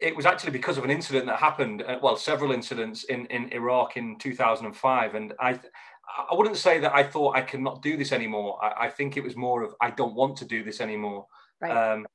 it 0.00 0.16
was 0.16 0.26
actually 0.26 0.52
because 0.52 0.78
of 0.78 0.84
an 0.84 0.90
incident 0.90 1.26
that 1.26 1.38
happened. 1.38 1.82
Uh, 1.82 1.98
well, 2.02 2.16
several 2.16 2.52
incidents 2.52 3.04
in 3.04 3.26
in 3.26 3.52
Iraq 3.52 3.96
in 3.96 4.18
2005, 4.18 5.14
and 5.14 5.32
I. 5.38 5.58
I 6.30 6.34
wouldn't 6.34 6.58
say 6.58 6.78
that 6.80 6.94
I 6.94 7.02
thought 7.02 7.34
I 7.34 7.40
could 7.40 7.60
not 7.60 7.80
do 7.80 7.96
this 7.96 8.12
anymore. 8.12 8.62
I, 8.62 8.86
I 8.86 8.88
think 8.90 9.16
it 9.16 9.24
was 9.24 9.36
more 9.36 9.62
of 9.62 9.74
I 9.80 9.90
don't 9.90 10.14
want 10.14 10.36
to 10.36 10.44
do 10.44 10.62
this 10.62 10.82
anymore. 10.82 11.26
Right. 11.62 11.92
Um, 11.92 12.06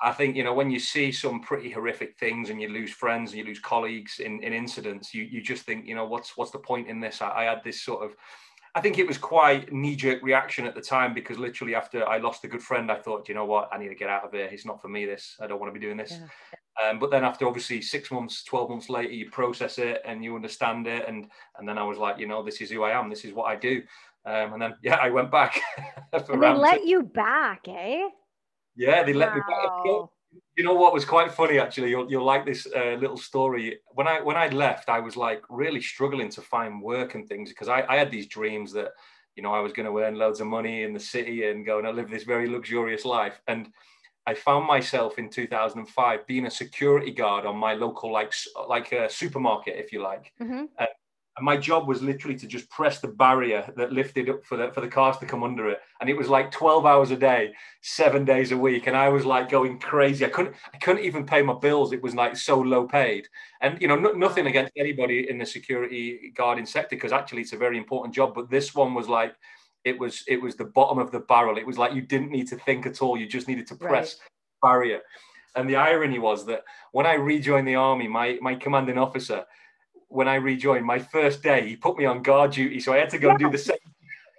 I 0.00 0.12
think 0.12 0.36
you 0.36 0.44
know 0.44 0.52
when 0.52 0.70
you 0.70 0.78
see 0.78 1.10
some 1.10 1.40
pretty 1.40 1.70
horrific 1.70 2.18
things 2.18 2.50
and 2.50 2.60
you 2.60 2.68
lose 2.68 2.92
friends 2.92 3.30
and 3.30 3.38
you 3.38 3.44
lose 3.46 3.58
colleagues 3.58 4.18
in, 4.18 4.42
in 4.42 4.52
incidents, 4.52 5.14
you 5.14 5.24
you 5.24 5.40
just 5.40 5.64
think 5.64 5.86
you 5.86 5.94
know 5.94 6.04
what's 6.04 6.36
what's 6.36 6.50
the 6.50 6.58
point 6.58 6.88
in 6.88 7.00
this? 7.00 7.22
I, 7.22 7.30
I 7.30 7.44
had 7.44 7.64
this 7.64 7.82
sort 7.82 8.04
of, 8.04 8.14
I 8.74 8.82
think 8.82 8.98
it 8.98 9.06
was 9.06 9.16
quite 9.16 9.72
knee 9.72 9.96
jerk 9.96 10.22
reaction 10.22 10.66
at 10.66 10.74
the 10.74 10.82
time 10.82 11.14
because 11.14 11.38
literally 11.38 11.74
after 11.74 12.06
I 12.06 12.18
lost 12.18 12.44
a 12.44 12.48
good 12.48 12.62
friend, 12.62 12.92
I 12.92 12.96
thought 12.96 13.28
you 13.28 13.34
know 13.34 13.46
what 13.46 13.70
I 13.72 13.78
need 13.78 13.88
to 13.88 13.94
get 13.94 14.10
out 14.10 14.24
of 14.24 14.32
here. 14.32 14.48
It's 14.52 14.66
not 14.66 14.82
for 14.82 14.88
me. 14.88 15.06
This 15.06 15.36
I 15.40 15.46
don't 15.46 15.60
want 15.60 15.72
to 15.72 15.78
be 15.78 15.84
doing 15.84 15.96
this. 15.96 16.12
Yeah. 16.12 16.26
Um, 16.84 16.98
but 16.98 17.10
then 17.10 17.24
after 17.24 17.46
obviously 17.46 17.80
six 17.80 18.10
months, 18.10 18.44
twelve 18.44 18.70
months 18.70 18.90
later, 18.90 19.12
you 19.12 19.30
process 19.30 19.78
it 19.78 20.02
and 20.04 20.22
you 20.22 20.34
understand 20.36 20.86
it, 20.86 21.08
and 21.08 21.26
and 21.58 21.68
then 21.68 21.78
I 21.78 21.84
was 21.84 21.98
like, 21.98 22.18
you 22.18 22.26
know, 22.26 22.42
this 22.42 22.60
is 22.60 22.70
who 22.70 22.82
I 22.82 22.98
am. 22.98 23.08
This 23.08 23.24
is 23.24 23.32
what 23.32 23.44
I 23.44 23.56
do. 23.56 23.82
Um, 24.26 24.54
and 24.54 24.62
then 24.62 24.74
yeah, 24.82 24.96
I 24.96 25.10
went 25.10 25.30
back. 25.30 25.60
and 26.12 26.42
they 26.42 26.52
let 26.52 26.84
you 26.84 27.02
back, 27.02 27.66
eh? 27.68 28.08
Yeah, 28.74 29.02
they 29.04 29.14
let 29.14 29.34
me 29.34 29.40
back 29.40 30.08
You 30.56 30.64
know 30.64 30.74
what 30.74 30.92
was 30.92 31.04
quite 31.04 31.32
funny 31.32 31.58
actually? 31.58 31.90
You'll, 31.90 32.10
you'll 32.10 32.24
like 32.24 32.44
this 32.44 32.66
uh, 32.76 32.96
little 33.00 33.16
story. 33.16 33.78
When 33.94 34.06
I 34.06 34.20
when 34.20 34.36
I 34.36 34.48
left, 34.48 34.90
I 34.90 35.00
was 35.00 35.16
like 35.16 35.42
really 35.48 35.80
struggling 35.80 36.28
to 36.30 36.42
find 36.42 36.82
work 36.82 37.14
and 37.14 37.26
things 37.26 37.50
because 37.50 37.68
I, 37.68 37.86
I 37.88 37.96
had 37.96 38.10
these 38.10 38.26
dreams 38.26 38.72
that 38.74 38.88
you 39.34 39.42
know 39.42 39.54
I 39.54 39.60
was 39.60 39.72
going 39.72 39.86
to 39.86 39.98
earn 39.98 40.16
loads 40.16 40.40
of 40.40 40.46
money 40.46 40.82
in 40.82 40.92
the 40.92 41.00
city 41.00 41.48
and 41.48 41.64
go 41.64 41.78
and 41.78 41.96
live 41.96 42.10
this 42.10 42.24
very 42.24 42.48
luxurious 42.48 43.06
life. 43.06 43.40
And 43.48 43.70
I 44.26 44.34
found 44.34 44.66
myself 44.66 45.18
in 45.18 45.30
2005 45.30 46.26
being 46.26 46.46
a 46.46 46.50
security 46.50 47.12
guard 47.12 47.46
on 47.46 47.56
my 47.56 47.74
local 47.74 48.12
like 48.12 48.32
like 48.68 48.92
a 48.92 49.08
supermarket, 49.08 49.76
if 49.76 49.92
you 49.92 50.02
like. 50.02 50.32
Mm-hmm. 50.40 50.64
Uh, 50.78 50.86
and 51.36 51.44
my 51.44 51.56
job 51.56 51.86
was 51.86 52.02
literally 52.02 52.36
to 52.38 52.46
just 52.46 52.68
press 52.70 53.00
the 53.00 53.08
barrier 53.08 53.70
that 53.76 53.92
lifted 53.92 54.30
up 54.30 54.44
for 54.44 54.56
the 54.56 54.72
for 54.72 54.80
the 54.80 54.88
cars 54.88 55.18
to 55.18 55.26
come 55.26 55.42
under 55.42 55.68
it. 55.68 55.80
And 56.00 56.08
it 56.08 56.16
was 56.16 56.28
like 56.28 56.50
12 56.50 56.86
hours 56.86 57.10
a 57.10 57.16
day 57.16 57.52
seven 57.82 58.24
days 58.24 58.52
a 58.52 58.56
week. 58.56 58.86
And 58.86 58.96
i 58.96 59.08
was 59.10 59.26
like 59.26 59.50
going 59.50 59.78
crazy. 59.78 60.24
I 60.24 60.30
couldn't 60.30 60.56
i 60.72 60.78
couldn't 60.78 61.04
even 61.04 61.26
pay 61.26 61.42
my 61.42 61.54
bills. 61.54 61.92
It 61.92 62.02
was 62.02 62.14
like 62.14 62.36
so 62.36 62.58
low 62.58 62.86
paid. 62.86 63.28
And 63.60 63.80
you 63.82 63.88
know 63.88 63.96
no, 63.96 64.12
nothing 64.12 64.46
against 64.46 64.72
anybody 64.76 65.28
in 65.28 65.36
the 65.38 65.46
security 65.46 66.32
guarding 66.34 66.66
sector 66.66 66.96
because 66.96 67.12
actually 67.12 67.42
it's 67.42 67.52
a 67.52 67.58
very 67.58 67.76
important 67.76 68.14
job. 68.14 68.34
But 68.34 68.50
this 68.50 68.74
one 68.74 68.94
was 68.94 69.08
like 69.08 69.34
it 69.86 69.98
was 69.98 70.22
it 70.28 70.42
was 70.42 70.56
the 70.56 70.64
bottom 70.64 70.98
of 70.98 71.10
the 71.10 71.20
barrel 71.20 71.56
it 71.56 71.66
was 71.66 71.78
like 71.78 71.94
you 71.94 72.02
didn't 72.02 72.30
need 72.30 72.46
to 72.48 72.56
think 72.56 72.84
at 72.84 73.00
all 73.00 73.16
you 73.16 73.26
just 73.26 73.48
needed 73.48 73.66
to 73.66 73.74
press 73.74 74.16
right. 74.62 74.70
barrier 74.70 75.00
and 75.54 75.70
the 75.70 75.76
irony 75.76 76.18
was 76.18 76.44
that 76.44 76.62
when 76.92 77.06
i 77.06 77.14
rejoined 77.14 77.66
the 77.66 77.74
army 77.74 78.06
my 78.06 78.38
my 78.42 78.54
commanding 78.54 78.98
officer 78.98 79.44
when 80.08 80.28
I 80.28 80.36
rejoined 80.36 80.84
my 80.84 80.98
first 80.98 81.42
day, 81.42 81.68
he 81.68 81.76
put 81.76 81.98
me 81.98 82.04
on 82.04 82.22
guard 82.22 82.52
duty, 82.52 82.80
so 82.80 82.92
I 82.92 82.98
had 82.98 83.10
to 83.10 83.18
go 83.18 83.30
and 83.30 83.38
do 83.38 83.50
the 83.50 83.58
same. 83.58 83.76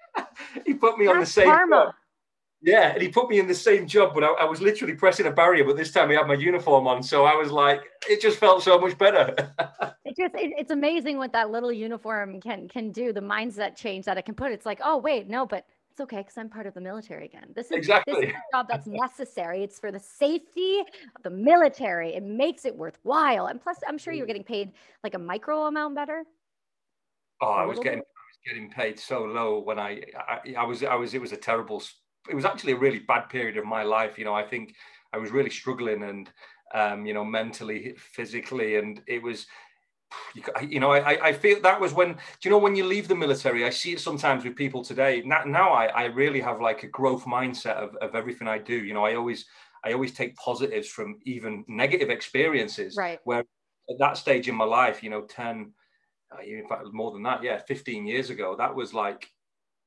he 0.65 0.73
put 0.73 0.97
me 0.97 1.05
That's 1.05 1.15
on 1.15 1.19
the 1.19 1.25
same. 1.25 1.45
Karma. 1.45 1.95
Yeah, 2.61 2.93
and 2.93 3.01
he 3.01 3.09
put 3.09 3.29
me 3.29 3.39
in 3.39 3.47
the 3.47 3.53
same 3.53 3.85
job, 3.85 4.13
but 4.15 4.23
I, 4.23 4.27
I, 4.27 4.45
was 4.45 4.61
literally 4.61 4.95
pressing 4.95 5.27
a 5.27 5.31
barrier. 5.31 5.63
But 5.63 5.77
this 5.77 5.91
time 5.91 6.09
he 6.09 6.15
had 6.15 6.27
my 6.27 6.33
uniform 6.33 6.87
on, 6.87 7.03
so 7.03 7.25
I 7.25 7.35
was 7.35 7.51
like, 7.51 7.83
it 8.09 8.19
just 8.19 8.39
felt 8.39 8.63
so 8.63 8.79
much 8.79 8.97
better. 8.97 9.35
it 10.05 10.17
just 10.17 10.33
it, 10.33 10.53
it's 10.57 10.71
amazing 10.71 11.17
what 11.17 11.31
that 11.33 11.51
little 11.51 11.71
uniform 11.71 12.41
can 12.41 12.67
can 12.67 12.91
do. 12.91 13.13
The 13.13 13.21
mindset 13.21 13.75
change 13.75 14.05
that 14.05 14.17
it 14.17 14.25
can 14.25 14.33
put. 14.33 14.51
It's 14.51 14.65
like, 14.65 14.79
oh 14.83 14.97
wait, 14.97 15.29
no, 15.29 15.45
but 15.45 15.67
it's 15.91 16.01
okay 16.01 16.17
because 16.17 16.37
I'm 16.37 16.49
part 16.49 16.65
of 16.65 16.73
the 16.73 16.81
military 16.81 17.25
again. 17.25 17.49
This 17.55 17.67
is 17.67 17.73
exactly 17.73 18.13
this 18.13 18.29
is 18.29 18.35
a 18.35 18.57
job 18.57 18.67
that's 18.69 18.87
necessary. 18.87 19.63
It's 19.63 19.79
for 19.79 19.91
the 19.91 19.99
safety 19.99 20.79
of 21.15 21.23
the 21.23 21.29
military. 21.29 22.15
It 22.15 22.23
makes 22.23 22.65
it 22.65 22.75
worthwhile. 22.75 23.47
And 23.47 23.61
plus, 23.61 23.77
I'm 23.87 23.99
sure 23.99 24.13
you're 24.13 24.27
getting 24.27 24.43
paid 24.43 24.71
like 25.03 25.13
a 25.13 25.19
micro 25.19 25.65
amount 25.65 25.93
better. 25.93 26.23
Oh, 27.41 27.51
I 27.51 27.65
was 27.65 27.77
getting 27.77 27.99
bit? 27.99 28.07
I 28.07 28.25
was 28.29 28.39
getting 28.45 28.69
paid 28.71 28.99
so 28.99 29.23
low 29.23 29.59
when 29.59 29.77
I, 29.77 30.01
I 30.15 30.55
I 30.57 30.63
was 30.65 30.83
I 30.83 30.95
was 30.95 31.13
it 31.13 31.21
was 31.21 31.33
a 31.33 31.37
terrible 31.37 31.81
it 32.29 32.35
was 32.35 32.45
actually 32.45 32.73
a 32.73 32.77
really 32.77 32.99
bad 32.99 33.29
period 33.29 33.57
of 33.57 33.65
my 33.65 33.83
life. 33.83 34.17
You 34.17 34.25
know, 34.25 34.33
I 34.33 34.43
think 34.43 34.75
I 35.13 35.17
was 35.17 35.31
really 35.31 35.49
struggling 35.49 36.03
and, 36.03 36.29
um, 36.73 37.05
you 37.05 37.13
know, 37.13 37.25
mentally, 37.25 37.95
physically, 37.97 38.75
and 38.75 39.01
it 39.07 39.21
was, 39.21 39.47
you 40.61 40.79
know, 40.79 40.91
I, 40.91 41.27
I 41.27 41.33
feel 41.33 41.61
that 41.61 41.79
was 41.79 41.93
when, 41.93 42.13
do 42.13 42.19
you 42.43 42.51
know, 42.51 42.57
when 42.57 42.75
you 42.75 42.85
leave 42.85 43.07
the 43.07 43.15
military, 43.15 43.65
I 43.65 43.69
see 43.69 43.93
it 43.93 43.99
sometimes 43.99 44.43
with 44.43 44.55
people 44.55 44.83
today. 44.83 45.21
Now, 45.25 45.43
now 45.45 45.73
I, 45.73 45.87
I 45.87 46.05
really 46.05 46.41
have 46.41 46.61
like 46.61 46.83
a 46.83 46.87
growth 46.87 47.25
mindset 47.25 47.75
of, 47.75 47.95
of 47.97 48.15
everything 48.15 48.47
I 48.47 48.57
do. 48.57 48.75
You 48.75 48.93
know, 48.93 49.05
I 49.05 49.15
always, 49.15 49.45
I 49.83 49.93
always 49.93 50.13
take 50.13 50.35
positives 50.35 50.87
from 50.87 51.19
even 51.23 51.65
negative 51.67 52.09
experiences. 52.09 52.95
Right. 52.97 53.19
Where 53.23 53.43
at 53.89 53.99
that 53.99 54.17
stage 54.17 54.47
in 54.47 54.55
my 54.55 54.65
life, 54.65 55.03
you 55.03 55.09
know, 55.09 55.21
10, 55.21 55.71
uh, 56.31 56.41
in 56.41 56.67
fact, 56.67 56.83
more 56.91 57.11
than 57.11 57.23
that, 57.23 57.43
yeah, 57.43 57.59
15 57.59 58.05
years 58.05 58.29
ago, 58.29 58.55
that 58.57 58.75
was 58.75 58.93
like, 58.93 59.29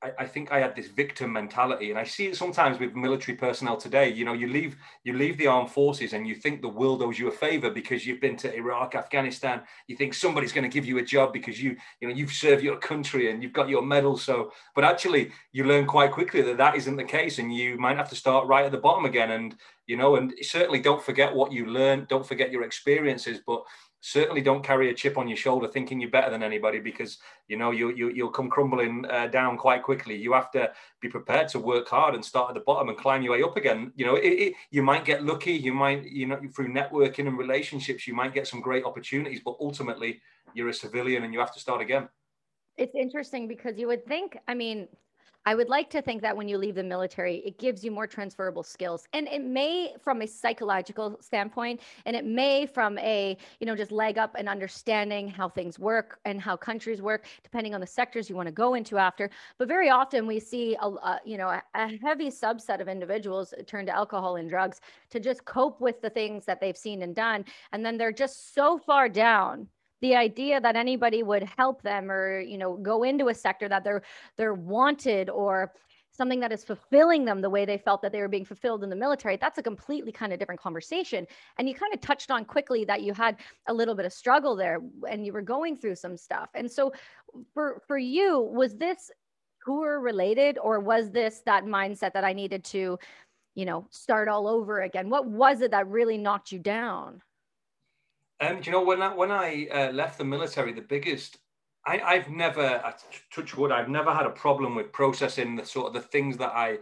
I, 0.03 0.13
I, 0.21 0.27
think 0.27 0.51
I 0.51 0.61
had 0.61 0.75
this 0.75 0.89
victim 0.89 1.33
mentality, 1.33 1.91
and 1.91 1.99
I 1.99 2.05
see 2.05 2.27
it 2.27 2.37
sometimes 2.37 2.79
with 2.79 2.95
military 2.95 3.37
personnel 3.37 3.77
today. 3.77 4.09
You 4.09 4.25
know, 4.25 4.33
you 4.33 4.49
leave 4.49 4.77
you 5.05 5.13
leave 5.13 5.37
the 5.37 5.47
armed 5.47 5.71
forces, 5.71 6.13
and 6.13 6.27
you 6.27 6.35
think 6.35 6.63
the 6.63 6.69
world 6.69 7.03
owes 7.03 7.19
you 7.19 7.29
a 7.29 7.33
favor 7.33 7.71
because 7.71 8.07
you've 8.07 8.21
been 8.21 8.37
to 8.39 8.55
Iraq, 8.55 8.95
Afghanistan. 8.95 9.63
You 9.89 9.97
think 9.97 10.15
somebody's 10.15 10.53
going 10.53 10.69
to 10.69 10.75
give 10.75 10.87
you 10.87 10.99
a 10.99 11.03
job 11.03 11.33
because 11.33 11.63
you 11.63 11.77
you 12.01 12.09
know 12.09 12.15
you've 12.15 12.33
served 12.33 12.63
your 12.63 12.79
country 12.79 13.31
and 13.31 13.43
you've 13.43 13.53
got 13.53 13.69
your 13.69 13.83
medal. 13.83 14.17
So, 14.17 14.53
but 14.75 14.85
actually, 14.85 15.33
you 15.53 15.65
learn 15.65 15.87
quite 15.87 16.13
quickly 16.13 16.43
that 16.43 16.57
that 16.57 16.77
isn't 16.77 16.97
the 16.97 17.05
case, 17.05 17.39
and 17.39 17.53
you 17.53 17.79
might 17.79 17.97
have 17.97 18.09
to 18.11 18.17
start 18.17 18.47
right 18.47 18.65
at 18.65 18.73
the 18.73 18.79
bottom 18.79 19.05
again. 19.05 19.33
And 19.33 19.55
you 19.87 19.97
know, 19.97 20.17
and 20.17 20.33
certainly 20.43 20.81
don't 20.81 21.03
forget 21.03 21.35
what 21.35 21.53
you 21.53 21.67
learned. 21.67 22.09
Don't 22.09 22.27
forget 22.27 22.53
your 22.53 22.63
experiences, 22.63 23.41
but 23.47 23.65
certainly 24.01 24.41
don't 24.41 24.65
carry 24.65 24.91
a 24.91 24.95
chip 24.95 25.19
on 25.19 25.29
your 25.29 25.37
shoulder 25.37 25.69
thinking 25.69 26.01
you're 26.01 26.11
better 26.11 26.31
than 26.31 26.43
anybody 26.43 26.81
because 26.81 27.19
you 27.49 27.57
know 27.57 27.71
you, 27.71 27.91
you 27.95 28.11
you'll 28.11 28.31
come 28.31 28.49
crumbling 28.49 29.05
uh, 29.11 29.27
down 29.27 29.57
quite 29.57 29.83
quickly. 29.83 30.17
You 30.17 30.33
have 30.33 30.51
to 30.53 30.73
be 31.01 31.09
prepared 31.09 31.49
to 31.49 31.59
work 31.59 31.89
hard 31.89 32.15
and 32.15 32.25
start 32.25 32.51
at 32.51 32.55
the 32.55 32.61
bottom 32.61 32.89
and 32.89 32.99
climb 32.99 33.23
your 33.23 33.33
way 33.33 33.43
up 33.43 33.57
again. 33.57 33.93
You 33.97 34.07
know 34.07 34.17
it, 34.17 34.29
it, 34.29 34.55
you 34.71 34.83
might 34.83 35.05
get 35.05 35.25
lucky. 35.25 35.53
You 35.53 35.75
might 35.75 36.05
you 36.05 36.27
know 36.27 36.41
through 36.55 36.73
networking 36.73 37.29
and 37.29 37.39
relationships 37.39 38.07
you 38.07 38.15
might 38.15 38.35
get 38.35 38.47
some 38.47 38.61
great 38.61 38.85
opportunities 38.85 39.41
but 39.45 39.57
ultimately 39.61 40.21
you're 40.55 40.69
a 40.69 40.75
civilian 40.75 41.25
and 41.25 41.33
you 41.33 41.41
have 41.41 41.55
to 41.55 41.61
start 41.61 41.81
again. 41.81 42.09
It's 42.77 42.95
interesting 42.95 43.47
because 43.47 43.79
you 43.79 43.87
would 43.89 44.07
think 44.07 44.39
i 44.49 44.55
mean 44.55 44.89
I 45.47 45.55
would 45.55 45.71
like 45.71 45.89
to 45.91 46.03
think 46.03 46.21
that 46.21 46.37
when 46.37 46.49
you 46.49 46.59
leave 46.59 46.75
the 46.75 46.83
military, 46.83 47.37
it 47.39 47.59
gives 47.59 47.83
you 47.83 47.91
more 47.91 48.07
transferable 48.07 48.63
skills. 48.63 49.09
And 49.15 49.27
it 49.27 49.43
may 49.43 49.95
from 49.99 50.21
a 50.21 50.27
psychological 50.27 51.19
standpoint, 51.23 51.81
and 52.05 52.15
it 52.15 52.27
may 52.27 52.67
from 52.67 52.99
a, 52.99 53.39
you 53.59 53.67
know, 53.67 53.75
just 53.75 53.91
leg 53.91 54.19
up 54.19 54.35
and 54.39 54.49
understanding 54.49 55.29
how 55.29 55.49
things 55.49 55.79
work 55.79 56.21
and 56.27 56.41
how 56.41 56.57
countries 56.57 57.01
work, 57.01 57.27
depending 57.43 57.75
on 57.75 57.81
the 57.81 57.87
sectors 57.87 58.29
you 58.29 58.37
want 58.37 58.49
to 58.49 58.53
go 58.53 58.75
into 58.75 58.99
after. 58.99 59.31
But 59.57 59.69
very 59.69 59.89
often 59.89 60.27
we 60.27 60.41
see, 60.41 60.77
a, 60.81 60.87
a 60.87 61.21
you 61.25 61.39
know, 61.39 61.49
a, 61.49 61.63
a 61.75 61.99
heavy 62.03 62.29
subset 62.29 62.81
of 62.81 62.89
individuals 62.89 63.55
turn 63.67 63.87
to 63.87 63.97
alcohol 63.97 64.37
and 64.37 64.49
drugs 64.49 64.83
to 65.09 65.21
just 65.21 65.47
cope 65.47 65.81
with 65.81 66.03
the 66.03 66.11
things 66.11 66.45
that 66.45 66.61
they've 66.61 66.77
seen 66.77 67.03
and 67.03 67.15
done. 67.15 67.47
And 67.73 67.85
then 67.85 67.97
they're 67.97 68.13
just 68.13 68.55
so 68.55 68.79
far 68.79 69.09
down 69.09 69.69
the 70.01 70.15
idea 70.15 70.61
that 70.61 70.77
anybody 70.77 71.23
would 71.23 71.43
help 71.57 71.83
them 71.83 72.11
or 72.11 72.41
you 72.41 72.59
know 72.59 72.77
go 72.77 73.03
into 73.03 73.29
a 73.29 73.35
sector 73.35 73.69
that 73.69 73.85
they're 73.85 74.03
they're 74.37 74.55
wanted 74.55 75.31
or 75.31 75.73
something 76.13 76.41
that 76.41 76.53
is 76.53 76.65
fulfilling 76.65 77.25
them 77.25 77.41
the 77.41 77.49
way 77.49 77.65
they 77.65 77.79
felt 77.79 78.03
that 78.03 78.13
they 78.13 78.21
were 78.21 78.29
being 78.29 78.45
fulfilled 78.45 78.83
in 78.83 78.91
the 78.91 78.97
military 78.97 79.37
that's 79.37 79.59
a 79.59 79.63
completely 79.63 80.13
kind 80.13 80.33
of 80.33 80.39
different 80.39 80.61
conversation. 80.61 81.27
And 81.59 81.69
you 81.69 81.75
kind 81.75 81.95
of 81.95 82.01
touched 82.01 82.31
on 82.31 82.45
quickly 82.45 82.85
that 82.85 83.03
you 83.03 83.15
had 83.15 83.37
a 83.69 83.75
little 83.75 83.95
bit 83.95 84.07
of 84.07 84.13
struggle 84.13 84.57
there 84.57 84.81
and 85.09 85.25
you 85.25 85.33
were 85.33 85.43
going 85.43 85.77
through 85.77 85.95
some 85.95 86.17
stuff. 86.17 86.51
And 86.55 86.71
so 86.71 86.93
for 87.55 87.81
for 87.87 87.99
you 87.99 88.41
was 88.41 88.77
this 88.77 89.11
tour 89.65 90.01
related 90.01 90.59
or 90.59 90.81
was 90.81 91.11
this 91.11 91.43
that 91.45 91.65
mindset 91.65 92.15
that 92.15 92.25
i 92.25 92.33
needed 92.33 92.65
to 92.65 92.99
you 93.55 93.65
know 93.65 93.87
start 93.91 94.29
all 94.29 94.49
over 94.49 94.83
again? 94.83 95.11
What 95.11 95.27
was 95.27 95.61
it 95.61 95.71
that 95.71 95.87
really 95.87 96.19
knocked 96.19 96.51
you 96.53 96.59
down 96.59 97.23
um, 98.41 98.61
do 98.61 98.67
you 98.67 98.73
know 98.73 98.83
when 98.83 99.03
I, 99.03 99.15
when 99.15 99.31
I 99.31 99.69
uh, 99.73 99.93
left 99.93 100.19
the 100.19 100.25
military, 100.25 100.73
the 100.73 100.81
biggest 100.83 101.39
I, 101.87 102.17
have 102.17 102.29
never 102.29 102.81
I 102.85 102.95
touch 103.33 103.57
wood. 103.57 103.73
I've 103.73 103.89
never 103.89 104.13
had 104.13 104.27
a 104.27 104.31
problem 104.31 104.75
with 104.75 104.93
processing 104.93 105.57
the 105.57 105.65
sort 105.65 105.89
of 105.89 105.95
the 105.95 106.01
things 106.09 106.37
that 106.37 106.53
I, 106.53 106.79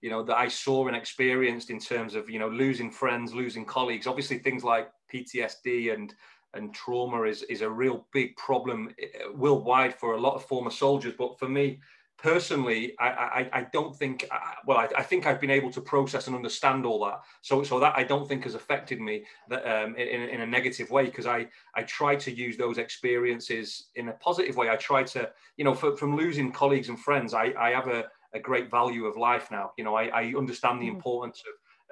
you 0.00 0.10
know, 0.10 0.22
that 0.24 0.36
I 0.36 0.48
saw 0.48 0.88
and 0.88 0.96
experienced 0.96 1.70
in 1.70 1.78
terms 1.78 2.14
of 2.14 2.28
you 2.28 2.38
know 2.38 2.48
losing 2.48 2.90
friends, 2.90 3.32
losing 3.32 3.64
colleagues. 3.64 4.06
Obviously, 4.06 4.38
things 4.38 4.64
like 4.64 4.90
PTSD 5.12 5.94
and 5.94 6.14
and 6.54 6.74
trauma 6.74 7.22
is 7.22 7.42
is 7.44 7.60
a 7.60 7.70
real 7.70 8.06
big 8.12 8.36
problem 8.36 8.92
uh, 9.00 9.32
worldwide 9.32 9.94
for 9.94 10.14
a 10.14 10.20
lot 10.20 10.34
of 10.34 10.44
former 10.44 10.70
soldiers. 10.70 11.14
But 11.16 11.38
for 11.38 11.48
me, 11.48 11.80
personally, 12.22 12.94
I, 12.98 13.08
I, 13.08 13.50
I 13.52 13.66
don't 13.72 13.96
think, 13.96 14.26
well, 14.66 14.78
I, 14.78 14.88
I, 14.98 15.02
think 15.02 15.26
I've 15.26 15.40
been 15.40 15.50
able 15.50 15.70
to 15.72 15.80
process 15.80 16.26
and 16.26 16.36
understand 16.36 16.84
all 16.84 17.04
that. 17.06 17.22
So, 17.40 17.62
so 17.62 17.80
that 17.80 17.94
I 17.96 18.04
don't 18.04 18.28
think 18.28 18.44
has 18.44 18.54
affected 18.54 19.00
me 19.00 19.24
that, 19.48 19.66
um, 19.66 19.96
in, 19.96 20.28
in 20.28 20.40
a 20.42 20.46
negative 20.46 20.90
way 20.90 21.06
because 21.06 21.26
I, 21.26 21.48
I 21.74 21.82
try 21.82 22.16
to 22.16 22.30
use 22.30 22.56
those 22.56 22.78
experiences 22.78 23.88
in 23.96 24.08
a 24.08 24.12
positive 24.12 24.56
way. 24.56 24.68
I 24.68 24.76
try 24.76 25.02
to, 25.04 25.30
you 25.56 25.64
know, 25.64 25.74
for, 25.74 25.96
from 25.96 26.16
losing 26.16 26.52
colleagues 26.52 26.88
and 26.88 26.98
friends, 26.98 27.32
I, 27.32 27.54
I 27.58 27.70
have 27.70 27.88
a, 27.88 28.04
a 28.34 28.40
great 28.40 28.70
value 28.70 29.06
of 29.06 29.16
life 29.16 29.50
now. 29.50 29.72
You 29.78 29.84
know, 29.84 29.94
I, 29.94 30.04
I 30.06 30.34
understand 30.36 30.80
the 30.80 30.86
mm-hmm. 30.86 30.96
importance 30.96 31.42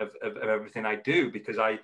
of, 0.00 0.10
of, 0.22 0.36
of, 0.36 0.48
everything 0.48 0.86
I 0.86 0.96
do 0.96 1.30
because 1.30 1.58
I, 1.58 1.78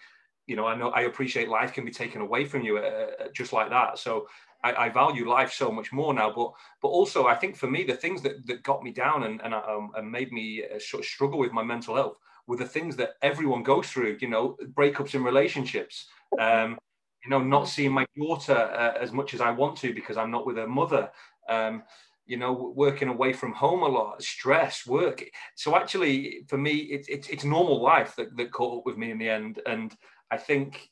you 0.47 0.57
know, 0.57 0.67
I 0.67 0.77
know 0.77 0.91
I 0.91 1.03
appreciate 1.03 1.49
life 1.49 1.73
can 1.73 1.85
be 1.85 1.91
taken 1.91 2.21
away 2.21 2.45
from 2.45 2.63
you 2.63 2.79
uh, 2.79 2.81
uh 2.81 3.29
just 3.33 3.53
like 3.53 3.71
that. 3.71 3.99
So 3.99 4.27
I, 4.63 4.87
I, 4.87 4.89
value 4.89 5.29
life 5.29 5.53
so 5.53 5.71
much 5.71 5.93
more 5.93 6.13
now. 6.15 6.33
But 6.35 6.53
but 6.81 6.89
also, 6.89 7.27
I 7.27 7.35
think 7.35 7.57
for 7.57 7.71
me, 7.71 7.85
the 7.85 7.95
things 7.95 8.23
that, 8.23 8.47
that 8.47 8.63
got 8.63 8.83
me 8.83 8.93
down 8.93 9.25
and 9.25 9.41
and, 9.43 9.55
um, 9.55 9.91
and 9.97 10.11
made 10.11 10.33
me 10.33 10.65
uh, 10.65 10.79
sort 10.79 11.03
of 11.03 11.07
struggle 11.07 11.39
with 11.39 11.53
my 11.53 11.63
mental 11.63 11.95
health 11.95 12.17
were 12.47 12.57
the 12.57 12.67
things 12.67 12.97
that 12.97 13.15
everyone 13.23 13.63
goes 13.63 13.89
through. 13.89 14.19
You 14.21 14.29
know, 14.29 14.57
breakups 14.75 15.15
in 15.15 15.23
relationships. 15.23 16.07
Um, 16.39 16.79
you 17.25 17.31
know, 17.31 17.43
not 17.43 17.69
seeing 17.69 17.93
my 17.93 18.07
daughter 18.19 18.57
uh, 18.57 18.99
as 19.01 19.13
much 19.13 19.33
as 19.33 19.41
I 19.41 19.51
want 19.51 19.79
to 19.79 19.95
because 19.95 20.17
I'm 20.17 20.31
not 20.31 20.47
with 20.47 20.57
her 20.57 20.69
mother. 20.69 21.11
Um, 21.49 21.83
you 22.27 22.39
know, 22.39 22.73
working 22.75 23.09
away 23.09 23.35
from 23.35 23.53
home 23.53 23.83
a 23.83 23.87
lot, 23.87 24.23
stress, 24.23 24.87
work. 24.87 25.23
So 25.57 25.77
actually, 25.77 26.45
for 26.49 26.57
me, 26.57 26.77
it's 26.77 27.09
it, 27.09 27.29
it's 27.31 27.45
normal 27.45 27.83
life 27.83 28.17
that, 28.17 28.35
that 28.37 28.53
caught 28.53 28.79
up 28.79 28.87
with 28.87 28.97
me 28.97 29.11
in 29.11 29.19
the 29.19 29.29
end. 29.29 29.61
And 29.67 29.95
I 30.35 30.37
think 30.37 30.91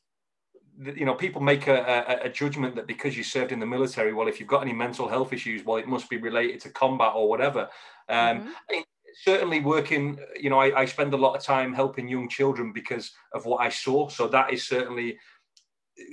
you 0.79 1.05
know, 1.05 1.13
people 1.13 1.41
make 1.41 1.67
a, 1.67 1.77
a, 2.23 2.25
a, 2.25 2.29
judgment 2.29 2.75
that 2.75 2.87
because 2.87 3.15
you 3.15 3.23
served 3.23 3.51
in 3.51 3.59
the 3.59 3.65
military, 3.65 4.11
well, 4.11 4.27
if 4.27 4.39
you've 4.39 4.49
got 4.49 4.63
any 4.63 4.73
mental 4.73 5.07
health 5.07 5.31
issues, 5.31 5.63
well, 5.63 5.77
it 5.77 5.87
must 5.87 6.09
be 6.09 6.17
related 6.17 6.59
to 6.61 6.69
combat 6.71 7.11
or 7.15 7.29
whatever. 7.29 7.69
Um, 8.09 8.39
mm-hmm. 8.39 8.79
certainly, 9.23 9.59
working, 9.59 10.19
you 10.39 10.49
know, 10.49 10.59
I, 10.59 10.81
I, 10.81 10.85
spend 10.85 11.13
a 11.13 11.17
lot 11.17 11.35
of 11.35 11.43
time 11.43 11.73
helping 11.73 12.07
young 12.07 12.27
children 12.27 12.73
because 12.73 13.11
of 13.33 13.45
what 13.45 13.61
I 13.61 13.69
saw. 13.69 14.09
So 14.09 14.27
that 14.29 14.51
is 14.51 14.67
certainly 14.67 15.19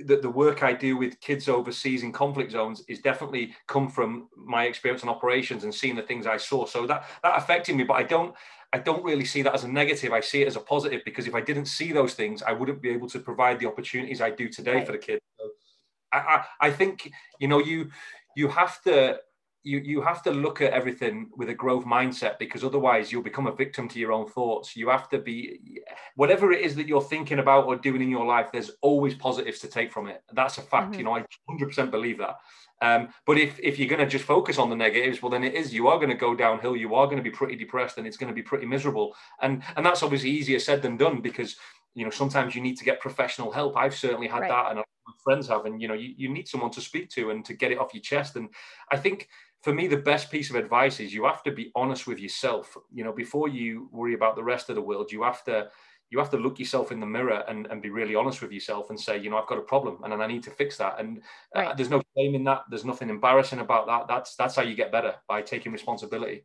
the, 0.05 0.17
the 0.17 0.31
work 0.31 0.63
I 0.63 0.75
do 0.75 0.97
with 0.97 1.21
kids 1.21 1.49
overseas 1.49 2.03
in 2.03 2.13
conflict 2.13 2.53
zones 2.53 2.85
is 2.87 3.01
definitely 3.01 3.55
come 3.67 3.89
from 3.89 4.29
my 4.37 4.65
experience 4.65 5.03
in 5.03 5.09
operations 5.09 5.65
and 5.65 5.75
seeing 5.75 5.97
the 5.97 6.03
things 6.03 6.27
I 6.27 6.37
saw. 6.37 6.67
So 6.67 6.87
that 6.87 7.07
that 7.23 7.39
affected 7.39 7.77
me, 7.77 7.85
but 7.85 7.95
I 7.95 8.03
don't 8.03 8.35
I 8.73 8.79
don't 8.79 9.05
really 9.05 9.25
see 9.25 9.43
that 9.43 9.55
as 9.55 9.65
a 9.65 9.69
negative. 9.69 10.13
I 10.13 10.21
see 10.21 10.43
it 10.43 10.49
as 10.49 10.57
a 10.57 10.61
positive 10.61 11.03
because 11.05 11.27
if 11.27 11.35
I 11.35 11.41
didn't 11.41 11.67
see 11.67 11.93
those 11.93 12.15
things, 12.15 12.43
I 12.43 12.53
wouldn't 12.53 12.81
be 12.81 12.91
able 12.91 13.09
to 13.09 13.19
provide 13.19 13.59
the 13.59 13.67
opportunities 13.67 14.21
I 14.21 14.31
do 14.31 14.49
today 14.49 14.77
right. 14.77 14.87
for 14.87 14.93
the 14.93 14.99
kids. 14.99 15.23
So 15.39 15.51
I, 16.13 16.19
I, 16.19 16.45
I 16.61 16.71
think 16.71 17.11
you 17.41 17.49
know 17.49 17.59
you 17.59 17.91
you 18.37 18.49
have 18.49 18.81
to 18.83 19.19
you 19.63 19.79
you 19.79 20.01
have 20.01 20.23
to 20.23 20.31
look 20.31 20.61
at 20.61 20.73
everything 20.73 21.29
with 21.37 21.49
a 21.51 21.55
growth 21.55 21.85
mindset 21.85 22.39
because 22.39 22.65
otherwise 22.65 23.13
you'll 23.13 23.23
become 23.23 23.47
a 23.47 23.55
victim 23.55 23.89
to 23.89 23.99
your 23.99 24.13
own 24.13 24.27
thoughts 24.27 24.75
you 24.75 24.89
have 24.89 25.09
to 25.11 25.19
be 25.19 25.61
whatever 26.17 26.51
it 26.53 26.63
is 26.63 26.75
that 26.75 26.87
you're 26.87 27.03
thinking 27.03 27.41
about 27.41 27.67
or 27.67 27.77
doing 27.77 28.01
in 28.01 28.09
your 28.09 28.25
life 28.25 28.51
there's 28.53 28.71
always 28.81 29.15
positives 29.15 29.59
to 29.59 29.69
take 29.69 29.93
from 29.93 30.07
it 30.09 30.23
that's 30.33 30.59
a 30.59 30.63
fact 30.63 30.93
mm-hmm. 30.93 31.01
you 31.01 31.05
know 31.05 31.15
i 31.15 31.25
100% 31.51 31.91
believe 31.91 32.19
that 32.19 32.37
um, 32.83 33.09
but 33.27 33.39
if 33.39 33.59
if 33.61 33.79
you're 33.79 33.89
going 33.89 34.01
to 34.01 34.07
just 34.07 34.25
focus 34.25 34.59
on 34.59 34.71
the 34.71 34.77
negatives 34.77 35.23
well 35.23 35.31
then 35.31 35.45
it 35.45 35.55
is 35.55 35.73
you 35.73 35.89
are 35.89 35.99
going 35.99 36.11
to 36.11 36.15
go 36.15 36.35
downhill 36.35 36.77
you 36.77 36.95
are 36.95 37.07
going 37.07 37.17
to 37.17 37.23
be 37.23 37.31
pretty 37.31 37.57
depressed 37.57 37.99
and 37.99 38.07
it's 38.07 38.17
going 38.17 38.31
to 38.31 38.35
be 38.35 38.43
pretty 38.43 38.67
miserable 38.67 39.15
and 39.43 39.63
and 39.77 39.85
that's 39.85 40.03
obviously 40.03 40.31
easier 40.31 40.59
said 40.59 40.83
than 40.83 40.97
done 40.97 41.21
because 41.21 41.57
you 41.95 42.05
know 42.05 42.11
sometimes 42.11 42.55
you 42.55 42.61
need 42.61 42.77
to 42.77 42.85
get 42.85 43.01
professional 43.01 43.51
help 43.51 43.77
i've 43.77 43.95
certainly 43.95 44.29
had 44.29 44.41
right. 44.41 44.51
that 44.51 44.71
and 44.71 44.85
friends 45.23 45.49
have, 45.49 45.67
and 45.67 45.81
you 45.81 45.89
know, 45.89 45.95
you, 45.95 46.15
you 46.17 46.29
need 46.29 46.49
someone 46.49 46.71
to 46.73 46.81
speak 46.81 47.11
to 47.11 47.31
and 47.31 47.45
to 47.45 47.55
get 47.55 47.73
it 47.73 47.79
off 47.79 47.95
your 47.95 48.03
chest. 48.03 48.37
And 48.37 48.49
I 48.91 48.97
think 48.97 49.29
for 49.63 49.73
me, 49.73 49.89
the 49.89 49.97
best 49.97 50.31
piece 50.31 50.51
of 50.51 50.57
advice 50.57 51.01
is 51.01 51.13
you 51.13 51.25
have 51.25 51.43
to 51.45 51.53
be 51.53 51.71
honest 51.75 52.07
with 52.07 52.19
yourself. 52.19 52.77
You 52.93 53.05
know, 53.05 53.13
before 53.13 53.49
you 53.49 53.89
worry 53.93 54.15
about 54.15 54.37
the 54.37 54.45
rest 54.45 54.69
of 54.69 54.77
the 54.77 54.83
world, 54.83 55.13
you 55.13 55.23
have 55.23 55.45
to 55.45 55.69
you 56.11 56.19
have 56.19 56.31
to 56.31 56.37
look 56.37 56.59
yourself 56.59 56.91
in 56.91 57.01
the 57.01 57.07
mirror 57.07 57.45
and, 57.49 57.67
and 57.69 57.81
be 57.81 57.91
really 57.91 58.17
honest 58.17 58.43
with 58.43 58.51
yourself 58.53 58.91
and 58.91 58.99
say, 58.99 59.17
you 59.19 59.31
know, 59.31 59.39
I've 59.39 59.47
got 59.47 59.59
a 59.59 59.63
problem 59.63 59.99
and 60.05 60.13
I 60.13 60.27
need 60.27 60.43
to 60.43 60.51
fix 60.51 60.77
that. 60.79 60.99
And 60.99 61.19
uh, 61.55 61.61
right. 61.61 61.69
uh, 61.69 61.75
there's 61.75 61.91
no 61.91 62.03
shame 62.17 62.35
in 62.35 62.45
that. 62.45 62.65
There's 62.69 62.85
nothing 62.85 63.09
embarrassing 63.11 63.61
about 63.61 63.87
that. 63.87 64.09
That's 64.09 64.35
that's 64.35 64.57
how 64.57 64.63
you 64.63 64.75
get 64.75 64.93
better 64.93 65.15
by 65.29 65.43
taking 65.43 65.73
responsibility. 65.73 66.45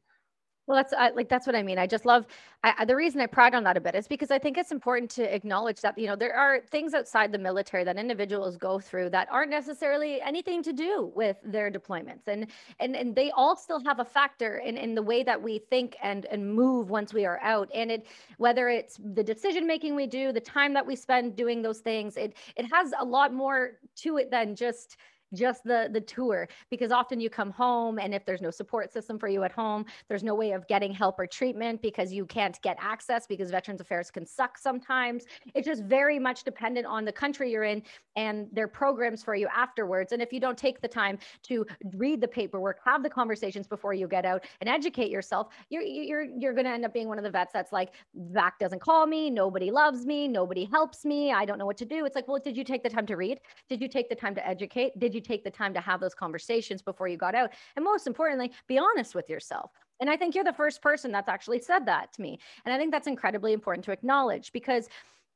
Well, 0.68 0.76
that's 0.78 0.94
I, 0.94 1.10
like 1.12 1.30
that's 1.30 1.46
what 1.46 1.56
I 1.56 1.62
mean. 1.62 1.78
I 1.78 1.86
just 1.86 2.06
love 2.08 2.26
I, 2.64 2.86
the 2.86 2.96
reason 2.96 3.22
I 3.22 3.28
pride 3.28 3.54
on 3.54 3.64
that 3.66 3.78
a 3.78 3.82
bit 3.82 3.94
is 3.94 4.08
because 4.08 4.32
I 4.32 4.40
think 4.40 4.58
it's 4.58 4.72
important 4.72 5.12
to 5.12 5.36
acknowledge 5.36 5.80
that 5.82 5.96
you 5.96 6.08
know 6.08 6.16
there 6.16 6.36
are 6.36 6.62
things 6.72 6.96
outside 6.96 7.32
the 7.32 7.38
military 7.38 7.84
that 7.84 7.98
individuals 7.98 8.58
go 8.58 8.80
through 8.80 9.12
that 9.12 9.28
aren't 9.32 9.52
necessarily 9.52 10.20
anything 10.22 10.64
to 10.64 10.74
do 10.74 11.12
with 11.16 11.38
their 11.44 11.70
deployments, 11.72 12.28
and 12.28 12.48
and 12.80 12.96
and 12.96 13.16
they 13.16 13.30
all 13.32 13.56
still 13.56 13.80
have 13.86 14.00
a 14.00 14.06
factor 14.06 14.58
in 14.58 14.76
in 14.76 14.96
the 14.96 15.04
way 15.04 15.22
that 15.22 15.40
we 15.40 15.60
think 15.60 15.98
and 16.02 16.26
and 16.26 16.56
move 16.56 16.90
once 16.90 17.14
we 17.14 17.26
are 17.26 17.40
out. 17.42 17.70
And 17.74 17.92
it 17.92 18.08
whether 18.38 18.68
it's 18.68 19.00
the 19.14 19.24
decision 19.24 19.68
making 19.68 19.96
we 19.96 20.08
do, 20.08 20.32
the 20.32 20.40
time 20.42 20.74
that 20.74 20.86
we 20.88 20.96
spend 20.96 21.36
doing 21.36 21.62
those 21.62 21.80
things, 21.80 22.18
it 22.18 22.36
it 22.56 22.66
has 22.74 22.92
a 23.00 23.06
lot 23.06 23.32
more 23.32 23.74
to 23.98 24.18
it 24.18 24.32
than 24.32 24.56
just 24.56 24.98
just 25.34 25.64
the 25.64 25.90
the 25.92 26.02
tour 26.02 26.48
because 26.70 26.92
often 26.92 27.20
you 27.20 27.30
come 27.30 27.52
home 27.52 28.00
and 28.00 28.14
if 28.14 28.26
there's 28.26 28.42
no 28.42 28.52
support 28.52 28.92
system 28.92 29.18
for 29.18 29.28
you 29.28 29.44
at 29.44 29.52
home 29.52 29.86
there's 30.08 30.24
no 30.24 30.36
way 30.36 30.52
of 30.52 30.68
getting 30.68 30.94
help 30.94 31.20
or 31.20 31.28
treatment 31.28 31.82
because 31.82 32.14
you 32.14 32.26
can't 32.26 32.62
get 32.62 32.78
access 32.80 33.26
because 33.28 33.52
veterans 33.52 33.82
affairs 33.82 34.12
can 34.12 34.26
suck 34.26 34.58
sometimes. 34.58 35.26
It's 35.54 35.66
just 35.66 35.84
very 35.84 36.20
much 36.20 36.44
dependent 36.44 36.86
on 36.86 37.06
the 37.06 37.12
country 37.12 37.52
you're 37.52 37.64
in 37.64 37.82
and 38.16 38.48
their 38.52 38.68
programs 38.68 39.24
for 39.24 39.36
you 39.36 39.48
afterwards. 39.56 40.12
And 40.12 40.22
if 40.22 40.32
you 40.32 40.40
don't 40.40 40.58
take 40.58 40.82
the 40.82 40.88
time 40.88 41.18
to 41.44 41.66
read 41.96 42.22
the 42.22 42.28
paperwork 42.28 42.80
have 42.86 43.04
the 43.04 43.10
conversations 43.10 43.68
before 43.68 43.94
you 43.94 44.08
get 44.08 44.26
out 44.26 44.44
and 44.62 44.70
educate 44.70 45.10
yourself 45.10 45.48
you're 45.70 45.82
you're 45.82 46.24
you're 46.24 46.54
going 46.54 46.66
to 46.66 46.72
end 46.72 46.86
up 46.86 46.94
being 46.94 47.08
one 47.08 47.18
of 47.18 47.24
the 47.24 47.30
vets 47.30 47.52
that's 47.54 47.72
like 47.72 47.92
VAC 48.32 48.60
doesn't 48.60 48.80
call 48.80 49.06
me 49.08 49.30
nobody 49.30 49.72
loves 49.72 50.06
me 50.06 50.28
nobody 50.28 50.66
helps 50.66 51.06
me 51.06 51.32
I 51.32 51.46
don't 51.46 51.58
know 51.58 51.66
what 51.66 51.78
to 51.78 51.86
do. 51.86 52.06
It's 52.06 52.16
like 52.16 52.28
well 52.28 52.40
did 52.40 52.56
you 52.56 52.64
take 52.64 52.84
the 52.84 52.90
time 52.90 53.06
to 53.08 53.16
read? 53.16 53.40
Did 53.70 53.82
you 53.82 53.88
take 53.88 54.10
the 54.10 54.16
time 54.16 54.36
to 54.36 54.48
educate? 54.48 54.98
Did 55.00 55.15
you 55.16 55.22
take 55.22 55.44
the 55.44 55.52
time 55.52 55.74
to 55.74 55.82
have 55.82 56.00
those 56.00 56.14
conversations 56.14 56.82
before 56.82 57.08
you 57.08 57.18
got 57.18 57.36
out? 57.36 57.52
And 57.76 57.84
most 57.84 58.08
importantly, 58.08 58.52
be 58.68 58.78
honest 58.78 59.16
with 59.16 59.30
yourself. 59.30 59.72
And 60.00 60.10
I 60.10 60.18
think 60.18 60.36
you're 60.36 60.44
the 60.44 60.54
first 60.54 60.82
person 60.82 61.12
that's 61.12 61.30
actually 61.30 61.60
said 61.60 61.86
that 61.86 62.14
to 62.14 62.22
me. 62.22 62.40
And 62.66 62.74
I 62.74 62.78
think 62.78 62.92
that's 62.92 63.08
incredibly 63.08 63.54
important 63.54 63.86
to 63.86 63.92
acknowledge 63.92 64.52
because 64.52 64.90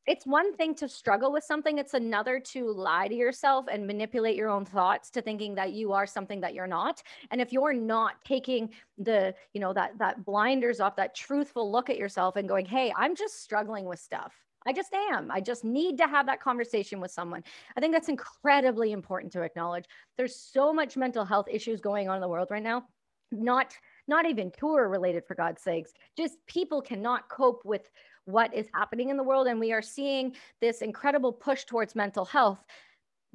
it's 0.08 0.26
one 0.26 0.56
thing 0.56 0.74
to 0.74 0.88
struggle 0.90 1.32
with 1.32 1.44
something 1.44 1.78
it's 1.78 1.94
another 1.94 2.40
to 2.40 2.72
lie 2.72 3.08
to 3.08 3.16
yourself 3.16 3.66
and 3.72 3.86
manipulate 3.86 4.36
your 4.36 4.50
own 4.50 4.66
thoughts 4.66 5.12
to 5.12 5.22
thinking 5.22 5.54
that 5.56 5.74
you 5.74 5.92
are 5.94 6.08
something 6.08 6.42
that 6.42 6.54
you're 6.54 6.68
not 6.68 7.04
and 7.32 7.40
if 7.40 7.52
you're 7.52 7.74
not 7.74 8.14
taking 8.26 8.70
the 8.98 9.36
you 9.54 9.62
know 9.62 9.74
that 9.74 9.98
that 10.00 10.26
blinders 10.26 10.80
off 10.80 10.96
that 10.96 11.16
truthful 11.16 11.72
look 11.72 11.90
at 11.90 11.98
yourself 11.98 12.38
and 12.38 12.48
going 12.48 12.66
hey 12.66 12.92
i'm 12.98 13.16
just 13.16 13.44
struggling 13.44 13.86
with 13.86 14.00
stuff 14.00 14.34
I 14.66 14.74
just 14.74 14.94
am. 14.94 15.32
I 15.32 15.40
just 15.40 15.64
need 15.64 15.98
to 15.98 16.08
have 16.08 16.26
that 16.26 16.42
conversation 16.42 17.00
with 17.00 17.12
someone. 17.12 17.44
I 17.78 17.80
think 17.80 17.94
that's 17.94 18.10
incredibly 18.10 18.92
important 18.92 19.32
to 19.34 19.42
acknowledge. 19.42 19.86
There's 20.18 20.36
so 20.36 20.74
much 20.74 20.98
mental 20.98 21.26
health 21.26 21.48
issues 21.50 21.80
going 21.82 22.10
on 22.10 22.16
in 22.16 22.22
the 22.22 22.28
world 22.28 22.50
right 22.52 22.64
now. 22.64 22.84
Not 23.32 23.74
not 24.08 24.26
even 24.26 24.52
tour 24.52 24.90
related 24.90 25.24
for 25.26 25.36
God's 25.36 25.62
sakes. 25.62 25.94
Just 26.18 26.36
people 26.48 26.82
cannot 26.82 27.30
cope 27.30 27.62
with 27.64 27.90
what 28.26 28.54
is 28.54 28.68
happening 28.74 29.10
in 29.10 29.18
the 29.18 29.24
world 29.24 29.48
and 29.48 29.60
we 29.60 29.72
are 29.72 29.82
seeing 29.82 30.36
this 30.62 30.82
incredible 30.82 31.32
push 31.32 31.66
towards 31.66 31.96
mental 31.96 32.26
health 32.26 32.64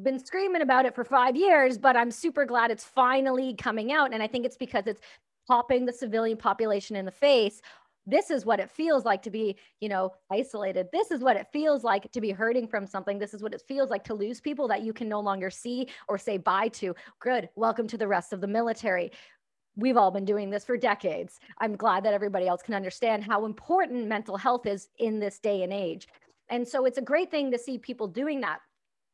been 0.02 0.24
screaming 0.24 0.62
about 0.62 0.86
it 0.86 0.94
for 0.94 1.04
five 1.04 1.36
years, 1.36 1.78
but 1.78 1.96
I'm 1.96 2.10
super 2.10 2.44
glad 2.44 2.70
it's 2.70 2.84
finally 2.84 3.54
coming 3.54 3.92
out. 3.92 4.12
And 4.12 4.22
I 4.22 4.26
think 4.26 4.44
it's 4.44 4.56
because 4.56 4.86
it's 4.86 5.00
popping 5.46 5.84
the 5.84 5.92
civilian 5.92 6.36
population 6.36 6.96
in 6.96 7.04
the 7.04 7.12
face 7.12 7.60
this 8.06 8.30
is 8.30 8.44
what 8.44 8.60
it 8.60 8.70
feels 8.70 9.04
like 9.04 9.22
to 9.22 9.30
be 9.30 9.56
you 9.80 9.88
know 9.88 10.12
isolated. 10.30 10.88
This 10.92 11.10
is 11.10 11.20
what 11.20 11.36
it 11.36 11.46
feels 11.52 11.84
like 11.84 12.10
to 12.12 12.20
be 12.20 12.30
hurting 12.30 12.68
from 12.68 12.86
something. 12.86 13.18
This 13.18 13.34
is 13.34 13.42
what 13.42 13.54
it 13.54 13.62
feels 13.66 13.90
like 13.90 14.04
to 14.04 14.14
lose 14.14 14.40
people 14.40 14.68
that 14.68 14.82
you 14.82 14.92
can 14.92 15.08
no 15.08 15.20
longer 15.20 15.50
see 15.50 15.88
or 16.08 16.18
say 16.18 16.36
bye 16.36 16.68
to. 16.68 16.94
Good. 17.20 17.48
Welcome 17.56 17.88
to 17.88 17.98
the 17.98 18.08
rest 18.08 18.32
of 18.32 18.40
the 18.40 18.46
military. 18.46 19.12
We've 19.76 19.96
all 19.96 20.12
been 20.12 20.24
doing 20.24 20.50
this 20.50 20.64
for 20.64 20.76
decades. 20.76 21.40
I'm 21.58 21.74
glad 21.74 22.04
that 22.04 22.14
everybody 22.14 22.46
else 22.46 22.62
can 22.62 22.74
understand 22.74 23.24
how 23.24 23.44
important 23.44 24.06
mental 24.06 24.36
health 24.36 24.66
is 24.66 24.88
in 24.98 25.18
this 25.18 25.40
day 25.40 25.62
and 25.62 25.72
age. 25.72 26.06
And 26.48 26.66
so 26.66 26.84
it's 26.84 26.98
a 26.98 27.02
great 27.02 27.30
thing 27.30 27.50
to 27.50 27.58
see 27.58 27.78
people 27.78 28.06
doing 28.06 28.40
that. 28.42 28.60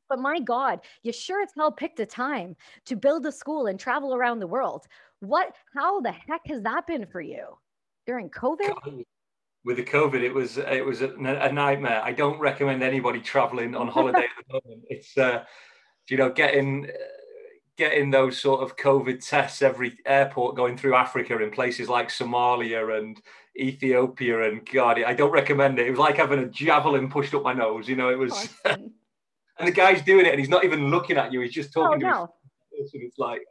But 0.09 0.19
my 0.19 0.41
God, 0.41 0.81
you 1.03 1.13
sure 1.13 1.41
as 1.41 1.51
hell 1.57 1.73
picked 1.73 2.01
a 2.01 2.07
time 2.07 2.57
to 2.87 2.97
build 2.97 3.25
a 3.25 3.33
school 3.33 3.69
and 3.69 3.79
travel 3.79 4.15
around 4.15 4.41
the 4.41 4.47
world. 4.47 4.87
What, 5.21 5.55
how 5.75 6.01
the 6.01 6.11
heck 6.13 6.43
has 6.47 6.63
that 6.63 6.87
been 6.87 7.07
for 7.07 7.21
you? 7.21 7.57
During 8.11 8.29
COVID? 8.29 9.05
With 9.65 9.77
the 9.77 9.85
COVID, 9.85 10.21
it 10.21 10.35
was 10.35 10.59
it 10.59 10.85
was 10.85 11.01
a, 11.01 11.11
a 11.11 11.53
nightmare. 11.53 12.01
I 12.03 12.13
don't 12.13 12.41
recommend 12.41 12.83
anybody 12.83 13.21
traveling 13.21 13.77
on 13.77 13.87
holiday 13.87 14.25
at 14.25 14.45
the 14.49 14.53
moment. 14.65 14.85
It's 14.89 15.17
uh, 15.17 15.45
you 16.09 16.17
know 16.17 16.31
getting 16.31 16.89
getting 17.77 18.11
those 18.11 18.41
sort 18.41 18.63
of 18.63 18.77
COVID 18.77 19.25
tests 19.25 19.63
every 19.63 19.97
airport 20.05 20.57
going 20.57 20.77
through 20.77 20.95
Africa 20.95 21.41
in 21.41 21.51
places 21.51 21.89
like 21.89 22.09
Somalia 22.09 22.99
and 22.99 23.21
Ethiopia 23.57 24.51
and 24.51 24.69
God, 24.69 25.01
I 25.03 25.15
don't 25.15 25.31
recommend 25.31 25.79
it. 25.79 25.87
It 25.87 25.91
was 25.91 26.01
like 26.01 26.17
having 26.17 26.41
a 26.41 26.49
javelin 26.49 27.11
pushed 27.11 27.35
up 27.35 27.45
my 27.45 27.53
nose. 27.53 27.89
You 27.89 27.97
know, 27.97 28.11
it 28.11 28.19
was. 28.19 28.49
and 28.65 29.69
the 29.69 29.73
guy's 29.73 30.03
doing 30.03 30.27
it, 30.27 30.31
and 30.31 30.41
he's 30.41 30.49
not 30.49 30.65
even 30.65 30.91
looking 30.91 31.17
at 31.17 31.33
you. 31.33 31.43
He's 31.43 31.53
just 31.53 31.73
talking 31.73 32.05
oh, 32.05 32.27
to 32.27 32.33
his. 32.81 32.95
And 32.95 33.03
it's 33.03 33.19
like, 33.19 33.43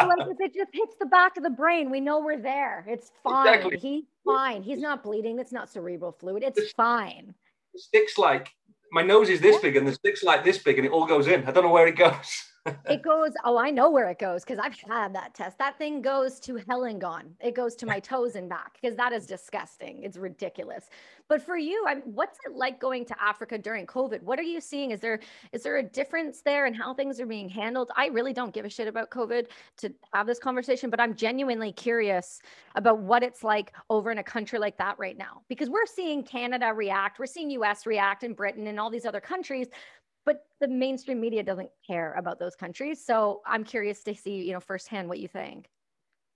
ah. 0.00 0.06
like 0.06 0.28
if 0.28 0.40
it 0.40 0.54
just 0.54 0.70
hits 0.72 0.96
the 0.98 1.06
back 1.06 1.36
of 1.36 1.42
the 1.42 1.50
brain, 1.50 1.90
we 1.90 2.00
know 2.00 2.20
we're 2.20 2.40
there. 2.40 2.84
It's 2.88 3.12
fine. 3.22 3.54
Exactly. 3.54 3.78
He's 3.78 4.04
fine. 4.24 4.62
He's 4.62 4.80
not 4.80 5.02
bleeding. 5.02 5.38
It's 5.38 5.52
not 5.52 5.70
cerebral 5.70 6.12
fluid. 6.12 6.42
It's 6.42 6.56
the, 6.56 6.70
fine. 6.76 7.34
Stick's 7.76 8.18
like 8.18 8.50
my 8.92 9.02
nose 9.02 9.30
is 9.30 9.40
this 9.40 9.58
big 9.58 9.74
and 9.76 9.88
the 9.88 9.92
stick's 9.92 10.22
like 10.22 10.44
this 10.44 10.58
big 10.58 10.78
and 10.78 10.86
it 10.86 10.92
all 10.92 11.06
goes 11.06 11.26
in. 11.26 11.44
I 11.46 11.50
don't 11.50 11.64
know 11.64 11.70
where 11.70 11.86
it 11.86 11.96
goes. 11.96 12.12
it 12.88 13.02
goes, 13.04 13.32
oh, 13.44 13.58
I 13.58 13.70
know 13.70 13.90
where 13.90 14.08
it 14.10 14.18
goes 14.18 14.44
because 14.44 14.58
I've 14.58 14.78
had 14.88 15.14
that 15.14 15.34
test. 15.34 15.58
That 15.58 15.78
thing 15.78 16.02
goes 16.02 16.38
to 16.40 16.60
hell 16.68 16.84
and 16.84 17.00
gone. 17.00 17.34
It 17.40 17.54
goes 17.54 17.74
to 17.76 17.86
my 17.86 18.00
toes 18.12 18.36
and 18.36 18.48
back 18.48 18.78
because 18.80 18.96
that 18.96 19.12
is 19.12 19.26
disgusting. 19.26 20.02
It's 20.02 20.16
ridiculous. 20.16 20.88
But 21.28 21.42
for 21.42 21.56
you, 21.56 21.84
I'm, 21.88 22.02
what's 22.02 22.38
it 22.44 22.54
like 22.54 22.78
going 22.78 23.04
to 23.06 23.22
Africa 23.22 23.58
during 23.58 23.86
COVID? 23.86 24.22
What 24.22 24.38
are 24.38 24.44
you 24.44 24.60
seeing? 24.60 24.90
Is 24.90 25.00
there 25.00 25.20
is 25.52 25.62
there 25.62 25.78
a 25.78 25.82
difference 25.82 26.42
there 26.42 26.66
in 26.66 26.74
how 26.74 26.94
things 26.94 27.20
are 27.20 27.26
being 27.26 27.48
handled? 27.48 27.90
I 27.96 28.06
really 28.06 28.32
don't 28.32 28.52
give 28.52 28.64
a 28.64 28.68
shit 28.68 28.88
about 28.88 29.10
COVID 29.10 29.46
to 29.78 29.92
have 30.12 30.26
this 30.26 30.38
conversation, 30.38 30.90
but 30.90 31.00
I'm 31.00 31.14
genuinely 31.14 31.72
curious 31.72 32.40
about 32.74 33.00
what 33.00 33.22
it's 33.22 33.42
like 33.42 33.72
over 33.88 34.10
in 34.10 34.18
a 34.18 34.22
country 34.22 34.58
like 34.58 34.76
that 34.78 34.98
right 34.98 35.16
now 35.16 35.42
because 35.48 35.70
we're 35.70 35.86
seeing 35.86 36.22
Canada 36.22 36.72
react, 36.74 37.18
we're 37.18 37.26
seeing 37.26 37.50
US 37.50 37.86
react 37.86 38.24
and 38.24 38.36
Britain 38.36 38.66
and 38.66 38.78
all 38.78 38.90
these 38.90 39.06
other 39.06 39.20
countries, 39.20 39.68
but 40.24 40.44
the 40.60 40.68
mainstream 40.68 41.20
media 41.20 41.42
doesn't 41.42 41.70
care 41.86 42.14
about 42.14 42.38
those 42.38 42.54
countries. 42.54 43.04
So 43.04 43.40
I'm 43.46 43.64
curious 43.64 44.02
to 44.04 44.14
see, 44.14 44.36
you 44.36 44.52
know, 44.52 44.60
firsthand 44.60 45.08
what 45.08 45.18
you 45.18 45.28
think. 45.28 45.68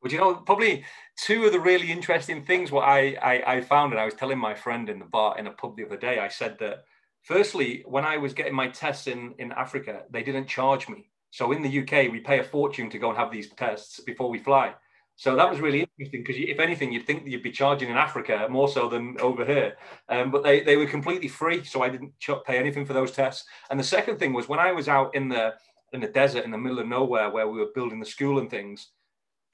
Well, 0.03 0.13
you 0.13 0.19
know, 0.19 0.35
probably 0.35 0.85
two 1.17 1.45
of 1.45 1.53
the 1.53 1.61
really 1.61 1.91
interesting 1.91 2.45
things 2.45 2.71
what 2.71 2.83
I, 2.83 3.17
I, 3.23 3.57
I 3.57 3.61
found, 3.63 3.93
and 3.93 4.01
I 4.01 4.05
was 4.05 4.15
telling 4.15 4.39
my 4.39 4.55
friend 4.55 4.89
in 4.89 4.99
the 4.99 5.05
bar 5.05 5.39
in 5.39 5.47
a 5.47 5.53
pub 5.53 5.77
the 5.77 5.87
other 5.87 5.97
day, 5.97 6.19
I 6.19 6.29
said 6.29 6.59
that 6.61 6.85
firstly, 7.23 7.83
when 7.87 8.05
I 8.05 8.19
was 8.19 8.35
getting 8.35 8.55
my 8.55 8.69
tests 8.69 9.07
in, 9.07 9.35
in 9.39 9.53
Africa, 9.53 10.03
they 10.11 10.23
didn't 10.23 10.49
charge 10.49 10.89
me. 10.89 11.09
So 11.31 11.53
in 11.53 11.63
the 11.63 11.81
UK, 11.81 12.13
we 12.13 12.21
pay 12.21 12.39
a 12.41 12.45
fortune 12.45 12.89
to 12.91 12.99
go 12.99 13.09
and 13.09 13.19
have 13.19 13.33
these 13.33 13.51
tests 13.51 14.01
before 14.01 14.31
we 14.31 14.39
fly. 14.39 14.75
So 15.19 15.35
that 15.35 15.49
was 15.49 15.61
really 15.61 15.81
interesting 15.81 16.23
because 16.23 16.37
if 16.39 16.61
anything, 16.61 16.93
you'd 16.93 17.07
think 17.07 17.25
that 17.25 17.31
you'd 17.31 17.43
be 17.43 17.51
charging 17.51 17.89
in 17.89 17.97
Africa 17.97 18.47
more 18.51 18.69
so 18.69 18.87
than 18.87 19.17
over 19.21 19.47
here. 19.47 19.77
Um, 20.11 20.31
but 20.31 20.43
they, 20.43 20.61
they 20.61 20.77
were 20.77 20.87
completely 20.87 21.29
free. 21.29 21.65
So 21.65 21.83
I 21.83 21.89
didn't 21.89 22.13
pay 22.47 22.59
anything 22.59 22.85
for 22.85 22.93
those 22.93 23.13
tests. 23.13 23.47
And 23.71 23.81
the 23.81 23.85
second 23.85 24.19
thing 24.19 24.35
was 24.35 24.47
when 24.47 24.59
I 24.59 24.73
was 24.73 24.89
out 24.89 25.15
in 25.15 25.31
the, 25.31 25.55
in 25.95 26.01
the 26.01 26.09
desert 26.09 26.45
in 26.45 26.51
the 26.51 26.59
middle 26.59 26.79
of 26.79 26.87
nowhere 26.87 27.31
where 27.31 27.49
we 27.49 27.59
were 27.59 27.71
building 27.75 27.99
the 27.99 28.05
school 28.05 28.39
and 28.41 28.51
things, 28.51 28.89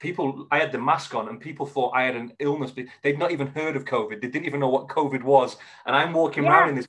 people, 0.01 0.47
I 0.51 0.59
had 0.59 0.73
the 0.73 0.79
mask 0.79 1.15
on 1.15 1.29
and 1.29 1.39
people 1.39 1.65
thought 1.65 1.95
I 1.95 2.03
had 2.03 2.17
an 2.17 2.33
illness. 2.39 2.73
They'd 3.01 3.17
not 3.17 3.31
even 3.31 3.47
heard 3.47 3.77
of 3.77 3.85
COVID. 3.85 4.21
They 4.21 4.27
didn't 4.27 4.47
even 4.47 4.59
know 4.59 4.69
what 4.69 4.89
COVID 4.89 5.23
was. 5.23 5.55
And 5.85 5.95
I'm 5.95 6.11
walking 6.11 6.43
yeah. 6.43 6.49
around 6.49 6.69
in 6.69 6.75
this. 6.75 6.87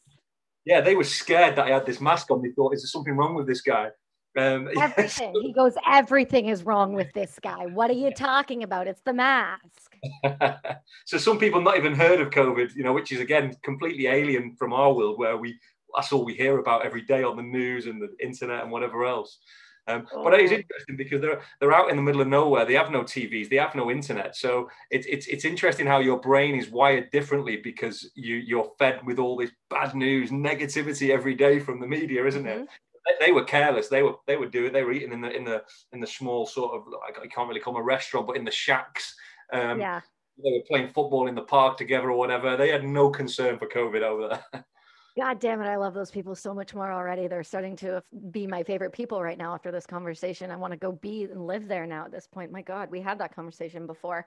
Yeah, 0.64 0.80
they 0.80 0.96
were 0.96 1.04
scared 1.04 1.54
that 1.56 1.66
I 1.66 1.70
had 1.70 1.86
this 1.86 2.00
mask 2.00 2.30
on. 2.32 2.42
They 2.42 2.50
thought, 2.50 2.74
is 2.74 2.82
there 2.82 2.88
something 2.88 3.14
wrong 3.14 3.36
with 3.36 3.46
this 3.46 3.60
guy? 3.60 3.90
Um, 4.36 4.68
everything. 4.80 5.32
Yes. 5.34 5.42
He 5.42 5.52
goes, 5.52 5.74
everything 5.90 6.46
is 6.46 6.64
wrong 6.64 6.94
with 6.94 7.12
this 7.12 7.38
guy. 7.42 7.66
What 7.66 7.90
are 7.90 7.94
you 7.94 8.12
talking 8.12 8.62
about? 8.62 8.86
It's 8.86 9.02
the 9.02 9.12
mask. 9.12 9.96
so 11.06 11.18
some 11.18 11.38
people 11.38 11.60
not 11.60 11.78
even 11.78 11.94
heard 11.94 12.20
of 12.20 12.30
COVID, 12.30 12.74
you 12.74 12.82
know, 12.82 12.92
which 12.92 13.12
is 13.12 13.20
again 13.20 13.54
completely 13.62 14.06
alien 14.06 14.54
from 14.56 14.72
our 14.72 14.92
world, 14.92 15.18
where 15.18 15.36
we 15.36 15.58
that's 15.94 16.12
all 16.12 16.24
we 16.24 16.34
hear 16.34 16.58
about 16.58 16.84
every 16.84 17.02
day 17.02 17.22
on 17.22 17.36
the 17.36 17.42
news 17.42 17.86
and 17.86 18.02
the 18.02 18.08
internet 18.20 18.62
and 18.62 18.72
whatever 18.72 19.04
else. 19.04 19.38
Um, 19.86 20.06
oh. 20.12 20.24
But 20.24 20.34
it 20.34 20.40
is 20.40 20.52
oh. 20.52 20.56
interesting 20.56 20.96
because 20.96 21.20
they're 21.20 21.40
they're 21.60 21.74
out 21.74 21.90
in 21.90 21.96
the 21.96 22.02
middle 22.02 22.20
of 22.20 22.28
nowhere. 22.28 22.64
They 22.64 22.74
have 22.74 22.90
no 22.90 23.02
TVs. 23.02 23.48
They 23.48 23.56
have 23.56 23.74
no 23.74 23.90
internet. 23.90 24.36
So 24.36 24.68
it's 24.90 25.06
it's 25.06 25.26
it's 25.26 25.44
interesting 25.44 25.86
how 25.86 26.00
your 26.00 26.18
brain 26.20 26.54
is 26.54 26.70
wired 26.70 27.10
differently 27.10 27.58
because 27.62 28.10
you 28.14 28.36
you're 28.36 28.72
fed 28.78 29.04
with 29.06 29.18
all 29.18 29.36
this 29.36 29.50
bad 29.70 29.94
news, 29.94 30.30
negativity 30.30 31.10
every 31.10 31.34
day 31.34 31.58
from 31.58 31.80
the 31.80 31.86
media, 31.86 32.26
isn't 32.26 32.44
mm-hmm. 32.44 32.62
it? 32.62 32.68
They, 33.20 33.32
were 33.32 33.44
careless. 33.44 33.88
They 33.88 34.02
were 34.02 34.14
they 34.26 34.36
would 34.36 34.50
do 34.50 34.66
it. 34.66 34.72
They 34.72 34.82
were 34.82 34.92
eating 34.92 35.12
in 35.12 35.20
the 35.20 35.30
in 35.30 35.44
the 35.44 35.62
in 35.92 36.00
the 36.00 36.06
small 36.06 36.46
sort 36.46 36.74
of 36.74 36.82
I 37.06 37.26
can't 37.26 37.48
really 37.48 37.60
call 37.60 37.74
them 37.74 37.82
a 37.82 37.84
restaurant, 37.84 38.26
but 38.26 38.36
in 38.36 38.44
the 38.44 38.50
shacks. 38.50 39.14
Um, 39.52 39.80
yeah. 39.80 40.00
They 40.42 40.50
were 40.50 40.64
playing 40.68 40.92
football 40.92 41.28
in 41.28 41.34
the 41.36 41.42
park 41.42 41.76
together 41.76 42.10
or 42.10 42.18
whatever. 42.18 42.56
They 42.56 42.68
had 42.68 42.84
no 42.84 43.08
concern 43.08 43.58
for 43.58 43.68
COVID 43.68 44.02
over 44.02 44.28
there. 44.28 44.64
God 45.16 45.38
damn 45.38 45.62
it. 45.62 45.66
I 45.66 45.76
love 45.76 45.94
those 45.94 46.10
people 46.10 46.34
so 46.34 46.52
much 46.52 46.74
more 46.74 46.90
already. 46.90 47.28
They're 47.28 47.44
starting 47.44 47.76
to 47.76 48.02
be 48.32 48.48
my 48.48 48.64
favorite 48.64 48.92
people 48.92 49.22
right 49.22 49.38
now 49.38 49.54
after 49.54 49.70
this 49.70 49.86
conversation. 49.86 50.50
I 50.50 50.56
want 50.56 50.72
to 50.72 50.76
go 50.76 50.90
be 50.90 51.22
and 51.24 51.46
live 51.46 51.68
there 51.68 51.86
now 51.86 52.04
at 52.04 52.10
this 52.10 52.26
point. 52.26 52.50
My 52.50 52.62
God, 52.62 52.90
we 52.90 53.00
had 53.00 53.20
that 53.20 53.34
conversation 53.34 53.86
before. 53.86 54.26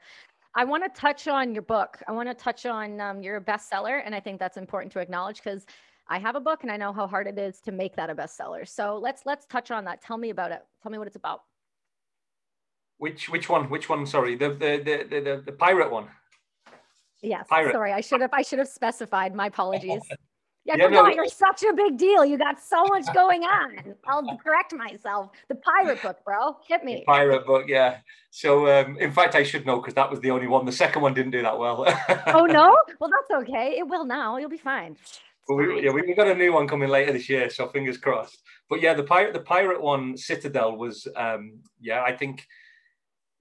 I 0.56 0.64
want 0.64 0.84
to 0.84 1.00
touch 1.00 1.28
on 1.28 1.54
your 1.54 1.64
book. 1.64 2.02
I 2.08 2.14
want 2.14 2.30
to 2.30 2.34
touch 2.34 2.66
on 2.66 3.02
um, 3.02 3.22
your 3.22 3.42
bestseller. 3.42 4.02
And 4.06 4.16
I 4.16 4.22
think 4.22 4.40
that's 4.40 4.56
important 4.56 4.94
to 4.94 5.00
acknowledge 5.00 5.44
because 5.44 5.66
I 6.10 6.20
have 6.20 6.36
a 6.36 6.40
book 6.40 6.64
and 6.64 6.72
I 6.72 6.78
know 6.78 6.94
how 6.94 7.08
hard 7.08 7.28
it 7.28 7.38
is 7.38 7.60
to 7.62 7.72
make 7.72 7.96
that 7.96 8.10
a 8.10 8.16
bestseller. 8.16 8.68
So 8.68 8.98
let's 8.98 9.24
let's 9.26 9.46
touch 9.46 9.72
on 9.72 9.86
that. 9.86 10.02
Tell 10.02 10.18
me 10.18 10.30
about 10.30 10.52
it. 10.52 10.64
Tell 10.82 10.92
me 10.92 10.98
what 10.98 11.08
it's 11.08 11.16
about. 11.16 11.42
Which 12.98 13.30
which 13.30 13.50
one? 13.50 13.70
Which 13.70 13.90
one? 13.90 14.06
Sorry, 14.06 14.36
the 14.36 14.50
the 14.50 14.82
the 14.84 15.20
the, 15.22 15.44
the 15.46 15.52
pirate 15.52 15.92
one. 15.92 16.08
Yes. 17.22 17.46
Pirate. 17.50 17.74
Sorry, 17.74 17.94
I 17.94 18.02
should 18.02 18.22
have 18.22 18.34
I 18.34 18.42
should 18.42 18.60
have 18.60 18.68
specified. 18.68 19.36
My 19.36 19.48
apologies. 19.48 20.02
Yeah, 20.68 20.76
yeah 20.80 20.88
no, 20.88 21.08
you're 21.08 21.28
such 21.28 21.64
a 21.64 21.72
big 21.72 21.98
deal. 21.98 22.26
You 22.26 22.38
got 22.38 22.62
so 22.62 22.84
much 22.88 23.06
going 23.14 23.44
on. 23.44 23.96
I'll 24.06 24.38
correct 24.44 24.74
myself. 24.74 25.32
The 25.48 25.56
pirate 25.56 26.02
book, 26.02 26.18
bro. 26.26 26.58
Hit 26.68 26.84
me. 26.84 26.96
The 26.96 27.06
pirate 27.06 27.46
book, 27.46 27.68
yeah. 27.70 28.00
So, 28.32 28.68
um, 28.68 28.98
in 28.98 29.14
fact, 29.14 29.34
I 29.34 29.44
should 29.44 29.66
know 29.66 29.78
because 29.78 29.94
that 29.94 30.12
was 30.12 30.20
the 30.20 30.30
only 30.30 30.48
one. 30.48 30.66
The 30.66 30.74
second 30.74 31.02
one 31.02 31.14
didn't 31.14 31.32
do 31.32 31.42
that 31.42 31.58
well. 31.58 31.86
oh 32.28 32.46
no? 32.46 32.78
Well, 33.00 33.10
that's 33.10 33.44
okay. 33.44 33.78
It 33.78 33.88
will 33.88 34.04
now. 34.04 34.36
You'll 34.36 34.50
be 34.50 34.58
fine. 34.58 34.98
Well, 35.48 35.58
we, 35.58 35.86
yeah, 35.86 35.92
we 35.92 36.14
got 36.14 36.28
a 36.28 36.36
new 36.36 36.54
one 36.54 36.68
coming 36.68 36.90
later 36.90 37.14
this 37.14 37.30
year, 37.30 37.50
so 37.50 37.68
fingers 37.68 37.98
crossed. 37.98 38.42
But 38.70 38.82
yeah, 38.82 38.94
the 38.94 39.04
pirate, 39.04 39.34
the 39.34 39.40
pirate 39.40 39.82
one, 39.82 40.18
Citadel 40.18 40.76
was, 40.76 41.08
um, 41.16 41.60
yeah, 41.80 42.04
I 42.04 42.16
think 42.16 42.46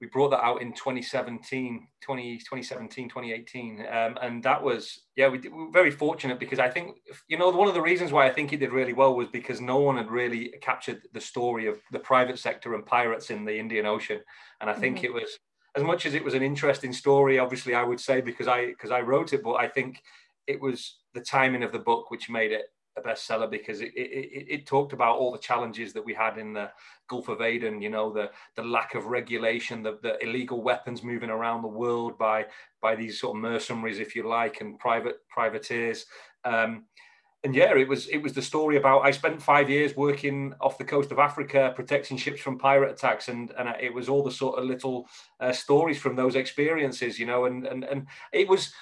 we 0.00 0.06
brought 0.08 0.30
that 0.30 0.44
out 0.44 0.60
in 0.60 0.72
2017 0.72 1.88
20, 2.02 2.38
2017 2.38 3.08
2018 3.08 3.80
um, 3.80 4.18
and 4.20 4.42
that 4.42 4.62
was 4.62 5.00
yeah 5.16 5.28
we, 5.28 5.38
did, 5.38 5.52
we, 5.52 5.64
were 5.64 5.70
very 5.70 5.90
fortunate 5.90 6.38
because 6.38 6.58
i 6.58 6.68
think 6.68 6.96
you 7.28 7.38
know 7.38 7.48
one 7.50 7.68
of 7.68 7.74
the 7.74 7.80
reasons 7.80 8.12
why 8.12 8.26
i 8.26 8.32
think 8.32 8.52
it 8.52 8.58
did 8.58 8.72
really 8.72 8.92
well 8.92 9.16
was 9.16 9.28
because 9.28 9.60
no 9.60 9.78
one 9.78 9.96
had 9.96 10.10
really 10.10 10.52
captured 10.60 11.00
the 11.12 11.20
story 11.20 11.66
of 11.66 11.78
the 11.92 11.98
private 11.98 12.38
sector 12.38 12.74
and 12.74 12.84
pirates 12.84 13.30
in 13.30 13.44
the 13.44 13.58
indian 13.58 13.86
ocean 13.86 14.20
and 14.60 14.68
i 14.68 14.74
think 14.74 14.98
mm-hmm. 14.98 15.06
it 15.06 15.14
was 15.14 15.38
as 15.74 15.82
much 15.82 16.06
as 16.06 16.14
it 16.14 16.24
was 16.24 16.34
an 16.34 16.42
interesting 16.42 16.92
story 16.92 17.38
obviously 17.38 17.74
i 17.74 17.82
would 17.82 18.00
say 18.00 18.20
because 18.20 18.48
i 18.48 18.66
because 18.66 18.90
i 18.90 19.00
wrote 19.00 19.32
it 19.32 19.42
but 19.42 19.54
i 19.54 19.66
think 19.66 20.02
it 20.46 20.60
was 20.60 20.96
the 21.14 21.20
timing 21.20 21.62
of 21.62 21.72
the 21.72 21.78
book 21.78 22.10
which 22.10 22.30
made 22.30 22.52
it 22.52 22.72
a 22.96 23.00
bestseller 23.02 23.50
because 23.50 23.80
it, 23.80 23.92
it, 23.94 24.46
it, 24.48 24.66
talked 24.66 24.92
about 24.92 25.18
all 25.18 25.30
the 25.30 25.38
challenges 25.38 25.92
that 25.92 26.04
we 26.04 26.14
had 26.14 26.38
in 26.38 26.52
the 26.52 26.70
Gulf 27.08 27.28
of 27.28 27.42
Aden, 27.42 27.82
you 27.82 27.90
know, 27.90 28.10
the, 28.10 28.30
the 28.54 28.62
lack 28.62 28.94
of 28.94 29.06
regulation, 29.06 29.82
the, 29.82 29.98
the 30.02 30.22
illegal 30.22 30.62
weapons 30.62 31.02
moving 31.02 31.30
around 31.30 31.62
the 31.62 31.68
world 31.68 32.16
by, 32.16 32.46
by 32.80 32.96
these 32.96 33.20
sort 33.20 33.36
of 33.36 33.42
mercenaries, 33.42 33.98
if 33.98 34.16
you 34.16 34.26
like, 34.26 34.60
and 34.60 34.78
private 34.78 35.16
privateers. 35.28 36.06
Um, 36.44 36.84
and 37.44 37.54
yeah, 37.54 37.76
it 37.76 37.86
was 37.86 38.08
it 38.08 38.18
was 38.18 38.32
the 38.32 38.42
story 38.42 38.76
about 38.76 39.02
I 39.02 39.12
spent 39.12 39.40
five 39.40 39.70
years 39.70 39.94
working 39.94 40.52
off 40.60 40.78
the 40.78 40.84
coast 40.84 41.12
of 41.12 41.20
Africa, 41.20 41.72
protecting 41.76 42.16
ships 42.16 42.40
from 42.40 42.58
pirate 42.58 42.90
attacks, 42.90 43.28
and 43.28 43.52
and 43.56 43.68
it 43.80 43.94
was 43.94 44.08
all 44.08 44.24
the 44.24 44.32
sort 44.32 44.58
of 44.58 44.64
little 44.64 45.06
uh, 45.38 45.52
stories 45.52 45.98
from 45.98 46.16
those 46.16 46.34
experiences, 46.34 47.20
you 47.20 47.26
know, 47.26 47.44
and 47.44 47.64
and 47.64 47.84
and 47.84 48.08
it 48.32 48.48
was 48.48 48.72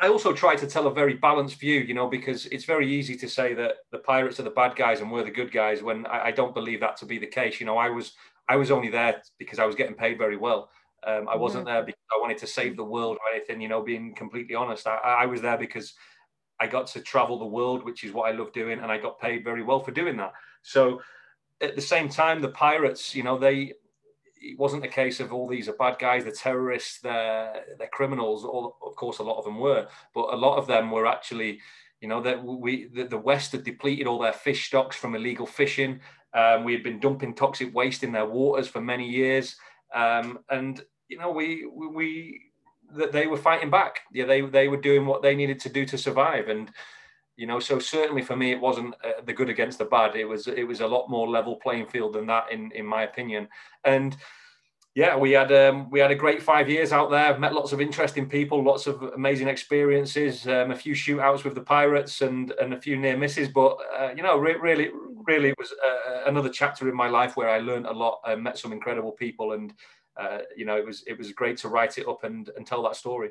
I 0.00 0.08
also 0.08 0.32
try 0.32 0.56
to 0.56 0.66
tell 0.66 0.86
a 0.86 0.94
very 0.94 1.14
balanced 1.14 1.60
view, 1.60 1.80
you 1.80 1.92
know, 1.92 2.08
because 2.08 2.46
it's 2.46 2.64
very 2.64 2.90
easy 2.90 3.16
to 3.16 3.28
say 3.28 3.52
that 3.54 3.76
the 3.92 3.98
pirates 3.98 4.40
are 4.40 4.44
the 4.44 4.50
bad 4.50 4.74
guys 4.74 5.00
and 5.00 5.12
we're 5.12 5.24
the 5.24 5.30
good 5.30 5.52
guys 5.52 5.82
when 5.82 6.06
I, 6.06 6.26
I 6.26 6.30
don't 6.30 6.54
believe 6.54 6.80
that 6.80 6.96
to 6.98 7.06
be 7.06 7.18
the 7.18 7.26
case. 7.26 7.60
You 7.60 7.66
know, 7.66 7.76
I 7.76 7.90
was 7.90 8.14
I 8.48 8.56
was 8.56 8.70
only 8.70 8.88
there 8.88 9.22
because 9.38 9.58
I 9.58 9.66
was 9.66 9.74
getting 9.74 9.94
paid 9.94 10.16
very 10.16 10.36
well. 10.36 10.70
Um, 11.06 11.28
I 11.28 11.36
wasn't 11.36 11.66
mm-hmm. 11.66 11.74
there 11.74 11.82
because 11.84 12.00
I 12.12 12.20
wanted 12.20 12.38
to 12.38 12.46
save 12.46 12.76
the 12.76 12.84
world 12.84 13.18
or 13.18 13.34
anything. 13.34 13.60
You 13.60 13.68
know, 13.68 13.82
being 13.82 14.14
completely 14.14 14.54
honest, 14.54 14.86
I, 14.86 14.96
I 14.96 15.26
was 15.26 15.42
there 15.42 15.58
because 15.58 15.92
I 16.58 16.66
got 16.66 16.86
to 16.88 17.00
travel 17.00 17.38
the 17.38 17.46
world, 17.46 17.84
which 17.84 18.02
is 18.02 18.12
what 18.12 18.30
I 18.30 18.36
love 18.36 18.52
doing, 18.52 18.80
and 18.80 18.90
I 18.90 18.98
got 18.98 19.20
paid 19.20 19.44
very 19.44 19.62
well 19.62 19.80
for 19.80 19.92
doing 19.92 20.16
that. 20.16 20.32
So 20.62 21.00
at 21.60 21.76
the 21.76 21.82
same 21.82 22.08
time, 22.08 22.40
the 22.40 22.48
pirates, 22.48 23.14
you 23.14 23.22
know, 23.22 23.38
they 23.38 23.74
it 24.40 24.58
wasn't 24.58 24.84
a 24.84 24.88
case 24.88 25.20
of 25.20 25.32
all 25.32 25.46
these 25.46 25.68
are 25.68 25.74
bad 25.74 25.98
guys, 25.98 26.24
the 26.24 26.32
terrorists, 26.32 27.00
they're, 27.00 27.64
they're 27.78 27.88
criminals. 27.88 28.44
All, 28.44 28.76
of 28.82 28.96
course, 28.96 29.18
a 29.18 29.22
lot 29.22 29.38
of 29.38 29.44
them 29.44 29.58
were, 29.58 29.86
but 30.14 30.32
a 30.32 30.36
lot 30.36 30.56
of 30.56 30.66
them 30.66 30.90
were 30.90 31.06
actually, 31.06 31.60
you 32.00 32.08
know, 32.08 32.22
that 32.22 32.42
we 32.42 32.88
the, 32.94 33.04
the, 33.04 33.18
West 33.18 33.52
had 33.52 33.64
depleted 33.64 34.06
all 34.06 34.18
their 34.18 34.32
fish 34.32 34.66
stocks 34.66 34.96
from 34.96 35.14
illegal 35.14 35.46
fishing. 35.46 36.00
Um, 36.32 36.64
we 36.64 36.72
had 36.72 36.82
been 36.82 37.00
dumping 37.00 37.34
toxic 37.34 37.74
waste 37.74 38.02
in 38.02 38.12
their 38.12 38.26
waters 38.26 38.68
for 38.68 38.80
many 38.80 39.08
years, 39.08 39.56
um, 39.94 40.38
and 40.48 40.82
you 41.08 41.18
know, 41.18 41.30
we 41.30 41.66
we 41.66 42.40
that 42.94 43.12
they 43.12 43.26
were 43.26 43.36
fighting 43.36 43.70
back. 43.70 44.00
Yeah, 44.12 44.24
they 44.24 44.40
they 44.40 44.68
were 44.68 44.80
doing 44.80 45.06
what 45.06 45.22
they 45.22 45.34
needed 45.34 45.60
to 45.60 45.68
do 45.68 45.84
to 45.86 45.98
survive, 45.98 46.48
and 46.48 46.70
you 47.40 47.46
know 47.46 47.58
so 47.58 47.78
certainly 47.78 48.20
for 48.20 48.36
me 48.36 48.52
it 48.52 48.60
wasn't 48.60 48.94
uh, 49.02 49.22
the 49.24 49.32
good 49.32 49.48
against 49.48 49.78
the 49.78 49.86
bad. 49.86 50.14
It 50.14 50.26
was 50.26 50.46
it 50.46 50.64
was 50.64 50.80
a 50.80 50.86
lot 50.86 51.08
more 51.08 51.26
level 51.26 51.56
playing 51.56 51.86
field 51.86 52.12
than 52.12 52.26
that 52.26 52.52
in 52.52 52.70
in 52.72 52.84
my 52.84 53.04
opinion. 53.04 53.48
And 53.84 54.14
yeah 54.94 55.16
we 55.16 55.30
had 55.32 55.50
um, 55.52 55.88
we 55.90 56.00
had 56.00 56.10
a 56.10 56.22
great 56.24 56.42
five 56.42 56.68
years 56.68 56.92
out 56.92 57.10
there 57.10 57.38
met 57.38 57.54
lots 57.54 57.72
of 57.72 57.80
interesting 57.80 58.28
people 58.28 58.62
lots 58.62 58.86
of 58.86 59.00
amazing 59.14 59.48
experiences 59.48 60.46
um, 60.48 60.72
a 60.72 60.76
few 60.76 60.94
shootouts 60.94 61.44
with 61.44 61.54
the 61.54 61.60
pirates 61.60 62.22
and 62.22 62.50
and 62.60 62.74
a 62.74 62.80
few 62.80 62.96
near 62.96 63.16
misses 63.16 63.48
but 63.48 63.76
uh, 63.98 64.10
you 64.16 64.22
know 64.22 64.36
re- 64.36 64.56
really 64.60 64.90
really 65.28 65.50
it 65.50 65.58
was 65.58 65.72
uh, 65.72 66.24
another 66.26 66.48
chapter 66.48 66.88
in 66.88 66.96
my 66.96 67.08
life 67.08 67.36
where 67.36 67.48
i 67.48 67.60
learned 67.60 67.86
a 67.86 67.92
lot 67.92 68.18
and 68.26 68.42
met 68.42 68.58
some 68.58 68.72
incredible 68.72 69.12
people 69.12 69.52
and 69.52 69.74
uh, 70.16 70.38
you 70.56 70.64
know 70.64 70.76
it 70.76 70.84
was 70.84 71.04
it 71.06 71.16
was 71.16 71.30
great 71.32 71.56
to 71.56 71.68
write 71.68 71.96
it 71.96 72.08
up 72.08 72.24
and 72.24 72.50
and 72.56 72.66
tell 72.66 72.82
that 72.82 72.96
story 72.96 73.30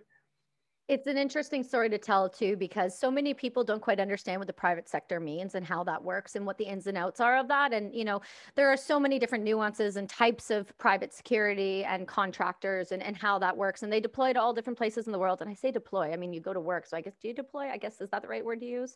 it's 0.89 1.05
an 1.05 1.19
interesting 1.19 1.61
story 1.61 1.87
to 1.87 1.99
tell 1.99 2.27
too, 2.27 2.57
because 2.57 2.97
so 2.97 3.11
many 3.11 3.31
people 3.35 3.63
don't 3.63 3.79
quite 3.79 3.99
understand 3.99 4.39
what 4.39 4.47
the 4.47 4.53
private 4.53 4.89
sector 4.89 5.19
means 5.19 5.53
and 5.53 5.63
how 5.63 5.83
that 5.83 6.03
works 6.03 6.35
and 6.35 6.47
what 6.47 6.57
the 6.57 6.63
ins 6.63 6.87
and 6.87 6.97
outs 6.97 7.19
are 7.19 7.37
of 7.37 7.47
that. 7.47 7.73
And, 7.73 7.93
you 7.93 8.03
know, 8.03 8.21
there 8.55 8.67
are 8.69 8.75
so 8.75 8.99
many 8.99 9.19
different 9.19 9.43
nuances 9.43 9.97
and 9.97 10.09
types 10.09 10.49
of 10.49 10.75
private 10.79 11.13
security 11.13 11.83
and 11.83 12.07
contractors 12.07 12.91
and, 12.91 13.03
and 13.03 13.15
how 13.15 13.37
that 13.37 13.55
works. 13.55 13.83
And 13.83 13.93
they 13.93 13.99
deploy 13.99 14.33
to 14.33 14.41
all 14.41 14.51
different 14.51 14.79
places 14.79 15.05
in 15.05 15.11
the 15.11 15.19
world. 15.19 15.41
And 15.41 15.49
I 15.49 15.53
say 15.53 15.69
deploy, 15.69 16.11
I 16.11 16.15
mean, 16.15 16.33
you 16.33 16.41
go 16.41 16.53
to 16.53 16.59
work. 16.59 16.87
So 16.87 16.97
I 16.97 17.01
guess, 17.01 17.13
do 17.21 17.27
you 17.27 17.35
deploy? 17.35 17.69
I 17.69 17.77
guess, 17.77 18.01
is 18.01 18.09
that 18.09 18.23
the 18.23 18.27
right 18.27 18.43
word 18.43 18.59
to 18.61 18.65
use? 18.65 18.95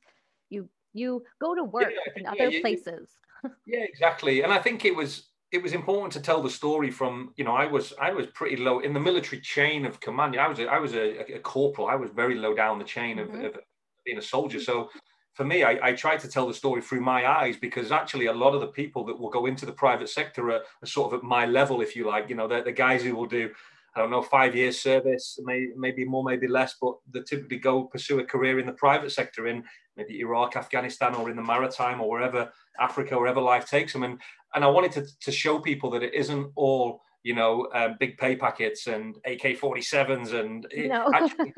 You, 0.49 0.67
you 0.93 1.23
go 1.39 1.53
to 1.53 1.63
work 1.63 1.91
yeah, 1.91 2.13
in 2.15 2.25
other 2.25 2.59
places. 2.59 3.11
yeah, 3.67 3.83
exactly. 3.83 4.41
And 4.41 4.51
I 4.51 4.57
think 4.57 4.83
it 4.83 4.95
was, 4.95 5.29
it 5.53 5.61
was 5.61 5.73
important 5.73 6.11
to 6.13 6.19
tell 6.19 6.41
the 6.41 6.49
story 6.49 6.89
from 6.89 7.31
you 7.37 7.45
know 7.45 7.53
I 7.53 7.67
was 7.67 7.93
I 8.01 8.11
was 8.11 8.25
pretty 8.27 8.57
low 8.57 8.79
in 8.79 8.91
the 8.91 8.99
military 8.99 9.39
chain 9.39 9.85
of 9.85 9.99
command. 9.99 10.35
I 10.35 10.47
was 10.47 10.59
a, 10.59 10.65
I 10.65 10.79
was 10.79 10.93
a, 10.95 11.35
a 11.35 11.39
corporal. 11.39 11.87
I 11.87 11.95
was 11.95 12.09
very 12.09 12.35
low 12.35 12.55
down 12.55 12.79
the 12.79 12.85
chain 12.85 13.19
of, 13.19 13.27
mm-hmm. 13.27 13.45
of 13.45 13.59
being 14.03 14.17
a 14.17 14.21
soldier. 14.21 14.59
So 14.59 14.89
for 15.35 15.45
me, 15.45 15.63
I, 15.63 15.89
I 15.89 15.93
try 15.93 16.17
to 16.17 16.27
tell 16.27 16.47
the 16.47 16.53
story 16.55 16.81
through 16.81 17.01
my 17.01 17.27
eyes 17.27 17.55
because 17.55 17.91
actually 17.91 18.25
a 18.25 18.33
lot 18.33 18.55
of 18.55 18.61
the 18.61 18.67
people 18.67 19.05
that 19.05 19.19
will 19.19 19.29
go 19.29 19.45
into 19.45 19.65
the 19.65 19.71
private 19.71 20.09
sector 20.09 20.49
are, 20.51 20.61
are 20.81 20.87
sort 20.87 21.13
of 21.13 21.19
at 21.19 21.23
my 21.23 21.45
level, 21.45 21.81
if 21.81 21.95
you 21.95 22.07
like. 22.07 22.29
You 22.29 22.35
know, 22.35 22.47
they're 22.47 22.63
the 22.63 22.71
guys 22.71 23.03
who 23.03 23.15
will 23.15 23.27
do 23.27 23.51
I 23.95 23.99
don't 23.99 24.09
know, 24.09 24.21
five 24.21 24.55
years 24.55 24.79
service, 24.79 25.39
may, 25.43 25.69
maybe 25.75 26.03
more, 26.03 26.23
maybe 26.23 26.47
less, 26.47 26.75
but 26.81 26.95
they 27.11 27.21
typically 27.21 27.57
go 27.57 27.83
pursue 27.83 28.19
a 28.19 28.25
career 28.25 28.59
in 28.59 28.65
the 28.65 28.73
private 28.73 29.11
sector 29.11 29.47
in 29.47 29.63
maybe 29.95 30.19
Iraq, 30.19 30.55
Afghanistan, 30.55 31.13
or 31.13 31.29
in 31.29 31.35
the 31.35 31.43
maritime, 31.43 32.01
or 32.01 32.09
wherever 32.09 32.51
Africa, 32.79 33.17
wherever 33.17 33.41
life 33.41 33.67
takes 33.67 33.93
them. 33.93 34.03
And 34.03 34.19
and 34.55 34.63
I 34.63 34.67
wanted 34.67 34.91
to, 34.93 35.05
to 35.21 35.31
show 35.31 35.59
people 35.59 35.89
that 35.91 36.03
it 36.03 36.13
isn't 36.13 36.51
all 36.55 37.01
you 37.23 37.35
know 37.35 37.67
um, 37.73 37.95
big 37.99 38.17
pay 38.17 38.35
packets 38.35 38.87
and 38.87 39.15
AK-47s 39.25 40.33
and 40.33 40.67
no. 40.75 41.11
actually, 41.13 41.53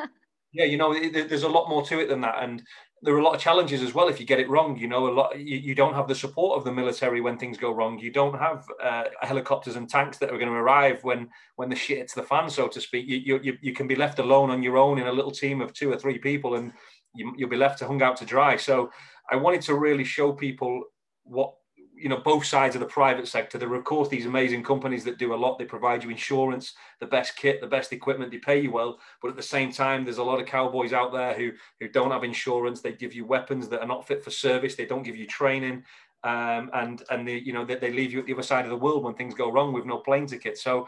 yeah, 0.54 0.66
you 0.66 0.78
know, 0.78 0.94
it, 0.94 1.30
there's 1.30 1.44
a 1.44 1.50
lot 1.50 1.70
more 1.70 1.86
to 1.86 2.00
it 2.00 2.08
than 2.08 2.22
that, 2.22 2.44
and 2.44 2.64
there 3.06 3.16
are 3.16 3.20
a 3.20 3.24
lot 3.24 3.36
of 3.36 3.42
challenges 3.42 3.82
as 3.82 3.94
well 3.94 4.08
if 4.08 4.20
you 4.20 4.26
get 4.26 4.40
it 4.40 4.50
wrong 4.50 4.78
you 4.78 4.88
know 4.88 5.08
a 5.08 5.14
lot 5.14 5.40
you, 5.40 5.58
you 5.58 5.76
don't 5.76 5.94
have 5.94 6.08
the 6.08 6.16
support 6.16 6.58
of 6.58 6.64
the 6.64 6.72
military 6.72 7.22
when 7.22 7.38
things 7.38 7.58
go 7.58 7.72
wrong. 7.72 8.00
You 8.00 8.12
don't 8.12 8.38
have 8.38 8.66
uh, 8.84 9.06
helicopters 9.22 9.76
and 9.76 9.90
tanks 9.90 10.18
that 10.18 10.30
are 10.30 10.38
going 10.38 10.52
to 10.52 10.58
arrive 10.58 11.04
when 11.04 11.30
when 11.56 11.70
the 11.70 11.76
shit 11.76 12.00
hits 12.00 12.14
the 12.14 12.24
fan 12.24 12.50
so 12.50 12.68
to 12.68 12.82
speak. 12.82 13.08
You, 13.08 13.40
you 13.42 13.58
you 13.62 13.74
can 13.74 13.88
be 13.88 13.96
left 13.96 14.20
alone 14.20 14.50
on 14.50 14.64
your 14.64 14.78
own 14.78 15.00
in 15.00 15.08
a 15.08 15.12
little 15.12 15.32
team 15.32 15.62
of 15.62 15.74
two 15.74 15.92
or 15.92 15.98
three 15.98 16.18
people 16.18 16.56
and 16.56 16.72
you, 17.14 17.34
you'll 17.38 17.50
be 17.50 17.58
left 17.58 17.80
to 17.80 17.88
hung 17.88 18.02
out 18.02 18.18
to 18.18 18.26
dry. 18.26 18.58
So 18.58 18.92
i 19.32 19.36
wanted 19.36 19.62
to 19.62 19.74
really 19.74 20.04
show 20.04 20.32
people 20.32 20.84
what 21.24 21.54
you 21.98 22.10
know 22.10 22.18
both 22.18 22.46
sides 22.46 22.76
of 22.76 22.82
the 22.82 22.88
private 22.88 23.28
sector. 23.28 23.58
There 23.58 23.72
are 23.72 23.76
of 23.76 23.84
course 23.84 24.10
these 24.10 24.26
amazing 24.26 24.64
companies 24.64 25.04
that 25.06 25.18
do 25.18 25.34
a 25.34 25.36
lot. 25.36 25.58
They 25.58 25.66
provide 25.66 26.04
you 26.04 26.10
insurance 26.10 26.74
the 27.00 27.06
best 27.06 27.36
kit 27.36 27.62
the 27.62 27.68
best 27.68 27.94
equipment. 27.94 28.32
They 28.32 28.38
pay 28.38 28.60
you 28.60 28.72
well. 28.72 29.00
But 29.22 29.30
at 29.30 29.36
the 29.36 29.44
same 29.44 29.72
time 29.72 30.04
there's 30.04 30.18
a 30.18 30.24
lot 30.24 30.40
of 30.40 30.48
cowboys 30.48 30.94
out 30.94 31.12
there 31.12 31.34
who 31.34 31.52
who 31.80 31.88
don't 31.88 32.12
have 32.12 32.24
insurance. 32.24 32.82
They 32.82 32.94
give 32.94 33.14
you 33.14 33.26
weapons 33.26 33.70
that 33.70 33.82
are 33.82 33.88
not 33.88 34.08
fit 34.08 34.24
for 34.24 34.32
service. 34.32 34.76
They 34.76 34.86
don't 34.86 35.04
give 35.04 35.18
you 35.18 35.28
training. 35.28 35.84
Um, 36.24 36.72
and 36.74 37.04
and 37.10 37.28
they 37.28 37.38
you 37.38 37.54
know 37.54 37.66
they, 37.66 37.76
they 37.76 37.92
leave 37.92 38.12
you 38.12 38.20
at 38.20 38.26
the 38.26 38.34
other 38.34 38.44
side 38.44 38.66
of 38.66 38.72
the 38.72 38.78
world 38.78 39.04
when 39.04 39.14
things 39.14 39.36
go 39.36 39.52
wrong 39.52 39.74
with 39.74 39.86
no 39.86 39.98
plane 39.98 40.26
ticket 40.26 40.58
so 40.58 40.88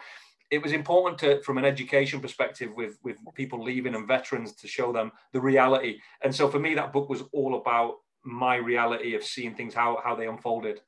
it 0.49 0.61
was 0.61 0.71
important 0.71 1.19
to 1.19 1.41
from 1.41 1.57
an 1.57 1.65
education 1.65 2.19
perspective 2.19 2.71
with 2.75 2.97
with 3.03 3.17
people 3.35 3.63
leaving 3.63 3.95
and 3.95 4.07
veterans 4.07 4.53
to 4.53 4.67
show 4.67 4.91
them 4.93 5.11
the 5.33 5.41
reality. 5.41 5.99
And 6.21 6.33
so 6.33 6.49
for 6.49 6.59
me 6.59 6.73
that 6.75 6.93
book 6.93 7.09
was 7.09 7.23
all 7.33 7.55
about 7.55 7.95
my 8.27 8.55
reality 8.57 9.15
of 9.15 9.23
seeing 9.23 9.55
things 9.55 9.73
how 9.73 9.99
how 10.03 10.13
they 10.13 10.27
unfolded 10.27 10.81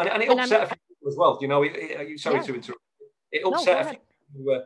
and, 0.00 0.08
and 0.08 0.22
it 0.22 0.30
upset 0.30 0.62
a 0.62 0.66
few 0.66 0.76
people 0.88 1.08
as 1.08 1.16
well. 1.16 1.38
You 1.40 1.48
know, 1.48 1.62
it, 1.62 1.72
it, 1.74 2.20
sorry 2.20 2.36
yeah. 2.36 2.42
to 2.42 2.54
interrupt. 2.54 2.82
It 3.32 3.42
upset 3.44 3.74
no, 3.74 3.80
a 3.80 3.84
few 3.84 3.98
people 3.98 4.34
who 4.36 4.44
were, 4.44 4.64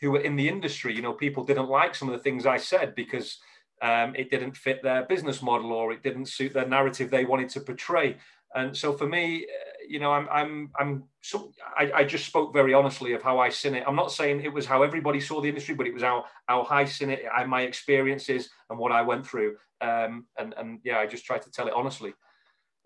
who 0.00 0.10
were 0.12 0.20
in 0.20 0.36
the 0.36 0.48
industry. 0.48 0.94
You 0.94 1.02
know, 1.02 1.12
people 1.12 1.44
didn't 1.44 1.68
like 1.68 1.94
some 1.94 2.08
of 2.08 2.12
the 2.12 2.22
things 2.22 2.46
I 2.46 2.56
said 2.56 2.94
because 2.94 3.38
um, 3.82 4.14
it 4.14 4.30
didn't 4.30 4.56
fit 4.56 4.82
their 4.82 5.04
business 5.04 5.42
model 5.42 5.72
or 5.72 5.92
it 5.92 6.02
didn't 6.02 6.26
suit 6.26 6.52
their 6.52 6.68
narrative 6.68 7.10
they 7.10 7.24
wanted 7.24 7.48
to 7.50 7.60
portray. 7.60 8.16
And 8.54 8.76
so 8.76 8.92
for 8.92 9.06
me, 9.06 9.46
you 9.88 9.98
know, 9.98 10.12
I'm, 10.12 10.28
I'm, 10.30 10.70
I'm, 10.78 11.04
so 11.20 11.52
I, 11.76 11.90
I 11.94 12.04
just 12.04 12.26
spoke 12.26 12.52
very 12.52 12.74
honestly 12.74 13.12
of 13.12 13.22
how 13.22 13.38
I 13.38 13.48
seen 13.50 13.74
it. 13.74 13.84
I'm 13.86 13.96
not 13.96 14.12
saying 14.12 14.40
it 14.40 14.52
was 14.52 14.66
how 14.66 14.82
everybody 14.82 15.20
saw 15.20 15.40
the 15.40 15.48
industry, 15.48 15.74
but 15.74 15.86
it 15.86 15.94
was 15.94 16.02
how, 16.02 16.24
how 16.46 16.66
I 16.70 16.84
seen 16.84 17.10
it, 17.10 17.22
my 17.46 17.62
experiences 17.62 18.48
and 18.70 18.78
what 18.78 18.92
I 18.92 19.02
went 19.02 19.26
through. 19.26 19.56
Um, 19.80 20.26
and, 20.38 20.54
and 20.56 20.80
yeah, 20.84 20.98
I 20.98 21.06
just 21.06 21.24
tried 21.24 21.42
to 21.42 21.50
tell 21.50 21.66
it 21.66 21.74
honestly. 21.74 22.14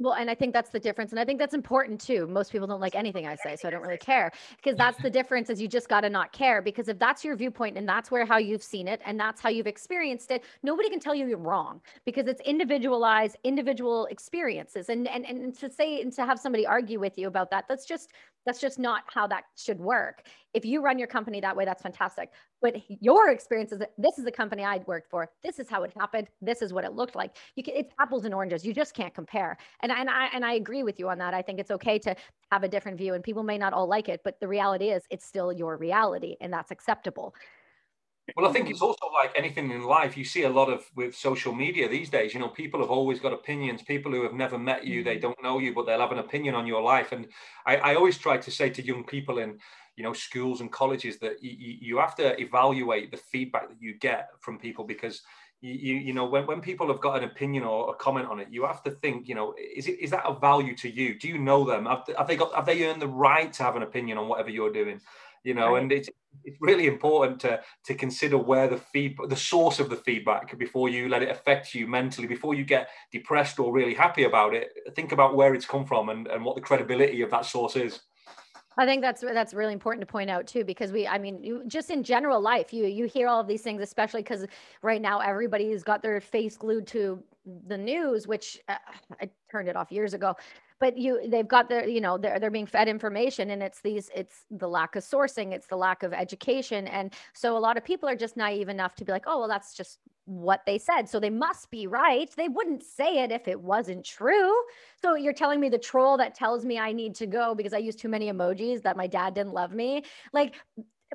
Well, 0.00 0.14
and 0.14 0.30
I 0.30 0.34
think 0.34 0.54
that's 0.54 0.70
the 0.70 0.80
difference. 0.80 1.10
And 1.10 1.20
I 1.20 1.26
think 1.26 1.38
that's 1.38 1.52
important 1.52 2.00
too. 2.00 2.26
Most 2.26 2.50
people 2.50 2.66
don't 2.66 2.80
like 2.80 2.94
anything 2.94 3.26
I 3.26 3.36
say, 3.36 3.54
so 3.54 3.68
I 3.68 3.70
don't 3.70 3.82
really 3.82 3.98
care 3.98 4.32
because 4.56 4.76
that's 4.78 5.00
the 5.02 5.10
difference 5.18 5.50
is 5.50 5.60
you 5.60 5.68
just 5.68 5.90
got 5.90 6.00
to 6.00 6.08
not 6.08 6.32
care 6.32 6.62
because 6.62 6.88
if 6.88 6.98
that's 6.98 7.22
your 7.22 7.36
viewpoint 7.36 7.76
and 7.76 7.86
that's 7.86 8.10
where 8.10 8.24
how 8.24 8.38
you've 8.38 8.62
seen 8.62 8.88
it 8.88 9.02
and 9.04 9.20
that's 9.20 9.42
how 9.42 9.50
you've 9.50 9.66
experienced 9.66 10.30
it, 10.30 10.42
nobody 10.62 10.88
can 10.88 11.00
tell 11.00 11.14
you 11.14 11.26
you're 11.26 11.36
wrong 11.36 11.82
because 12.06 12.28
it's 12.28 12.40
individualized, 12.40 13.36
individual 13.44 14.06
experiences. 14.06 14.88
And 14.88 15.06
and 15.06 15.26
and 15.26 15.54
to 15.58 15.70
say 15.70 16.00
and 16.00 16.10
to 16.14 16.24
have 16.24 16.40
somebody 16.40 16.66
argue 16.66 16.98
with 16.98 17.18
you 17.18 17.28
about 17.28 17.50
that, 17.50 17.66
that's 17.68 17.84
just 17.84 18.10
that's 18.46 18.60
just 18.60 18.78
not 18.78 19.02
how 19.12 19.26
that 19.26 19.44
should 19.54 19.78
work. 19.78 20.22
If 20.54 20.64
you 20.64 20.82
run 20.82 20.98
your 20.98 21.08
company 21.08 21.40
that 21.40 21.56
way, 21.56 21.64
that's 21.64 21.82
fantastic. 21.82 22.30
But 22.60 22.76
your 22.88 23.30
experience 23.30 23.72
is 23.72 23.80
this 23.98 24.18
is 24.18 24.24
the 24.24 24.32
company 24.32 24.64
I 24.64 24.78
worked 24.86 25.10
for. 25.10 25.30
This 25.42 25.58
is 25.58 25.68
how 25.68 25.82
it 25.84 25.92
happened. 25.96 26.28
This 26.40 26.62
is 26.62 26.72
what 26.72 26.84
it 26.84 26.92
looked 26.92 27.14
like. 27.14 27.36
You 27.56 27.62
can, 27.62 27.74
it's 27.76 27.92
apples 28.00 28.24
and 28.24 28.34
oranges. 28.34 28.64
You 28.64 28.74
just 28.74 28.94
can't 28.94 29.14
compare. 29.14 29.56
And 29.82 29.92
and 29.92 30.10
I 30.10 30.26
and 30.32 30.44
I 30.44 30.54
agree 30.54 30.82
with 30.82 30.98
you 30.98 31.08
on 31.08 31.18
that. 31.18 31.34
I 31.34 31.42
think 31.42 31.60
it's 31.60 31.70
okay 31.70 31.98
to 32.00 32.14
have 32.50 32.64
a 32.64 32.68
different 32.68 32.98
view, 32.98 33.14
and 33.14 33.22
people 33.22 33.42
may 33.42 33.58
not 33.58 33.72
all 33.72 33.86
like 33.86 34.08
it, 34.08 34.20
but 34.24 34.40
the 34.40 34.48
reality 34.48 34.90
is 34.90 35.04
it's 35.10 35.24
still 35.24 35.52
your 35.52 35.76
reality, 35.76 36.36
and 36.40 36.52
that's 36.52 36.70
acceptable. 36.70 37.34
Well, 38.36 38.48
I 38.48 38.52
think 38.52 38.70
it's 38.70 38.82
also 38.82 39.06
like 39.12 39.32
anything 39.36 39.70
in 39.70 39.82
life. 39.82 40.16
You 40.16 40.24
see 40.24 40.42
a 40.42 40.48
lot 40.48 40.68
of 40.68 40.84
with 40.94 41.14
social 41.14 41.52
media 41.52 41.88
these 41.88 42.10
days. 42.10 42.32
You 42.34 42.40
know, 42.40 42.48
people 42.48 42.80
have 42.80 42.90
always 42.90 43.18
got 43.20 43.32
opinions. 43.32 43.82
People 43.82 44.12
who 44.12 44.22
have 44.22 44.34
never 44.34 44.58
met 44.58 44.84
you, 44.84 45.02
they 45.02 45.14
mm-hmm. 45.14 45.22
don't 45.22 45.42
know 45.42 45.58
you, 45.58 45.74
but 45.74 45.86
they'll 45.86 46.00
have 46.00 46.12
an 46.12 46.18
opinion 46.18 46.54
on 46.54 46.66
your 46.66 46.82
life. 46.82 47.12
And 47.12 47.26
I, 47.66 47.76
I 47.76 47.94
always 47.94 48.18
try 48.18 48.36
to 48.38 48.50
say 48.50 48.70
to 48.70 48.82
young 48.84 49.04
people 49.04 49.38
in, 49.38 49.58
you 49.96 50.04
know, 50.04 50.12
schools 50.12 50.60
and 50.60 50.70
colleges 50.70 51.18
that 51.18 51.42
you, 51.42 51.76
you 51.80 51.98
have 51.98 52.14
to 52.16 52.40
evaluate 52.40 53.10
the 53.10 53.16
feedback 53.16 53.68
that 53.68 53.80
you 53.80 53.98
get 53.98 54.28
from 54.40 54.58
people 54.58 54.84
because 54.84 55.22
you, 55.60 55.74
you, 55.74 55.94
you 55.96 56.12
know 56.14 56.24
when, 56.24 56.46
when 56.46 56.60
people 56.60 56.88
have 56.88 57.00
got 57.00 57.18
an 57.18 57.24
opinion 57.24 57.64
or 57.64 57.90
a 57.90 57.94
comment 57.94 58.26
on 58.28 58.40
it 58.40 58.48
you 58.50 58.64
have 58.64 58.82
to 58.82 58.90
think 58.90 59.28
you 59.28 59.34
know 59.34 59.54
is 59.74 59.86
it 59.88 59.98
is 60.00 60.10
that 60.10 60.24
of 60.24 60.40
value 60.40 60.74
to 60.76 60.88
you 60.88 61.18
do 61.18 61.28
you 61.28 61.38
know 61.38 61.64
them 61.64 61.84
have, 61.86 62.08
have 62.16 62.26
they 62.26 62.36
got 62.36 62.54
have 62.54 62.66
they 62.66 62.86
earned 62.86 63.02
the 63.02 63.06
right 63.06 63.52
to 63.52 63.62
have 63.62 63.76
an 63.76 63.82
opinion 63.82 64.16
on 64.16 64.28
whatever 64.28 64.48
you're 64.48 64.72
doing 64.72 65.00
you 65.44 65.54
know 65.54 65.72
right. 65.72 65.82
and 65.82 65.92
it's 65.92 66.10
it's 66.44 66.56
really 66.60 66.86
important 66.86 67.40
to 67.40 67.60
to 67.84 67.94
consider 67.94 68.38
where 68.38 68.68
the 68.68 68.76
feed 68.76 69.16
the 69.28 69.36
source 69.36 69.80
of 69.80 69.90
the 69.90 69.96
feedback 69.96 70.56
before 70.58 70.88
you 70.88 71.08
let 71.08 71.22
it 71.22 71.30
affect 71.30 71.74
you 71.74 71.86
mentally 71.86 72.26
before 72.26 72.54
you 72.54 72.64
get 72.64 72.88
depressed 73.12 73.58
or 73.58 73.72
really 73.72 73.94
happy 73.94 74.24
about 74.24 74.54
it 74.54 74.72
think 74.94 75.12
about 75.12 75.34
where 75.34 75.54
it's 75.54 75.66
come 75.66 75.84
from 75.84 76.08
and, 76.08 76.26
and 76.28 76.44
what 76.44 76.54
the 76.54 76.60
credibility 76.60 77.22
of 77.22 77.30
that 77.30 77.44
source 77.44 77.76
is 77.76 78.00
I 78.78 78.86
think 78.86 79.02
that's 79.02 79.20
that's 79.20 79.52
really 79.52 79.72
important 79.72 80.00
to 80.00 80.10
point 80.10 80.30
out 80.30 80.46
too, 80.46 80.64
because 80.64 80.92
we, 80.92 81.06
I 81.06 81.18
mean, 81.18 81.42
you, 81.42 81.64
just 81.66 81.90
in 81.90 82.02
general 82.02 82.40
life, 82.40 82.72
you 82.72 82.86
you 82.86 83.06
hear 83.06 83.26
all 83.28 83.40
of 83.40 83.48
these 83.48 83.62
things, 83.62 83.82
especially 83.82 84.22
because 84.22 84.46
right 84.80 85.02
now 85.02 85.18
everybody's 85.18 85.82
got 85.82 86.02
their 86.02 86.20
face 86.20 86.56
glued 86.56 86.86
to 86.86 87.22
the 87.66 87.76
news, 87.76 88.26
which 88.28 88.58
uh, 88.68 88.76
I 89.20 89.28
turned 89.50 89.68
it 89.68 89.76
off 89.76 89.90
years 89.90 90.14
ago 90.14 90.36
but 90.80 90.96
you 90.96 91.20
they've 91.28 91.46
got 91.46 91.68
their 91.68 91.86
you 91.86 92.00
know 92.00 92.18
they're 92.18 92.40
they're 92.40 92.50
being 92.50 92.66
fed 92.66 92.88
information 92.88 93.50
and 93.50 93.62
it's 93.62 93.80
these 93.82 94.10
it's 94.14 94.46
the 94.50 94.68
lack 94.68 94.96
of 94.96 95.04
sourcing 95.04 95.52
it's 95.52 95.66
the 95.66 95.76
lack 95.76 96.02
of 96.02 96.12
education. 96.12 96.88
And 96.88 97.14
so 97.34 97.56
a 97.56 97.60
lot 97.60 97.76
of 97.76 97.84
people 97.84 98.08
are 98.08 98.16
just 98.16 98.36
naive 98.36 98.68
enough 98.68 98.94
to 98.96 99.04
be 99.04 99.12
like 99.12 99.24
oh 99.26 99.38
well 99.40 99.48
that's 99.48 99.74
just 99.76 100.00
what 100.24 100.62
they 100.64 100.78
said. 100.78 101.08
So 101.08 101.18
they 101.18 101.30
must 101.30 101.70
be 101.70 101.86
right. 101.88 102.30
They 102.36 102.48
wouldn't 102.48 102.84
say 102.84 103.22
it 103.22 103.32
if 103.32 103.48
it 103.48 103.60
wasn't 103.60 104.04
true. 104.04 104.52
So 105.00 105.16
you're 105.16 105.32
telling 105.32 105.60
me 105.60 105.68
the 105.68 105.78
troll 105.78 106.16
that 106.18 106.34
tells 106.34 106.64
me 106.64 106.78
i 106.78 106.92
need 106.92 107.14
to 107.16 107.26
go 107.26 107.54
because 107.54 107.72
i 107.72 107.78
use 107.78 107.96
too 107.96 108.08
many 108.08 108.32
emojis 108.32 108.82
that 108.82 108.96
my 108.96 109.06
dad 109.06 109.34
didn't 109.34 109.52
love 109.52 109.72
me? 109.72 110.04
Like 110.32 110.54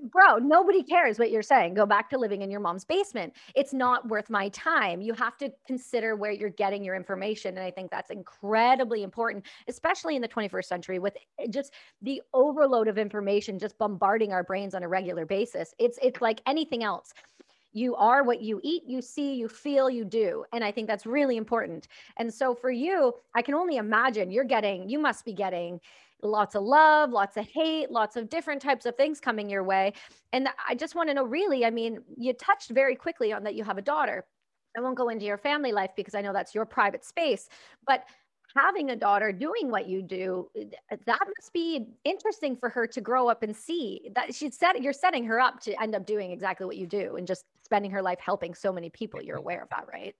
bro, 0.01 0.37
nobody 0.37 0.83
cares 0.83 1.19
what 1.19 1.31
you're 1.31 1.41
saying. 1.41 1.73
Go 1.73 1.85
back 1.85 2.09
to 2.09 2.17
living 2.17 2.41
in 2.41 2.51
your 2.51 2.59
mom's 2.59 2.85
basement. 2.85 3.33
It's 3.55 3.73
not 3.73 4.07
worth 4.07 4.29
my 4.29 4.49
time. 4.49 5.01
You 5.01 5.13
have 5.13 5.37
to 5.37 5.51
consider 5.65 6.15
where 6.15 6.31
you're 6.31 6.49
getting 6.49 6.83
your 6.83 6.95
information. 6.95 7.57
And 7.57 7.65
I 7.65 7.71
think 7.71 7.91
that's 7.91 8.11
incredibly 8.11 9.03
important, 9.03 9.45
especially 9.67 10.15
in 10.15 10.21
the 10.21 10.27
21st 10.27 10.65
century 10.65 10.99
with 10.99 11.15
eh, 11.39 11.47
just 11.49 11.73
the 12.01 12.21
overload 12.33 12.87
of 12.87 12.97
information 12.97 13.59
just 13.59 13.77
bombarding 13.77 14.33
our 14.33 14.43
brains 14.43 14.75
on 14.75 14.83
a 14.83 14.87
regular 14.87 15.25
basis. 15.25 15.73
It's 15.79 15.97
it's 16.01 16.21
like 16.21 16.41
anything 16.45 16.83
else. 16.83 17.13
You 17.73 17.93
are 17.95 18.23
what 18.23 18.41
you 18.41 18.61
eat, 18.63 18.83
you 18.87 19.01
see, 19.01 19.35
you 19.35 19.49
feel, 19.49 19.89
you 19.89 20.05
do. 20.05 20.45
And 20.53 20.63
I 20.63 20.71
think 20.71 20.87
that's 20.87 21.05
really 21.05 21.35
important. 21.35 21.89
And 22.17 22.33
so 22.33 22.55
for 22.55 22.71
you, 22.71 23.13
I 23.35 23.41
can 23.41 23.53
only 23.53 23.75
imagine 23.75 24.31
you're 24.31 24.45
getting, 24.45 24.87
you 24.89 24.97
must 24.97 25.25
be 25.25 25.33
getting 25.33 25.81
lots 26.27 26.55
of 26.55 26.63
love, 26.63 27.11
lots 27.11 27.37
of 27.37 27.45
hate, 27.47 27.91
lots 27.91 28.15
of 28.15 28.29
different 28.29 28.61
types 28.61 28.85
of 28.85 28.95
things 28.95 29.19
coming 29.19 29.49
your 29.49 29.63
way. 29.63 29.93
And 30.33 30.49
I 30.67 30.75
just 30.75 30.95
want 30.95 31.09
to 31.09 31.13
know 31.13 31.23
really, 31.23 31.65
I 31.65 31.69
mean, 31.69 31.99
you 32.17 32.33
touched 32.33 32.71
very 32.71 32.95
quickly 32.95 33.33
on 33.33 33.43
that 33.43 33.55
you 33.55 33.63
have 33.63 33.77
a 33.77 33.81
daughter. 33.81 34.25
I 34.77 34.81
won't 34.81 34.97
go 34.97 35.09
into 35.09 35.25
your 35.25 35.37
family 35.37 35.71
life 35.71 35.91
because 35.95 36.15
I 36.15 36.21
know 36.21 36.33
that's 36.33 36.53
your 36.53 36.65
private 36.65 37.05
space, 37.05 37.47
but 37.87 38.05
having 38.55 38.91
a 38.91 38.95
daughter 38.95 39.31
doing 39.31 39.69
what 39.69 39.87
you 39.87 40.01
do 40.01 40.49
eh, 40.57 40.65
that 41.05 41.19
must 41.37 41.53
be 41.53 41.87
interesting 42.03 42.55
for 42.55 42.69
her 42.69 42.87
to 42.87 43.01
grow 43.01 43.27
up 43.27 43.43
and 43.43 43.55
see 43.55 44.09
that 44.15 44.33
she's 44.33 44.57
set 44.57 44.81
you're 44.81 44.93
setting 44.93 45.25
her 45.25 45.39
up 45.39 45.59
to 45.59 45.79
end 45.81 45.95
up 45.95 46.05
doing 46.05 46.31
exactly 46.31 46.65
what 46.65 46.77
you 46.77 46.87
do 46.87 47.15
and 47.17 47.27
just 47.27 47.45
spending 47.63 47.91
her 47.91 48.01
life 48.01 48.19
helping 48.19 48.53
so 48.53 48.71
many 48.71 48.89
people 48.89 49.21
you're 49.21 49.37
aware 49.45 49.63
of 49.63 49.69
that 49.69 49.85
right 49.91 50.15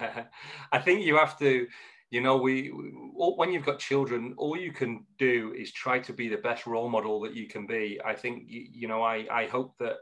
i 0.72 0.78
think 0.78 1.04
you 1.04 1.16
have 1.16 1.38
to 1.38 1.66
you 2.12 2.20
know 2.20 2.36
we, 2.36 2.68
when 2.68 3.50
you've 3.52 3.64
got 3.64 3.78
children 3.78 4.34
all 4.36 4.54
you 4.54 4.70
can 4.70 5.06
do 5.18 5.54
is 5.56 5.72
try 5.72 5.98
to 5.98 6.12
be 6.12 6.28
the 6.28 6.36
best 6.36 6.66
role 6.66 6.90
model 6.90 7.20
that 7.22 7.34
you 7.34 7.48
can 7.48 7.66
be. 7.66 7.98
I 8.04 8.14
think 8.14 8.44
you, 8.46 8.66
you 8.70 8.86
know 8.86 9.02
i 9.02 9.26
i 9.30 9.46
hope 9.46 9.72
that 9.78 9.96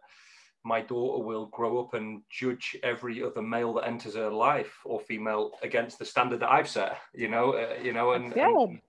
my 0.64 0.80
daughter 0.82 1.24
will 1.24 1.46
grow 1.46 1.78
up 1.78 1.94
and 1.94 2.22
judge 2.28 2.76
every 2.82 3.22
other 3.22 3.40
male 3.40 3.72
that 3.74 3.86
enters 3.86 4.16
her 4.16 4.28
life 4.28 4.74
or 4.84 5.00
female 5.00 5.52
against 5.62 5.98
the 5.98 6.04
standard 6.04 6.40
that 6.40 6.50
i've 6.50 6.68
set 6.68 6.98
you 7.14 7.28
know 7.28 7.52
uh, 7.52 7.74
you 7.82 7.92
know 7.92 8.12
and, 8.12 8.36
and 8.36 8.80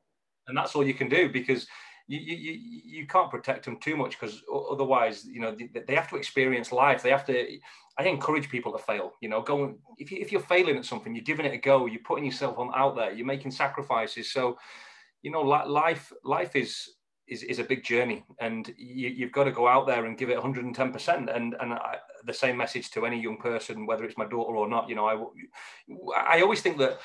and 0.47 0.57
that's 0.57 0.75
all 0.75 0.85
you 0.85 0.95
can 0.95 1.07
do 1.07 1.29
because 1.29 1.67
you, 2.07 2.19
you, 2.19 2.59
you 2.85 3.07
can't 3.07 3.31
protect 3.31 3.65
them 3.65 3.77
too 3.77 3.95
much 3.95 4.19
because 4.19 4.43
otherwise, 4.71 5.25
you 5.25 5.39
know, 5.39 5.55
they, 5.55 5.69
they, 5.87 5.95
have 5.95 6.09
to 6.09 6.15
experience 6.15 6.71
life. 6.71 7.03
They 7.03 7.09
have 7.09 7.25
to. 7.25 7.57
I 7.97 8.03
encourage 8.05 8.49
people 8.49 8.71
to 8.71 8.77
fail. 8.77 9.13
You 9.21 9.29
know, 9.29 9.41
go 9.41 9.75
if 9.97 10.11
you, 10.11 10.17
if 10.19 10.31
you're 10.31 10.41
failing 10.41 10.77
at 10.77 10.85
something, 10.85 11.15
you're 11.15 11.23
giving 11.23 11.45
it 11.45 11.53
a 11.53 11.57
go. 11.57 11.85
You're 11.85 12.01
putting 12.03 12.25
yourself 12.25 12.57
on 12.57 12.71
out 12.75 12.95
there. 12.95 13.11
You're 13.11 13.25
making 13.25 13.51
sacrifices. 13.51 14.31
So, 14.31 14.57
you 15.21 15.31
know, 15.31 15.41
life 15.41 16.11
life 16.23 16.55
is 16.55 16.89
is, 17.27 17.43
is 17.43 17.59
a 17.59 17.63
big 17.63 17.83
journey, 17.83 18.25
and 18.39 18.73
you, 18.77 19.25
have 19.25 19.31
got 19.31 19.45
to 19.45 19.51
go 19.51 19.67
out 19.67 19.87
there 19.87 20.05
and 20.05 20.17
give 20.17 20.29
it 20.29 20.35
110. 20.35 20.91
percent 20.91 21.29
And 21.29 21.55
and 21.61 21.73
I, 21.73 21.97
the 22.25 22.33
same 22.33 22.57
message 22.57 22.91
to 22.91 23.05
any 23.05 23.21
young 23.21 23.37
person, 23.37 23.85
whether 23.85 24.03
it's 24.03 24.17
my 24.17 24.25
daughter 24.25 24.55
or 24.55 24.67
not. 24.67 24.89
You 24.89 24.95
know, 24.95 25.07
I 25.07 26.37
I 26.37 26.41
always 26.41 26.61
think 26.61 26.77
that 26.79 26.99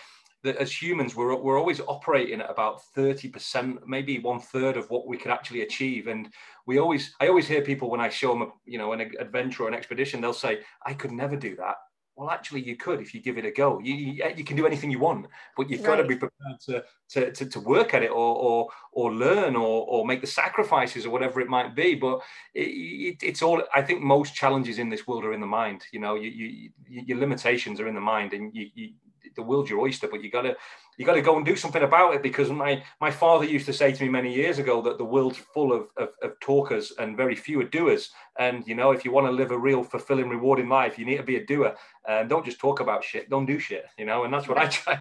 that 0.47 0.57
as 0.57 0.70
humans 0.72 1.14
we're, 1.16 1.34
we're 1.36 1.59
always 1.59 1.80
operating 1.80 2.40
at 2.40 2.51
about 2.51 2.80
30% 2.97 3.80
maybe 3.86 4.20
one 4.20 4.40
third 4.40 4.76
of 4.76 4.88
what 4.90 5.07
we 5.07 5.18
could 5.18 5.32
actually 5.32 5.62
achieve. 5.62 6.07
And 6.07 6.32
we 6.66 6.78
always 6.78 7.14
i 7.20 7.28
always 7.28 7.47
hear 7.47 7.62
people 7.62 7.90
when 7.90 8.01
i 8.01 8.09
show 8.09 8.30
them 8.32 8.42
a, 8.42 8.49
you 8.64 8.78
know 8.78 8.92
an 8.92 9.12
adventure 9.20 9.64
or 9.64 9.68
an 9.68 9.74
expedition 9.74 10.20
they'll 10.20 10.32
say 10.32 10.61
i 10.84 10.94
could 10.94 11.12
never 11.12 11.36
do 11.36 11.57
that. 11.57 11.76
Well 12.14 12.30
actually 12.30 12.62
you 12.62 12.76
could 12.76 13.01
if 13.01 13.12
you 13.12 13.20
give 13.20 13.38
it 13.38 13.44
a 13.44 13.51
go. 13.51 13.78
You, 13.80 13.94
you, 13.94 14.24
you 14.36 14.44
can 14.44 14.57
do 14.57 14.66
anything 14.66 14.90
you 14.90 15.01
want 15.01 15.26
but 15.57 15.68
you've 15.68 15.80
right. 15.80 15.97
got 15.97 15.97
to 15.97 16.05
be 16.05 16.16
prepared 16.16 16.61
to, 16.66 16.84
to, 17.11 17.32
to, 17.32 17.47
to, 17.47 17.61
work 17.61 17.92
at 17.92 18.03
it 18.03 18.11
or, 18.11 18.36
or, 18.36 18.68
or 18.92 19.12
learn 19.12 19.55
or, 19.55 19.84
or 19.86 20.07
make 20.07 20.20
the 20.22 20.26
sacrifices 20.26 21.05
or 21.05 21.11
whatever 21.11 21.40
it 21.40 21.49
might 21.49 21.74
be. 21.74 21.94
But 21.94 22.20
it, 22.55 22.68
it, 23.11 23.16
it's 23.22 23.42
all 23.42 23.62
i 23.74 23.82
think 23.82 24.01
most 24.01 24.34
challenges 24.34 24.78
in 24.78 24.88
this 24.88 25.07
world 25.07 25.24
are 25.24 25.34
in 25.34 25.40
the 25.40 25.47
mind 25.47 25.84
you 25.92 26.01
know? 26.01 26.14
You, 26.14 26.30
you, 26.30 26.70
your 26.88 27.18
limitations 27.18 27.80
are 27.80 27.88
in 27.88 27.94
the 27.94 28.01
mind 28.01 28.32
and 28.32 28.55
you, 28.55 28.68
you 28.74 28.92
the 29.35 29.43
world's 29.43 29.70
your 29.70 29.81
oyster, 29.81 30.09
but 30.09 30.22
you 30.22 30.31
gotta 30.31 30.57
you 30.97 31.05
gotta 31.05 31.22
go 31.22 31.37
and 31.37 31.45
do 31.45 31.57
something 31.57 31.83
about 31.83 32.14
it 32.14 32.22
because 32.22 32.51
my 32.51 32.83
my 33.01 33.11
father 33.11 33.45
used 33.45 33.66
to 33.66 33.72
say 33.72 33.93
to 33.93 34.03
me 34.03 34.09
many 34.09 34.33
years 34.33 34.59
ago 34.59 34.81
that 34.83 34.99
the 34.99 35.05
world's 35.05 35.39
full 35.39 35.72
of, 35.72 35.89
of, 35.97 36.11
of 36.22 36.39
talkers 36.41 36.93
and 36.99 37.16
very 37.16 37.35
few 37.35 37.61
are 37.61 37.64
doers. 37.64 38.11
And 38.39 38.66
you 38.66 38.74
know, 38.74 38.93
if 38.93 39.05
you 39.05 39.12
want 39.12 39.27
to 39.27 39.33
live 39.33 39.51
a 39.51 39.59
real 39.59 39.83
fulfilling, 39.83 40.29
rewarding 40.29 40.68
life, 40.68 40.99
you 40.99 41.05
need 41.05 41.18
to 41.18 41.22
be 41.22 41.37
a 41.37 41.47
doer. 41.47 41.74
And 42.09 42.29
don't 42.29 42.45
just 42.45 42.61
talk 42.61 42.81
about 42.81 43.05
shit, 43.05 43.31
don't 43.31 43.47
do 43.47 43.59
shit, 43.59 43.87
you 43.99 44.05
know, 44.05 44.24
and 44.24 44.33
that's 44.33 44.49
what 44.49 44.59
I 44.59 44.68
try 44.68 45.01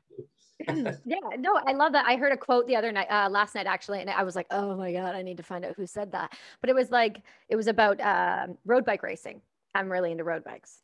yeah, 0.67 1.19
no, 1.37 1.59
I 1.65 1.73
love 1.73 1.91
that. 1.93 2.05
I 2.07 2.15
heard 2.15 2.31
a 2.31 2.37
quote 2.37 2.65
the 2.65 2.75
other 2.75 2.91
night, 2.91 3.07
uh, 3.09 3.29
last 3.29 3.55
night 3.55 3.67
actually, 3.67 3.99
and 3.99 4.09
I 4.09 4.23
was 4.23 4.35
like, 4.35 4.47
oh 4.51 4.75
my 4.75 4.91
god, 4.93 5.15
I 5.15 5.21
need 5.21 5.37
to 5.37 5.43
find 5.43 5.65
out 5.65 5.75
who 5.75 5.85
said 5.85 6.13
that. 6.13 6.33
But 6.61 6.69
it 6.69 6.75
was 6.75 6.91
like 6.91 7.21
it 7.49 7.55
was 7.55 7.67
about 7.67 7.99
uh, 7.99 8.47
road 8.65 8.85
bike 8.85 9.03
racing. 9.03 9.41
I'm 9.73 9.91
really 9.91 10.11
into 10.11 10.23
road 10.23 10.43
bikes, 10.43 10.81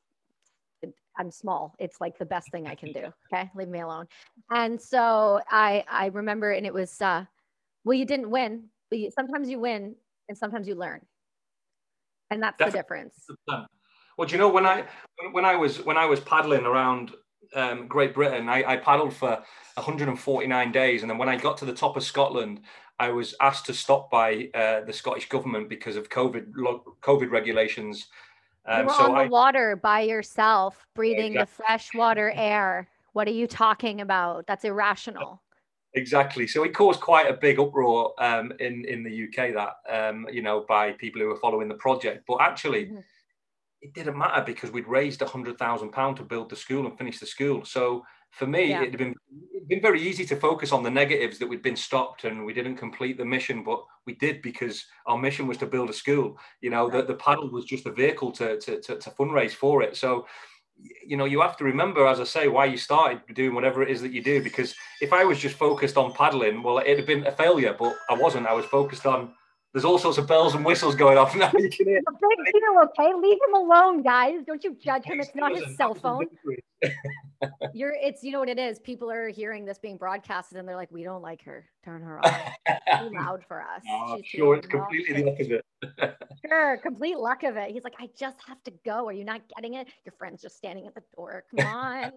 I'm 1.18 1.32
small. 1.32 1.76
It's 1.80 2.00
like 2.00 2.18
the 2.18 2.26
best 2.26 2.52
thing 2.52 2.68
I 2.68 2.76
can 2.76 2.92
do. 2.92 3.14
Okay. 3.34 3.50
Leave 3.56 3.70
me 3.70 3.80
alone. 3.80 4.08
And 4.50 4.82
so 4.82 5.40
I, 5.50 5.86
I 5.90 6.08
remember, 6.08 6.52
and 6.52 6.66
it 6.66 6.74
was, 6.74 7.02
uh, 7.02 7.26
Well, 7.86 7.98
you 7.98 8.06
didn't 8.06 8.30
win. 8.30 8.66
But 8.90 9.00
you, 9.00 9.12
sometimes 9.12 9.50
you 9.50 9.60
win 9.60 9.96
and 10.28 10.38
sometimes 10.38 10.68
you 10.68 10.76
learn. 10.76 11.00
And 12.30 12.44
that's 12.44 12.58
Definitely. 12.58 12.72
the 12.72 12.84
difference. 12.84 13.28
Well, 14.18 14.28
do 14.28 14.34
you 14.34 14.38
know 14.38 14.50
when 14.50 14.66
I 14.66 14.86
when 15.32 15.46
I 15.46 15.56
was 15.56 15.84
when 15.84 15.98
I 15.98 16.06
was 16.06 16.20
paddling 16.20 16.66
around 16.66 17.12
um, 17.56 17.88
Great 17.88 18.14
Britain, 18.14 18.50
I, 18.50 18.64
I, 18.64 18.78
paddled 18.78 19.14
for 19.14 19.44
149 19.74 20.72
days, 20.72 21.02
and 21.02 21.10
then 21.10 21.18
when 21.18 21.28
I 21.28 21.36
got 21.36 21.58
to 21.58 21.66
the 21.66 21.74
top 21.74 21.98
of 21.98 22.04
Scotland, 22.04 22.62
I 23.00 23.10
was 23.10 23.36
asked 23.42 23.66
to 23.66 23.74
stop 23.74 24.12
by 24.12 24.50
uh, 24.54 24.82
the 24.82 24.94
Scottish 24.94 25.28
government 25.28 25.70
because 25.70 25.96
of 25.96 26.10
COVID 26.10 26.54
COVID 27.02 27.32
regulations. 27.32 28.08
Um, 28.66 28.80
you 28.80 28.86
were 28.86 28.94
so 28.94 29.06
on 29.06 29.12
the 29.12 29.22
I, 29.22 29.28
water 29.28 29.76
by 29.76 30.02
yourself, 30.02 30.86
breathing 30.96 31.34
exactly. 31.34 31.40
the 31.40 31.64
fresh 31.64 31.94
water 31.94 32.32
air. 32.36 32.88
What 33.14 33.28
are 33.28 33.32
you 33.32 33.48
talking 33.48 34.02
about? 34.02 34.48
That's 34.48 34.64
irrational. 34.64 35.42
Exactly. 35.94 36.48
So 36.48 36.64
it 36.64 36.74
caused 36.74 37.02
quite 37.02 37.30
a 37.30 37.34
big 37.34 37.60
uproar 37.60 38.14
um, 38.18 38.54
in 38.60 38.86
in 38.86 39.04
the 39.04 39.28
UK 39.28 39.54
that 39.54 39.74
um, 39.90 40.26
you 40.32 40.42
know 40.42 40.66
by 40.68 40.94
people 40.94 41.22
who 41.22 41.28
were 41.28 41.36
following 41.38 41.68
the 41.68 41.76
project. 41.76 42.24
But 42.28 42.38
actually, 42.40 42.86
mm-hmm. 42.86 43.00
it 43.82 43.94
didn't 43.94 44.18
matter 44.18 44.44
because 44.46 44.72
we'd 44.72 44.88
raised 44.88 45.22
a 45.22 45.28
hundred 45.28 45.58
thousand 45.58 45.92
pound 45.92 46.18
to 46.18 46.24
build 46.24 46.50
the 46.50 46.56
school 46.56 46.86
and 46.86 46.98
finish 46.98 47.20
the 47.20 47.26
school. 47.26 47.66
So 47.66 48.06
for 48.32 48.48
me, 48.48 48.70
yeah. 48.70 48.82
it'd 48.82 48.98
been 48.98 49.16
it'd 49.56 49.68
been 49.68 49.82
very 49.82 50.02
easy 50.02 50.26
to 50.26 50.36
focus 50.36 50.72
on 50.72 50.84
the 50.84 50.90
negatives 50.90 51.38
that 51.40 51.48
we'd 51.48 51.62
been 51.62 51.76
stopped 51.76 52.24
and 52.24 52.46
we 52.46 52.54
didn't 52.54 52.78
complete 52.78 53.18
the 53.18 53.26
mission, 53.26 53.64
but 53.64 53.84
we 54.06 54.16
did 54.16 54.42
because 54.42 54.86
our 55.06 55.18
mission 55.18 55.48
was 55.48 55.58
to 55.58 55.66
build 55.66 55.90
a 55.90 55.94
school. 55.94 56.38
You 56.62 56.70
know, 56.70 56.90
right. 56.90 57.06
the, 57.06 57.14
the 57.14 57.20
paddle 57.20 57.50
was 57.52 57.66
just 57.66 57.86
a 57.86 57.92
vehicle 57.92 58.32
to, 58.34 58.60
to 58.60 58.82
to 58.82 58.96
to 58.98 59.10
fundraise 59.12 59.54
for 59.54 59.84
it. 59.84 59.98
So 59.98 60.26
you 61.06 61.18
know, 61.18 61.26
you 61.26 61.42
have 61.42 61.58
to 61.58 61.64
remember, 61.64 62.08
as 62.08 62.20
I 62.20 62.24
say, 62.24 62.48
why 62.48 62.66
you 62.66 62.78
started 62.78 63.22
doing 63.34 63.54
whatever 63.54 63.84
it 63.84 63.90
is 63.90 64.02
that 64.02 64.12
you 64.12 64.24
do. 64.24 64.42
Because 64.42 64.74
if 65.02 65.14
I 65.14 65.24
was 65.24 65.38
just 65.38 65.56
focused 65.56 65.98
on 65.98 66.14
paddling, 66.14 66.64
well, 66.64 66.80
it'd 66.80 66.98
have 66.98 67.08
been 67.08 67.28
a 67.28 67.32
failure. 67.32 67.76
But 67.78 67.96
I 68.10 68.14
wasn't. 68.16 68.48
I 68.48 68.54
was 68.54 68.66
focused 68.66 69.06
on. 69.06 69.34
There's 69.74 69.86
all 69.86 69.98
sorts 69.98 70.18
of 70.18 70.28
bells 70.28 70.54
and 70.54 70.66
whistles 70.66 70.96
going 70.96 71.18
off 71.18 71.36
now. 71.36 71.52
You 71.58 71.70
can 71.70 71.88
hear. 71.88 72.02
Big 72.02 72.54
deal, 72.54 72.84
okay? 72.84 73.14
Leave 73.14 73.38
him 73.48 73.56
alone, 73.56 74.02
guys. 74.02 74.40
Don't 74.46 74.64
you 74.64 74.76
judge 74.84 75.06
him. 75.06 75.20
It's 75.20 75.34
not 75.34 75.56
his 75.56 75.76
cell 75.78 75.94
phone. 75.94 76.26
You're. 77.74 77.94
It's. 77.94 78.24
You 78.24 78.34
know 78.34 78.40
what 78.40 78.50
it 78.50 78.60
is. 78.60 78.80
People 78.80 79.10
are 79.10 79.30
hearing 79.30 79.66
this 79.66 79.80
being 79.80 79.98
broadcasted, 79.98 80.58
and 80.58 80.68
they're 80.68 80.76
like, 80.76 80.92
"We 80.92 81.04
don't 81.04 81.22
like 81.22 81.44
her. 81.44 81.70
Turn 81.86 82.02
her 82.02 82.20
off. 82.26 82.52
too 82.68 83.10
loud 83.14 83.44
for 83.48 83.62
us." 83.62 83.82
No, 83.86 84.20
sure, 84.26 84.56
it's 84.56 84.68
completely 84.68 85.22
the 85.22 85.32
opposite 85.32 85.66
sure, 86.46 86.78
complete 86.78 87.18
luck 87.18 87.44
of 87.44 87.58
it. 87.58 87.72
He's 87.72 87.84
like, 87.84 87.96
I 88.00 88.10
just 88.18 88.38
have 88.48 88.62
to 88.64 88.74
go. 88.86 89.08
Are 89.08 89.14
you 89.14 89.26
not 89.26 89.42
getting 89.56 89.76
it? 89.76 89.88
Your 90.06 90.14
friend's 90.18 90.42
just 90.42 90.58
standing 90.58 90.88
at 90.88 90.96
the 90.96 91.04
door. 91.16 91.44
Come 91.56 91.66
on. 91.68 92.12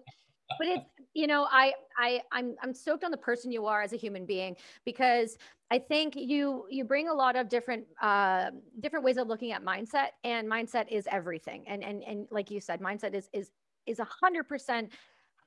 But 0.57 0.67
it's 0.67 0.85
you 1.13 1.27
know 1.27 1.47
I 1.51 1.73
I 1.97 2.21
I'm 2.31 2.55
I'm 2.61 2.73
stoked 2.73 3.03
on 3.03 3.11
the 3.11 3.17
person 3.17 3.51
you 3.51 3.65
are 3.65 3.81
as 3.81 3.93
a 3.93 3.97
human 3.97 4.25
being 4.25 4.55
because 4.85 5.37
I 5.71 5.79
think 5.79 6.15
you 6.15 6.65
you 6.69 6.83
bring 6.83 7.09
a 7.09 7.13
lot 7.13 7.35
of 7.35 7.49
different 7.49 7.85
uh, 8.01 8.51
different 8.79 9.05
ways 9.05 9.17
of 9.17 9.27
looking 9.27 9.51
at 9.51 9.63
mindset 9.63 10.09
and 10.23 10.49
mindset 10.49 10.91
is 10.91 11.07
everything 11.11 11.65
and 11.67 11.83
and 11.83 12.03
and 12.03 12.27
like 12.31 12.51
you 12.51 12.59
said 12.59 12.79
mindset 12.81 13.13
is 13.13 13.29
is 13.33 13.51
is 13.85 13.99
a 13.99 14.07
hundred 14.21 14.47
percent 14.47 14.91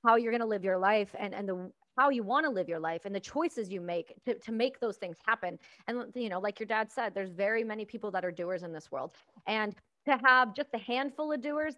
how 0.05 0.16
you're 0.16 0.32
going 0.32 0.40
to 0.40 0.46
live 0.46 0.64
your 0.64 0.78
life 0.78 1.14
and 1.18 1.34
and 1.34 1.49
the 1.49 1.70
how 1.99 2.11
you 2.11 2.22
want 2.22 2.46
to 2.46 2.51
live 2.51 2.68
your 2.68 2.78
life 2.78 3.05
and 3.05 3.14
the 3.14 3.20
choices 3.20 3.70
you 3.70 3.80
make 3.80 4.14
to, 4.24 4.34
to 4.38 4.53
make 4.53 4.78
those 4.78 4.96
things 4.96 5.16
happen. 5.26 5.59
And, 5.88 6.05
you 6.14 6.28
know, 6.28 6.38
like 6.38 6.61
your 6.61 6.68
dad 6.68 6.92
said, 6.92 7.12
there's 7.12 7.30
very 7.30 7.64
many 7.64 7.84
people 7.84 8.12
that 8.12 8.24
are 8.24 8.30
doers 8.30 8.62
in 8.62 8.72
this 8.72 8.92
world. 8.92 9.16
And 9.49 9.74
to 10.07 10.16
have 10.24 10.55
just 10.55 10.68
a 10.74 10.78
handful 10.78 11.32
of 11.32 11.42
doers 11.42 11.74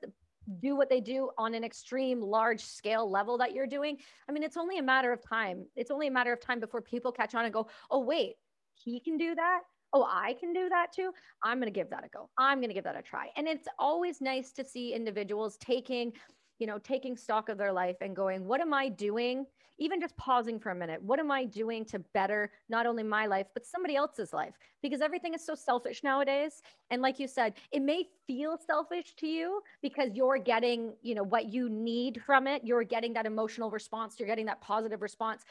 do 0.61 0.77
what 0.77 0.89
they 0.89 1.01
do 1.01 1.31
on 1.39 1.55
an 1.55 1.65
extreme 1.65 2.21
large 2.21 2.65
scale 2.65 3.11
level 3.11 3.39
that 3.39 3.53
you're 3.53 3.67
doing, 3.67 3.99
I 4.29 4.33
mean, 4.33 4.43
it's 4.43 4.57
only 4.57 4.79
a 4.79 4.83
matter 4.83 5.13
of 5.13 5.23
time. 5.23 5.67
It's 5.77 5.91
only 5.91 6.07
a 6.07 6.11
matter 6.11 6.33
of 6.33 6.41
time 6.41 6.61
before 6.61 6.81
people 6.81 7.13
catch 7.13 7.35
on 7.35 7.45
and 7.45 7.55
go, 7.55 7.69
oh, 7.91 8.01
wait, 8.01 8.35
he 8.75 9.01
can 9.01 9.17
do 9.17 9.35
that 9.35 9.61
oh, 9.93 10.07
I 10.09 10.35
can 10.35 10.53
do 10.53 10.69
that 10.69 10.93
too. 10.93 11.13
I'm 11.43 11.59
going 11.59 11.73
to 11.73 11.79
give 11.79 11.91
that 11.91 12.05
a 12.05 12.09
go. 12.09 12.29
I'm 12.39 12.59
going 12.59 12.69
to 12.69 12.75
give 12.75 12.85
that 12.85 12.99
a 12.99 13.03
try. 13.03 13.29
And 13.37 13.49
it's 13.49 13.69
always 13.79 14.21
nice 14.21 14.53
to 14.53 14.65
see 14.65 14.95
individuals 14.95 15.57
taking, 15.59 16.13
you 16.59 16.67
know, 16.67 16.79
taking 16.79 17.17
stock 17.17 17.49
of 17.49 17.59
their 17.59 17.73
life 17.73 17.97
and 18.01 18.15
going, 18.15 18.45
what 18.45 18.61
am 18.61 18.73
I 18.73 18.89
doing 18.89 19.47
even 19.81 20.01
just 20.01 20.17
pausing 20.17 20.61
for 20.61 20.71
a 20.71 20.75
minute 20.75 21.03
what 21.03 21.19
am 21.19 21.31
i 21.31 21.45
doing 21.45 21.85
to 21.85 21.99
better 22.15 22.53
not 22.69 22.87
only 22.87 23.03
my 23.03 23.27
life 23.27 23.47
but 23.55 23.67
somebody 23.67 23.97
else's 23.97 24.33
life? 24.33 24.55
Because 24.83 25.01
everything 25.01 25.35
is 25.35 25.45
so 25.45 25.55
selfish 25.55 26.03
nowadays. 26.05 26.63
And 26.91 27.03
like 27.03 27.19
you 27.19 27.27
said 27.27 27.55
it 27.73 27.81
may 27.81 28.05
feel 28.27 28.57
selfish 28.65 29.15
to 29.17 29.27
you 29.27 29.61
because 29.83 30.11
you're 30.15 30.39
getting 30.39 30.93
you 31.03 31.15
know 31.15 31.25
what 31.25 31.53
you 31.53 31.69
need 31.69 32.23
from 32.25 32.47
it. 32.47 32.63
You're 32.65 32.85
getting 32.85 33.13
that 33.15 33.27
emotional 33.27 33.71
response. 33.71 34.17
You're 34.19 34.29
getting 34.29 34.47
that 34.47 34.61
positive 34.61 35.03
response. 35.03 35.45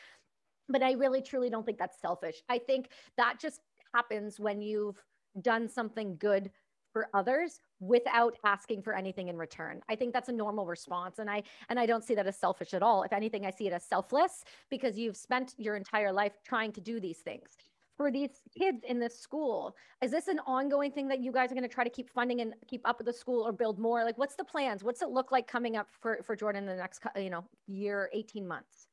But 0.67 0.83
i 0.83 0.91
really 0.93 1.21
truly 1.21 1.49
don't 1.49 1.65
think 1.65 1.79
that's 1.79 1.99
selfish. 1.99 2.43
I 2.47 2.59
think 2.59 2.89
that 3.17 3.39
just 3.39 3.61
happens 3.93 4.39
when 4.39 4.61
you've 4.61 5.03
done 5.41 5.67
something 5.67 6.15
good 6.19 6.51
for 6.91 7.07
others 7.13 7.59
without 7.79 8.35
asking 8.43 8.81
for 8.81 8.93
anything 8.93 9.27
in 9.27 9.37
return. 9.37 9.81
I 9.89 9.95
think 9.95 10.13
that's 10.13 10.29
a 10.29 10.33
normal 10.33 10.65
response 10.65 11.19
and 11.19 11.29
I 11.29 11.43
and 11.69 11.79
I 11.79 11.85
don't 11.85 12.03
see 12.03 12.15
that 12.15 12.27
as 12.27 12.37
selfish 12.37 12.73
at 12.73 12.83
all. 12.83 13.03
If 13.03 13.13
anything 13.13 13.45
I 13.45 13.51
see 13.51 13.67
it 13.67 13.73
as 13.73 13.83
selfless 13.83 14.43
because 14.69 14.97
you've 14.97 15.17
spent 15.17 15.55
your 15.57 15.75
entire 15.75 16.11
life 16.11 16.33
trying 16.43 16.71
to 16.73 16.81
do 16.81 16.99
these 16.99 17.19
things. 17.19 17.57
For 17.97 18.11
these 18.11 18.29
kids 18.57 18.85
in 18.87 18.97
this 18.97 19.19
school, 19.19 19.75
is 20.01 20.09
this 20.09 20.29
an 20.29 20.39
ongoing 20.47 20.93
thing 20.93 21.09
that 21.09 21.19
you 21.19 21.33
guys 21.33 21.51
are 21.51 21.55
going 21.55 21.67
to 21.67 21.73
try 21.73 21.83
to 21.83 21.89
keep 21.89 22.09
funding 22.09 22.39
and 22.39 22.53
keep 22.65 22.87
up 22.87 22.97
with 22.97 23.07
the 23.07 23.13
school 23.13 23.45
or 23.45 23.51
build 23.51 23.77
more? 23.77 24.05
Like 24.05 24.17
what's 24.17 24.35
the 24.35 24.45
plans? 24.45 24.85
What's 24.85 25.01
it 25.01 25.09
look 25.09 25.33
like 25.33 25.47
coming 25.47 25.75
up 25.75 25.87
for 25.99 26.19
for 26.23 26.35
Jordan 26.35 26.63
in 26.63 26.69
the 26.69 26.75
next 26.77 27.01
you 27.17 27.29
know 27.29 27.43
year 27.67 28.09
18 28.13 28.47
months? 28.47 28.87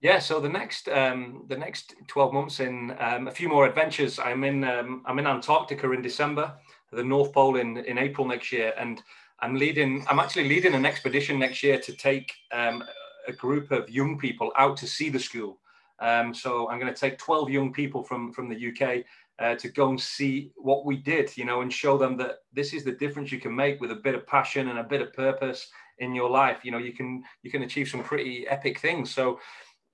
Yeah, 0.00 0.18
so 0.18 0.40
the 0.40 0.48
next 0.48 0.88
um, 0.88 1.44
the 1.48 1.58
next 1.58 1.94
twelve 2.06 2.32
months 2.32 2.60
in 2.60 2.96
um, 2.98 3.28
a 3.28 3.30
few 3.30 3.50
more 3.50 3.66
adventures. 3.66 4.18
I'm 4.18 4.44
in 4.44 4.64
um, 4.64 5.02
I'm 5.04 5.18
in 5.18 5.26
Antarctica 5.26 5.90
in 5.92 6.00
December 6.00 6.54
the 6.92 7.04
North 7.04 7.32
Pole 7.32 7.56
in, 7.56 7.78
in 7.78 7.98
April 7.98 8.26
next 8.26 8.52
year. 8.52 8.72
And 8.78 9.02
I'm 9.40 9.54
leading, 9.54 10.04
I'm 10.08 10.18
actually 10.18 10.48
leading 10.48 10.74
an 10.74 10.86
expedition 10.86 11.38
next 11.38 11.62
year 11.62 11.78
to 11.80 11.92
take 11.92 12.32
um, 12.52 12.84
a 13.26 13.32
group 13.32 13.70
of 13.70 13.88
young 13.88 14.18
people 14.18 14.52
out 14.56 14.76
to 14.78 14.86
see 14.86 15.08
the 15.08 15.18
school. 15.18 15.58
Um, 16.00 16.34
so 16.34 16.68
I'm 16.68 16.80
going 16.80 16.92
to 16.92 16.98
take 16.98 17.18
12 17.18 17.50
young 17.50 17.72
people 17.72 18.02
from, 18.02 18.32
from 18.32 18.48
the 18.48 18.68
UK 18.68 19.04
uh, 19.38 19.54
to 19.56 19.68
go 19.68 19.88
and 19.88 20.00
see 20.00 20.52
what 20.56 20.84
we 20.84 20.96
did, 20.96 21.34
you 21.36 21.44
know, 21.44 21.62
and 21.62 21.72
show 21.72 21.96
them 21.96 22.16
that 22.18 22.38
this 22.52 22.72
is 22.72 22.84
the 22.84 22.92
difference 22.92 23.32
you 23.32 23.40
can 23.40 23.54
make 23.54 23.80
with 23.80 23.90
a 23.90 23.96
bit 23.96 24.14
of 24.14 24.26
passion 24.26 24.68
and 24.68 24.78
a 24.78 24.84
bit 24.84 25.00
of 25.00 25.12
purpose 25.12 25.68
in 25.98 26.14
your 26.14 26.28
life. 26.28 26.58
You 26.62 26.72
know, 26.72 26.78
you 26.78 26.92
can 26.92 27.22
you 27.42 27.50
can 27.50 27.62
achieve 27.62 27.88
some 27.88 28.02
pretty 28.02 28.46
epic 28.48 28.80
things. 28.80 29.14
So 29.14 29.38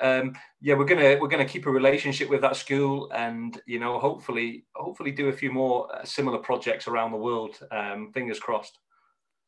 um, 0.00 0.34
yeah, 0.60 0.74
we're 0.74 0.84
gonna 0.84 1.16
we're 1.20 1.28
gonna 1.28 1.44
keep 1.44 1.66
a 1.66 1.70
relationship 1.70 2.28
with 2.28 2.42
that 2.42 2.56
school, 2.56 3.10
and 3.14 3.60
you 3.66 3.78
know, 3.78 3.98
hopefully, 3.98 4.66
hopefully, 4.74 5.10
do 5.10 5.28
a 5.28 5.32
few 5.32 5.50
more 5.50 5.94
uh, 5.94 6.04
similar 6.04 6.38
projects 6.38 6.86
around 6.86 7.12
the 7.12 7.18
world. 7.18 7.58
Um, 7.70 8.12
fingers 8.12 8.38
crossed. 8.38 8.78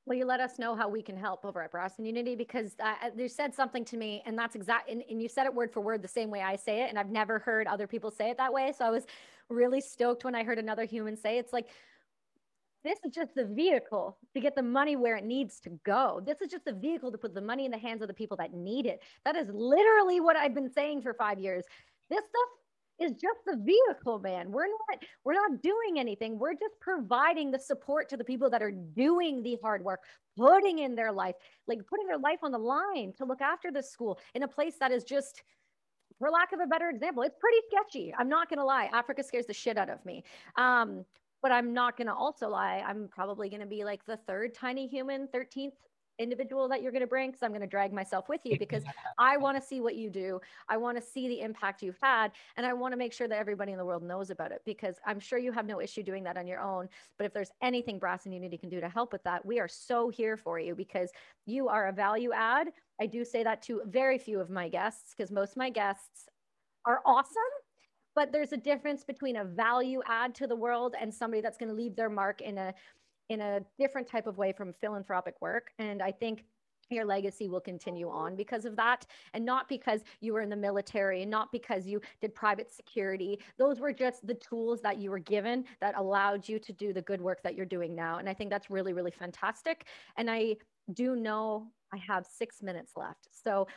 Well, 0.07 0.16
you 0.16 0.24
let 0.24 0.40
us 0.40 0.59
know 0.59 0.74
how 0.74 0.88
we 0.88 1.03
can 1.03 1.18
help 1.18 1.44
over 1.44 1.62
at 1.62 1.70
Brass 1.70 1.99
and 1.99 2.07
Unity? 2.07 2.34
Because 2.34 2.74
uh 2.82 3.11
you 3.14 3.28
said 3.28 3.55
something 3.55 3.84
to 3.86 3.99
me, 3.99 4.22
and 4.24 4.38
that's 4.38 4.55
exact, 4.55 4.88
and, 4.90 5.03
and 5.11 5.20
you 5.20 5.28
said 5.28 5.44
it 5.44 5.55
word 5.55 5.70
for 5.70 5.80
word 5.80 6.01
the 6.01 6.09
same 6.09 6.30
way 6.30 6.40
I 6.40 6.57
say 6.57 6.82
it, 6.82 6.88
and 6.88 6.99
I've 6.99 7.11
never 7.11 7.38
heard 7.38 7.66
other 7.66 7.86
people 7.86 8.11
say 8.11 8.30
it 8.30 8.38
that 8.38 8.53
way. 8.53 8.72
So 8.76 8.86
I 8.86 8.90
was 8.90 9.05
really 9.51 9.82
stoked 9.82 10.24
when 10.24 10.34
I 10.34 10.44
heard 10.44 10.59
another 10.59 10.84
human 10.84 11.14
say 11.16 11.38
it's 11.38 11.53
like 11.53 11.68
this 12.85 12.99
is 13.05 13.12
just 13.12 13.35
the 13.35 13.45
vehicle 13.45 14.16
to 14.35 14.41
get 14.41 14.55
the 14.55 14.62
money 14.62 14.97
where 14.97 15.16
it 15.16 15.24
needs 15.24 15.61
to 15.61 15.70
go. 15.85 16.22
This 16.24 16.41
is 16.41 16.51
just 16.51 16.64
the 16.64 16.72
vehicle 16.72 17.11
to 17.11 17.18
put 17.18 17.35
the 17.35 17.41
money 17.41 17.64
in 17.64 17.70
the 17.70 17.79
hands 17.79 18.03
of 18.03 18.09
the 18.09 18.14
people 18.14 18.37
that 18.37 18.55
need 18.55 18.87
it. 18.87 19.03
That 19.24 19.37
is 19.37 19.49
literally 19.53 20.20
what 20.20 20.37
I've 20.37 20.55
been 20.55 20.70
saying 20.70 21.03
for 21.03 21.14
five 21.14 21.39
years. 21.39 21.64
This 22.09 22.20
stuff 22.20 23.11
is 23.11 23.12
just 23.12 23.39
the 23.47 23.57
vehicle, 23.57 24.18
man. 24.18 24.51
We're 24.51 24.66
not 24.66 25.03
we're 25.24 25.35
not 25.35 25.62
doing 25.62 25.99
anything. 25.99 26.39
We're 26.39 26.55
just 26.55 26.79
providing 26.81 27.51
the 27.51 27.59
support 27.59 28.09
to 28.11 28.16
the 28.16 28.24
people 28.24 28.51
that 28.51 28.62
are 28.62 28.72
doing 28.72 29.43
the 29.43 29.59
hard 29.62 29.85
work, 29.85 30.01
putting 30.37 30.81
in 30.81 30.95
their 30.95 31.12
life, 31.12 31.35
like 31.66 31.81
putting 31.89 32.07
their 32.07 32.18
life 32.18 32.41
on 32.43 32.53
the 32.53 32.59
line 32.59 33.12
to 33.18 33.24
look 33.24 33.41
after 33.41 33.70
the 33.70 33.83
school 33.83 34.18
in 34.35 34.43
a 34.43 34.49
place 34.49 34.74
that 34.81 34.91
is 34.91 35.05
just 35.05 35.43
for 36.18 36.31
lack 36.31 36.53
of 36.53 36.61
a 36.61 36.66
better 36.66 36.89
example, 36.89 37.22
it's 37.22 37.37
pretty 37.39 37.59
sketchy. 37.70 38.12
I'm 38.18 38.29
not 38.29 38.49
to 38.49 38.64
lie. 38.64 38.91
Africa 38.93 39.22
scares 39.22 39.47
the 39.47 39.55
shit 39.55 39.79
out 39.79 39.89
of 39.89 40.05
me. 40.05 40.24
Um, 40.57 41.05
but 41.43 41.53
I'm 41.53 41.72
not 41.72 41.97
going 41.97 42.09
to 42.09 42.14
also 42.14 42.49
lie. 42.49 42.82
I'm 42.86 43.09
probably 43.09 43.49
going 43.49 43.61
to 43.61 43.66
be 43.66 43.84
like 43.84 44.05
the 44.07 44.16
third 44.16 44.55
tiny 44.55 44.86
human, 44.86 45.28
13th 45.28 45.72
individual 46.18 46.68
that 46.68 46.82
you're 46.82 46.93
going 46.93 47.01
to 47.01 47.07
bring 47.07 47.30
because 47.30 47.43
I'm 47.43 47.51
going 47.51 47.61
to 47.61 47.66
drag 47.66 47.93
myself 47.93 48.28
with 48.28 48.41
you 48.45 48.59
because 48.59 48.82
I 49.18 49.36
want 49.36 49.61
to 49.61 49.66
see 49.66 49.80
what 49.80 49.97
you 49.97 50.11
do. 50.11 50.41
I 50.68 50.76
want 50.76 50.99
to 50.99 51.03
see 51.03 51.28
the 51.28 51.41
impact 51.41 51.82
you've 51.82 51.99
had. 52.03 52.32
And 52.57 52.66
I 52.66 52.72
want 52.72 52.93
to 52.93 52.99
make 52.99 53.12
sure 53.12 53.28
that 53.28 53.39
everybody 53.39 53.72
in 53.72 53.78
the 53.78 53.84
world 53.84 54.03
knows 54.03 54.30
about 54.30 54.53
it 54.53 54.62
because 54.64 54.97
I'm 55.07 55.20
sure 55.20 55.39
you 55.39 55.53
have 55.53 55.66
no 55.66 55.80
issue 55.80 56.03
doing 56.03 56.24
that 56.24 56.36
on 56.36 56.47
your 56.47 56.61
own. 56.61 56.89
But 57.16 57.26
if 57.26 57.32
there's 57.32 57.53
anything 57.62 57.99
Brass 57.99 58.24
and 58.24 58.34
Unity 58.34 58.59
can 58.59 58.68
do 58.68 58.80
to 58.80 58.89
help 58.89 59.12
with 59.12 59.22
that, 59.24 59.45
we 59.45 59.61
are 59.61 59.68
so 59.68 60.09
here 60.09 60.36
for 60.36 60.59
you 60.59 60.74
because 60.74 61.11
you 61.47 61.68
are 61.68 61.89
a 61.89 61.93
value 61.93 62.32
add. 62.32 62.68
I 63.01 63.07
do 63.07 63.24
say 63.24 63.45
that 63.45 63.62
to 63.62 63.82
very 63.86 64.18
few 64.18 64.41
of 64.41 64.51
my 64.51 64.68
guests 64.68 65.14
because 65.16 65.30
most 65.30 65.53
of 65.53 65.59
my 65.59 65.70
guests 65.70 66.28
are 66.84 67.01
awesome 67.07 67.34
but 68.18 68.32
there's 68.32 68.52
a 68.52 68.56
difference 68.56 69.04
between 69.04 69.36
a 69.36 69.44
value 69.44 70.02
add 70.08 70.34
to 70.34 70.48
the 70.48 70.56
world 70.56 70.96
and 71.00 71.14
somebody 71.14 71.40
that's 71.40 71.56
going 71.56 71.68
to 71.68 71.74
leave 71.82 71.94
their 71.94 72.10
mark 72.10 72.40
in 72.40 72.58
a 72.58 72.74
in 73.28 73.40
a 73.40 73.60
different 73.78 74.08
type 74.08 74.26
of 74.26 74.38
way 74.38 74.50
from 74.50 74.72
philanthropic 74.72 75.36
work. 75.40 75.70
And 75.78 76.02
i 76.02 76.10
think 76.10 76.44
your 76.90 77.04
legacy 77.04 77.48
will 77.48 77.60
continue 77.60 78.08
on 78.10 78.34
because 78.34 78.64
of 78.64 78.74
that. 78.74 79.06
And 79.34 79.44
not 79.44 79.68
because 79.68 80.00
you 80.20 80.32
were 80.32 80.40
in 80.40 80.48
the 80.48 80.56
military 80.56 81.20
and 81.20 81.30
not 81.30 81.52
because 81.52 81.86
you 81.86 82.00
did 82.22 82.34
private 82.34 82.72
security. 82.72 83.38
Those 83.58 83.78
were 83.78 83.92
just 83.92 84.26
the 84.26 84.38
tools 84.50 84.80
that 84.80 84.96
you 84.96 85.10
were 85.10 85.18
given 85.18 85.66
that 85.82 85.94
allowed 85.98 86.48
you 86.48 86.58
to 86.58 86.72
do 86.72 86.94
the 86.94 87.02
good 87.02 87.20
work 87.20 87.42
that 87.42 87.54
you're 87.54 87.66
doing 87.76 87.94
now. 87.94 88.18
And 88.18 88.28
i 88.28 88.34
think 88.34 88.50
that's 88.50 88.68
really 88.68 88.94
really 88.94 89.12
fantastic. 89.12 89.86
And 90.16 90.28
i 90.28 90.56
do 90.92 91.14
know 91.14 91.68
i 91.94 91.98
have 91.98 92.26
6 92.26 92.62
minutes 92.62 92.92
left. 92.96 93.28
So 93.30 93.68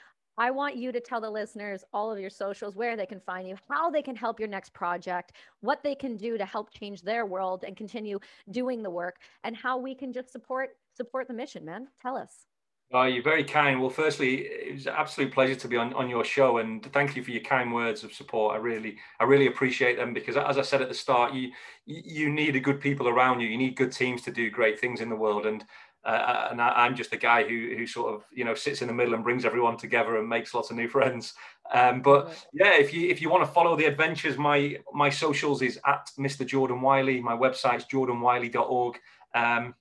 I 0.42 0.50
want 0.50 0.76
you 0.76 0.92
to 0.92 1.00
tell 1.00 1.22
the 1.22 1.30
listeners 1.30 1.84
all 1.94 2.12
of 2.12 2.18
your 2.18 2.32
socials, 2.32 2.76
where 2.76 2.98
they 2.98 3.06
can 3.06 3.20
find 3.20 3.48
you, 3.48 3.58
how 3.70 3.92
they 3.92 4.02
can 4.02 4.16
help 4.16 4.40
your 4.40 4.50
next 4.50 4.74
project, 4.74 5.34
what 5.60 5.84
they 5.84 5.94
can 5.94 6.18
do 6.18 6.36
to 6.36 6.46
help 6.46 6.74
change 6.74 7.04
their 7.04 7.28
world 7.28 7.64
and 7.64 7.78
continue 7.78 8.20
doing 8.50 8.82
the 8.82 8.90
work, 8.90 9.18
and 9.44 9.56
how 9.56 9.78
we 9.78 9.94
can 9.94 10.12
just 10.12 10.32
support 10.32 10.72
support 10.98 11.28
the 11.28 11.34
mission, 11.36 11.64
man. 11.64 11.90
Tell 12.02 12.18
us. 12.18 12.48
Oh, 12.92 13.04
you're 13.04 13.24
very 13.24 13.44
kind. 13.44 13.80
Well, 13.80 13.92
firstly, 13.92 14.48
it 14.48 14.74
was 14.74 14.88
an 14.88 14.96
absolute 14.98 15.32
pleasure 15.32 15.56
to 15.56 15.68
be 15.68 15.78
on, 15.78 15.94
on 15.94 16.10
your 16.10 16.26
show, 16.26 16.58
and 16.58 16.84
thank 16.92 17.16
you 17.16 17.24
for 17.24 17.30
your 17.30 17.44
kind 17.44 17.72
words 17.72 18.04
of 18.04 18.12
support. 18.12 18.56
I 18.56 18.58
really, 18.58 18.98
I 19.20 19.26
really 19.26 19.46
appreciate 19.46 19.96
them 19.96 20.12
because, 20.12 20.38
as 20.38 20.58
I 20.58 20.64
said 20.64 20.82
at 20.82 20.90
the 20.90 20.96
start, 20.96 21.36
you 21.36 21.52
you 21.86 22.32
need 22.32 22.56
a 22.56 22.60
good 22.60 22.82
people 22.82 23.08
around 23.08 23.42
you. 23.42 23.48
You 23.48 23.60
need 23.60 23.76
good 23.76 23.92
teams 23.92 24.24
to 24.24 24.32
do 24.32 24.50
great 24.50 24.80
things 24.80 25.02
in 25.02 25.10
the 25.10 25.16
world, 25.16 25.46
and 25.46 25.64
uh, 26.04 26.48
and 26.50 26.62
I, 26.62 26.88
am 26.88 26.96
just 26.96 27.14
a 27.14 27.18
guy 27.18 27.44
who 27.44 27.76
who 27.78 27.86
sort 27.86 28.14
of 28.14 28.24
you 28.34 28.44
know 28.44 28.56
sits 28.56 28.82
in 28.82 28.88
the 28.88 28.94
middle 28.94 29.14
and 29.14 29.24
brings 29.24 29.46
everyone 29.46 29.78
together 29.78 30.18
and 30.18 30.28
makes 30.28 30.54
lots 30.54 30.72
of 30.72 30.78
new 30.78 30.88
friends. 30.88 31.34
Um, 31.74 32.02
but 32.02 32.34
yeah, 32.54 32.74
if 32.74 32.94
you 32.94 33.08
if 33.08 33.22
you 33.22 33.30
want 33.30 33.46
to 33.46 33.52
follow 33.52 33.76
the 33.76 33.86
adventures, 33.86 34.38
my 34.38 34.78
my 34.94 35.10
socials 35.10 35.62
is 35.62 35.80
at 35.86 36.10
Mr. 36.18 36.46
Jordan 36.46 36.82
Wylie. 36.82 37.22
My 37.22 37.36
website's 37.36 37.86
jordanwylie.org. 37.86 39.00
Um, 39.36 39.76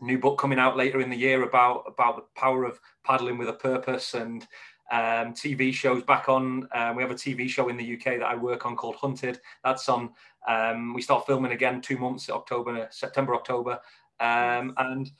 new 0.00 0.18
book 0.18 0.38
coming 0.38 0.60
out 0.60 0.76
later 0.76 1.00
in 1.00 1.10
the 1.10 1.16
year 1.16 1.42
about 1.42 1.84
about 1.88 2.16
the 2.16 2.40
power 2.40 2.64
of 2.64 2.78
paddling 3.04 3.36
with 3.36 3.48
a 3.48 3.54
purpose 3.54 4.14
and 4.14 4.46
um, 4.90 5.34
TV 5.34 5.72
shows 5.74 6.02
back 6.04 6.28
on. 6.28 6.68
Um, 6.72 6.96
we 6.96 7.02
have 7.02 7.10
a 7.10 7.16
TV 7.16 7.48
show 7.48 7.68
in 7.68 7.76
the 7.76 7.94
UK 7.94 8.18
that 8.18 8.26
I 8.26 8.36
work 8.36 8.64
on 8.64 8.76
called 8.76 8.96
Hunted. 8.96 9.40
That's 9.64 9.88
on. 9.88 10.10
Um, 10.46 10.94
we 10.94 11.02
start 11.02 11.26
filming 11.26 11.52
again 11.52 11.80
two 11.80 11.98
months, 11.98 12.30
October, 12.30 12.86
September, 12.90 13.34
October, 13.34 13.80
um, 14.20 14.72
and 14.78 15.10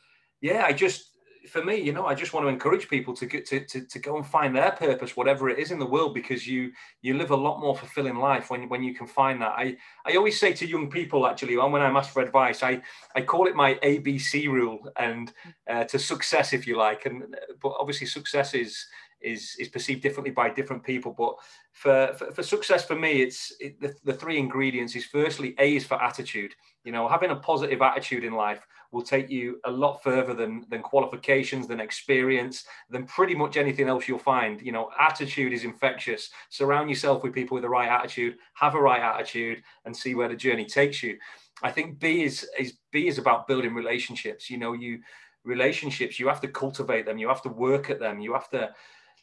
yeah, 0.40 0.64
I 0.64 0.72
just 0.72 1.08
for 1.48 1.64
me, 1.64 1.76
you 1.76 1.92
know, 1.92 2.06
I 2.06 2.14
just 2.14 2.32
want 2.32 2.44
to 2.44 2.48
encourage 2.48 2.88
people 2.88 3.14
to 3.14 3.26
get 3.26 3.46
to, 3.46 3.64
to, 3.64 3.80
to 3.80 3.98
go 3.98 4.16
and 4.16 4.26
find 4.26 4.54
their 4.54 4.72
purpose, 4.72 5.16
whatever 5.16 5.48
it 5.48 5.58
is 5.58 5.70
in 5.70 5.78
the 5.78 5.86
world, 5.86 6.14
because 6.14 6.46
you 6.46 6.72
you 7.02 7.16
live 7.16 7.30
a 7.30 7.36
lot 7.36 7.60
more 7.60 7.76
fulfilling 7.76 8.16
life 8.16 8.50
when, 8.50 8.68
when 8.68 8.82
you 8.82 8.94
can 8.94 9.06
find 9.06 9.40
that. 9.42 9.54
I, 9.56 9.76
I 10.06 10.16
always 10.16 10.38
say 10.38 10.52
to 10.52 10.66
young 10.66 10.90
people, 10.90 11.26
actually, 11.26 11.56
when 11.56 11.82
I'm 11.82 11.96
asked 11.96 12.10
for 12.10 12.22
advice, 12.22 12.62
I, 12.62 12.82
I 13.16 13.22
call 13.22 13.46
it 13.46 13.56
my 13.56 13.74
ABC 13.76 14.48
rule 14.48 14.78
and 14.98 15.32
uh, 15.68 15.84
to 15.84 15.98
success, 15.98 16.52
if 16.52 16.66
you 16.66 16.76
like. 16.76 17.06
And 17.06 17.34
but 17.62 17.72
obviously, 17.78 18.06
success 18.06 18.54
is 18.54 18.84
is 19.20 19.56
is 19.58 19.68
perceived 19.68 20.02
differently 20.02 20.30
by 20.30 20.48
different 20.48 20.82
people. 20.82 21.12
But 21.16 21.34
for 21.72 22.14
for, 22.14 22.32
for 22.32 22.42
success 22.42 22.84
for 22.84 22.96
me, 22.96 23.22
it's 23.22 23.52
it, 23.60 23.80
the, 23.80 23.94
the 24.04 24.12
three 24.12 24.38
ingredients 24.38 24.96
is 24.96 25.04
firstly 25.04 25.54
A 25.58 25.76
is 25.76 25.84
for 25.84 26.02
attitude. 26.02 26.54
You 26.84 26.92
know, 26.92 27.08
having 27.08 27.30
a 27.30 27.36
positive 27.36 27.82
attitude 27.82 28.24
in 28.24 28.34
life 28.34 28.66
will 28.90 29.02
take 29.02 29.28
you 29.28 29.60
a 29.64 29.70
lot 29.70 30.02
further 30.02 30.34
than 30.34 30.64
than 30.70 30.82
qualifications, 30.82 31.66
than 31.66 31.80
experience, 31.80 32.64
than 32.90 33.06
pretty 33.06 33.34
much 33.34 33.56
anything 33.56 33.88
else 33.88 34.08
you'll 34.08 34.18
find. 34.18 34.60
You 34.60 34.72
know, 34.72 34.90
attitude 34.98 35.52
is 35.52 35.64
infectious. 35.64 36.30
Surround 36.50 36.88
yourself 36.88 37.22
with 37.22 37.34
people 37.34 37.54
with 37.54 37.62
the 37.62 37.68
right 37.68 37.88
attitude, 37.88 38.36
have 38.54 38.74
a 38.74 38.80
right 38.80 39.02
attitude, 39.02 39.62
and 39.84 39.96
see 39.96 40.14
where 40.14 40.28
the 40.28 40.36
journey 40.36 40.64
takes 40.64 41.02
you. 41.02 41.18
I 41.62 41.72
think 41.72 41.98
B 41.98 42.22
is 42.22 42.48
is 42.58 42.74
B 42.92 43.08
is 43.08 43.18
about 43.18 43.48
building 43.48 43.74
relationships. 43.74 44.48
You 44.48 44.58
know, 44.58 44.72
you 44.72 45.00
relationships 45.44 46.18
you 46.18 46.28
have 46.28 46.40
to 46.40 46.48
cultivate 46.48 47.06
them 47.06 47.16
you 47.16 47.28
have 47.28 47.40
to 47.40 47.48
work 47.48 47.88
at 47.90 47.98
them 47.98 48.20
you 48.20 48.34
have 48.34 48.50
to 48.50 48.68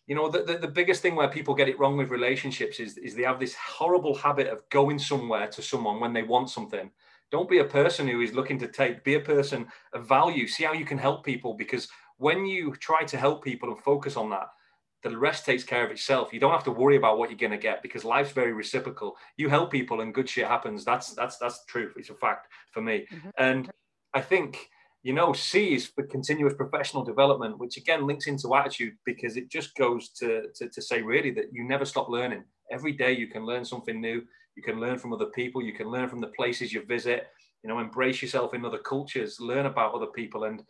you 0.08 0.16
know 0.16 0.30
the, 0.30 0.44
the, 0.44 0.58
the, 0.58 0.68
biggest 0.68 1.02
thing 1.02 1.16
where 1.16 1.28
people 1.28 1.56
get 1.56 1.70
it 1.70 1.80
wrong 1.80 1.98
with 1.98 2.10
relationships 2.10 2.80
is, 2.80 2.98
is 2.98 3.16
they 3.16 3.24
have 3.24 3.40
this 3.40 3.56
horrible 3.56 4.16
habit 4.16 4.48
of 4.48 4.68
going 4.70 5.00
somewhere 5.00 5.48
to 5.48 5.62
someone 5.62 6.00
when 6.00 6.14
they 6.14 6.24
want 6.24 6.50
something. 6.50 6.92
Don't 7.32 7.50
be 7.50 7.60
a 7.60 7.66
person 7.66 8.08
who 8.08 8.22
is 8.22 8.34
looking 8.34 8.60
to 8.60 8.68
take 8.68 9.04
be 9.04 9.16
a 9.16 9.20
person 9.20 9.68
of 9.94 10.08
value. 10.08 10.48
See 10.48 10.64
how 10.64 10.74
you 10.74 10.86
can 10.86 10.98
help 10.98 11.26
people 11.26 11.56
because 11.56 11.88
when 12.18 12.46
you 12.46 12.76
try 12.76 13.04
to 13.04 13.18
help 13.18 13.44
people 13.44 13.70
and 13.70 13.80
focus 13.80 14.16
on 14.16 14.30
that 14.30 14.48
the 15.04 15.16
rest 15.16 15.46
takes 15.46 15.64
care 15.64 15.86
of 15.86 15.92
itself. 15.92 16.34
You 16.34 16.40
don't 16.40 16.52
have 16.52 16.64
to 16.64 16.72
worry 16.72 16.96
about 16.96 17.20
what 17.20 17.30
you're 17.30 17.38
going 17.38 17.52
to 17.52 17.60
get 17.60 17.84
because 17.84 18.04
life's 18.04 18.32
very 18.32 18.54
reciprocal. 18.54 19.16
You 19.38 19.50
help 19.50 19.70
people 19.72 20.02
and 20.02 20.12
good 20.12 20.28
shit 20.28 20.48
happens. 20.48 20.84
That's 20.84 21.14
that's 21.14 21.38
that's 21.38 21.64
truth. 21.66 21.94
It's 21.96 22.10
a 22.10 22.16
fact 22.16 22.48
for 22.72 22.82
me. 22.82 23.06
Mm-hmm. 23.14 23.30
and 23.38 23.72
i 24.16 24.22
think 24.22 24.70
you 25.06 25.14
know, 25.14 25.34
C 25.34 25.76
is 25.76 25.86
for 25.86 26.02
continuous 26.08 26.56
professional 26.56 27.04
development, 27.04 27.60
which 27.60 27.78
again 27.78 28.08
links 28.08 28.26
into 28.26 28.56
attitude 28.56 28.96
because 29.06 29.38
it 29.38 29.52
just 29.52 29.76
goes 29.76 30.10
to, 30.20 30.48
to, 30.56 30.68
to, 30.68 30.82
say 30.82 31.04
really 31.04 31.30
that 31.30 31.54
you 31.54 31.64
never 31.64 31.86
stop 31.86 32.10
learning. 32.10 32.44
Every 32.72 32.92
day 32.92 33.12
you 33.12 33.28
can 33.28 33.46
learn 33.46 33.64
something 33.64 34.02
new. 34.02 34.24
You 34.56 34.64
can 34.64 34.80
learn 34.80 34.98
from 34.98 35.14
other 35.14 35.28
people. 35.28 35.62
You 35.62 35.74
can 35.74 35.90
learn 35.90 36.10
from 36.10 36.22
the 36.22 36.34
places 36.36 36.74
you 36.74 36.84
visit. 36.88 37.28
You 37.62 37.70
know, 37.70 37.78
embrace 37.78 38.20
yourself 38.20 38.56
in 38.56 38.66
other 38.66 38.80
cultures, 38.80 39.40
learn 39.40 39.68
about 39.68 39.94
other 39.94 40.08
people, 40.08 40.46
and 40.46 40.64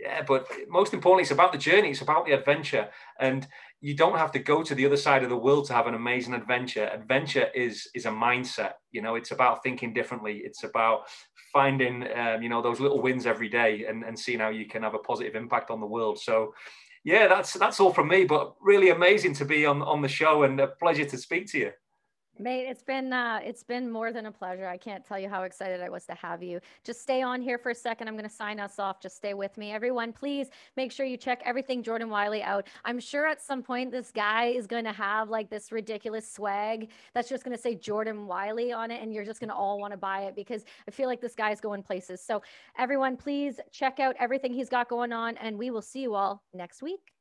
yeah, 0.00 0.22
but 0.26 0.46
most 0.68 0.94
importantly, 0.94 1.22
it's 1.22 1.30
about 1.30 1.52
the 1.52 1.58
journey. 1.58 1.90
It's 1.90 2.00
about 2.00 2.24
the 2.24 2.32
adventure, 2.32 2.88
and 3.18 3.46
you 3.80 3.94
don't 3.94 4.16
have 4.16 4.32
to 4.32 4.38
go 4.38 4.62
to 4.62 4.74
the 4.74 4.86
other 4.86 4.96
side 4.96 5.22
of 5.22 5.28
the 5.28 5.36
world 5.36 5.66
to 5.66 5.74
have 5.74 5.86
an 5.86 5.94
amazing 5.94 6.34
adventure. 6.34 6.88
Adventure 6.92 7.48
is 7.54 7.88
is 7.94 8.06
a 8.06 8.10
mindset. 8.10 8.74
You 8.92 9.02
know, 9.02 9.14
it's 9.14 9.30
about 9.30 9.62
thinking 9.62 9.92
differently. 9.92 10.38
It's 10.38 10.64
about 10.64 11.02
finding, 11.52 12.06
um, 12.16 12.42
you 12.42 12.48
know, 12.48 12.62
those 12.62 12.80
little 12.80 13.02
wins 13.02 13.26
every 13.26 13.48
day, 13.48 13.84
and 13.86 14.02
and 14.04 14.18
seeing 14.18 14.40
how 14.40 14.48
you 14.48 14.66
can 14.66 14.82
have 14.82 14.94
a 14.94 14.98
positive 14.98 15.34
impact 15.34 15.70
on 15.70 15.80
the 15.80 15.86
world. 15.86 16.18
So, 16.18 16.54
yeah, 17.04 17.28
that's 17.28 17.52
that's 17.54 17.80
all 17.80 17.92
from 17.92 18.08
me. 18.08 18.24
But 18.24 18.54
really 18.60 18.90
amazing 18.90 19.34
to 19.34 19.44
be 19.44 19.66
on 19.66 19.82
on 19.82 20.00
the 20.00 20.08
show, 20.08 20.44
and 20.44 20.58
a 20.60 20.68
pleasure 20.68 21.04
to 21.04 21.18
speak 21.18 21.50
to 21.52 21.58
you. 21.58 21.72
Mate, 22.40 22.68
it's 22.68 22.82
been 22.82 23.12
uh, 23.12 23.38
it's 23.44 23.62
been 23.62 23.90
more 23.90 24.14
than 24.14 24.24
a 24.24 24.32
pleasure. 24.32 24.66
I 24.66 24.78
can't 24.78 25.04
tell 25.04 25.18
you 25.18 25.28
how 25.28 25.42
excited 25.42 25.82
I 25.82 25.90
was 25.90 26.06
to 26.06 26.14
have 26.14 26.42
you. 26.42 26.58
Just 26.84 27.02
stay 27.02 27.20
on 27.20 27.42
here 27.42 27.58
for 27.58 27.68
a 27.68 27.74
second. 27.74 28.08
I'm 28.08 28.14
going 28.14 28.28
to 28.28 28.34
sign 28.34 28.58
us 28.58 28.78
off. 28.78 28.98
Just 28.98 29.16
stay 29.16 29.34
with 29.34 29.58
me, 29.58 29.72
everyone. 29.72 30.10
Please 30.10 30.48
make 30.74 30.90
sure 30.90 31.04
you 31.04 31.18
check 31.18 31.42
everything 31.44 31.82
Jordan 31.82 32.08
Wylie 32.08 32.42
out. 32.42 32.66
I'm 32.86 32.98
sure 32.98 33.26
at 33.26 33.42
some 33.42 33.62
point 33.62 33.92
this 33.92 34.10
guy 34.10 34.46
is 34.46 34.66
going 34.66 34.84
to 34.84 34.92
have 34.92 35.28
like 35.28 35.50
this 35.50 35.70
ridiculous 35.70 36.26
swag 36.32 36.88
that's 37.12 37.28
just 37.28 37.44
going 37.44 37.54
to 37.54 37.62
say 37.62 37.74
Jordan 37.74 38.26
Wylie 38.26 38.72
on 38.72 38.90
it, 38.90 39.02
and 39.02 39.12
you're 39.12 39.26
just 39.26 39.38
going 39.38 39.50
to 39.50 39.54
all 39.54 39.78
want 39.78 39.92
to 39.92 39.98
buy 39.98 40.22
it 40.22 40.34
because 40.34 40.64
I 40.88 40.92
feel 40.92 41.08
like 41.08 41.20
this 41.20 41.34
guy's 41.34 41.60
going 41.60 41.82
places. 41.82 42.22
So 42.22 42.40
everyone, 42.78 43.18
please 43.18 43.60
check 43.70 44.00
out 44.00 44.16
everything 44.18 44.54
he's 44.54 44.70
got 44.70 44.88
going 44.88 45.12
on, 45.12 45.36
and 45.36 45.58
we 45.58 45.70
will 45.70 45.82
see 45.82 46.00
you 46.00 46.14
all 46.14 46.42
next 46.54 46.80
week. 46.80 47.12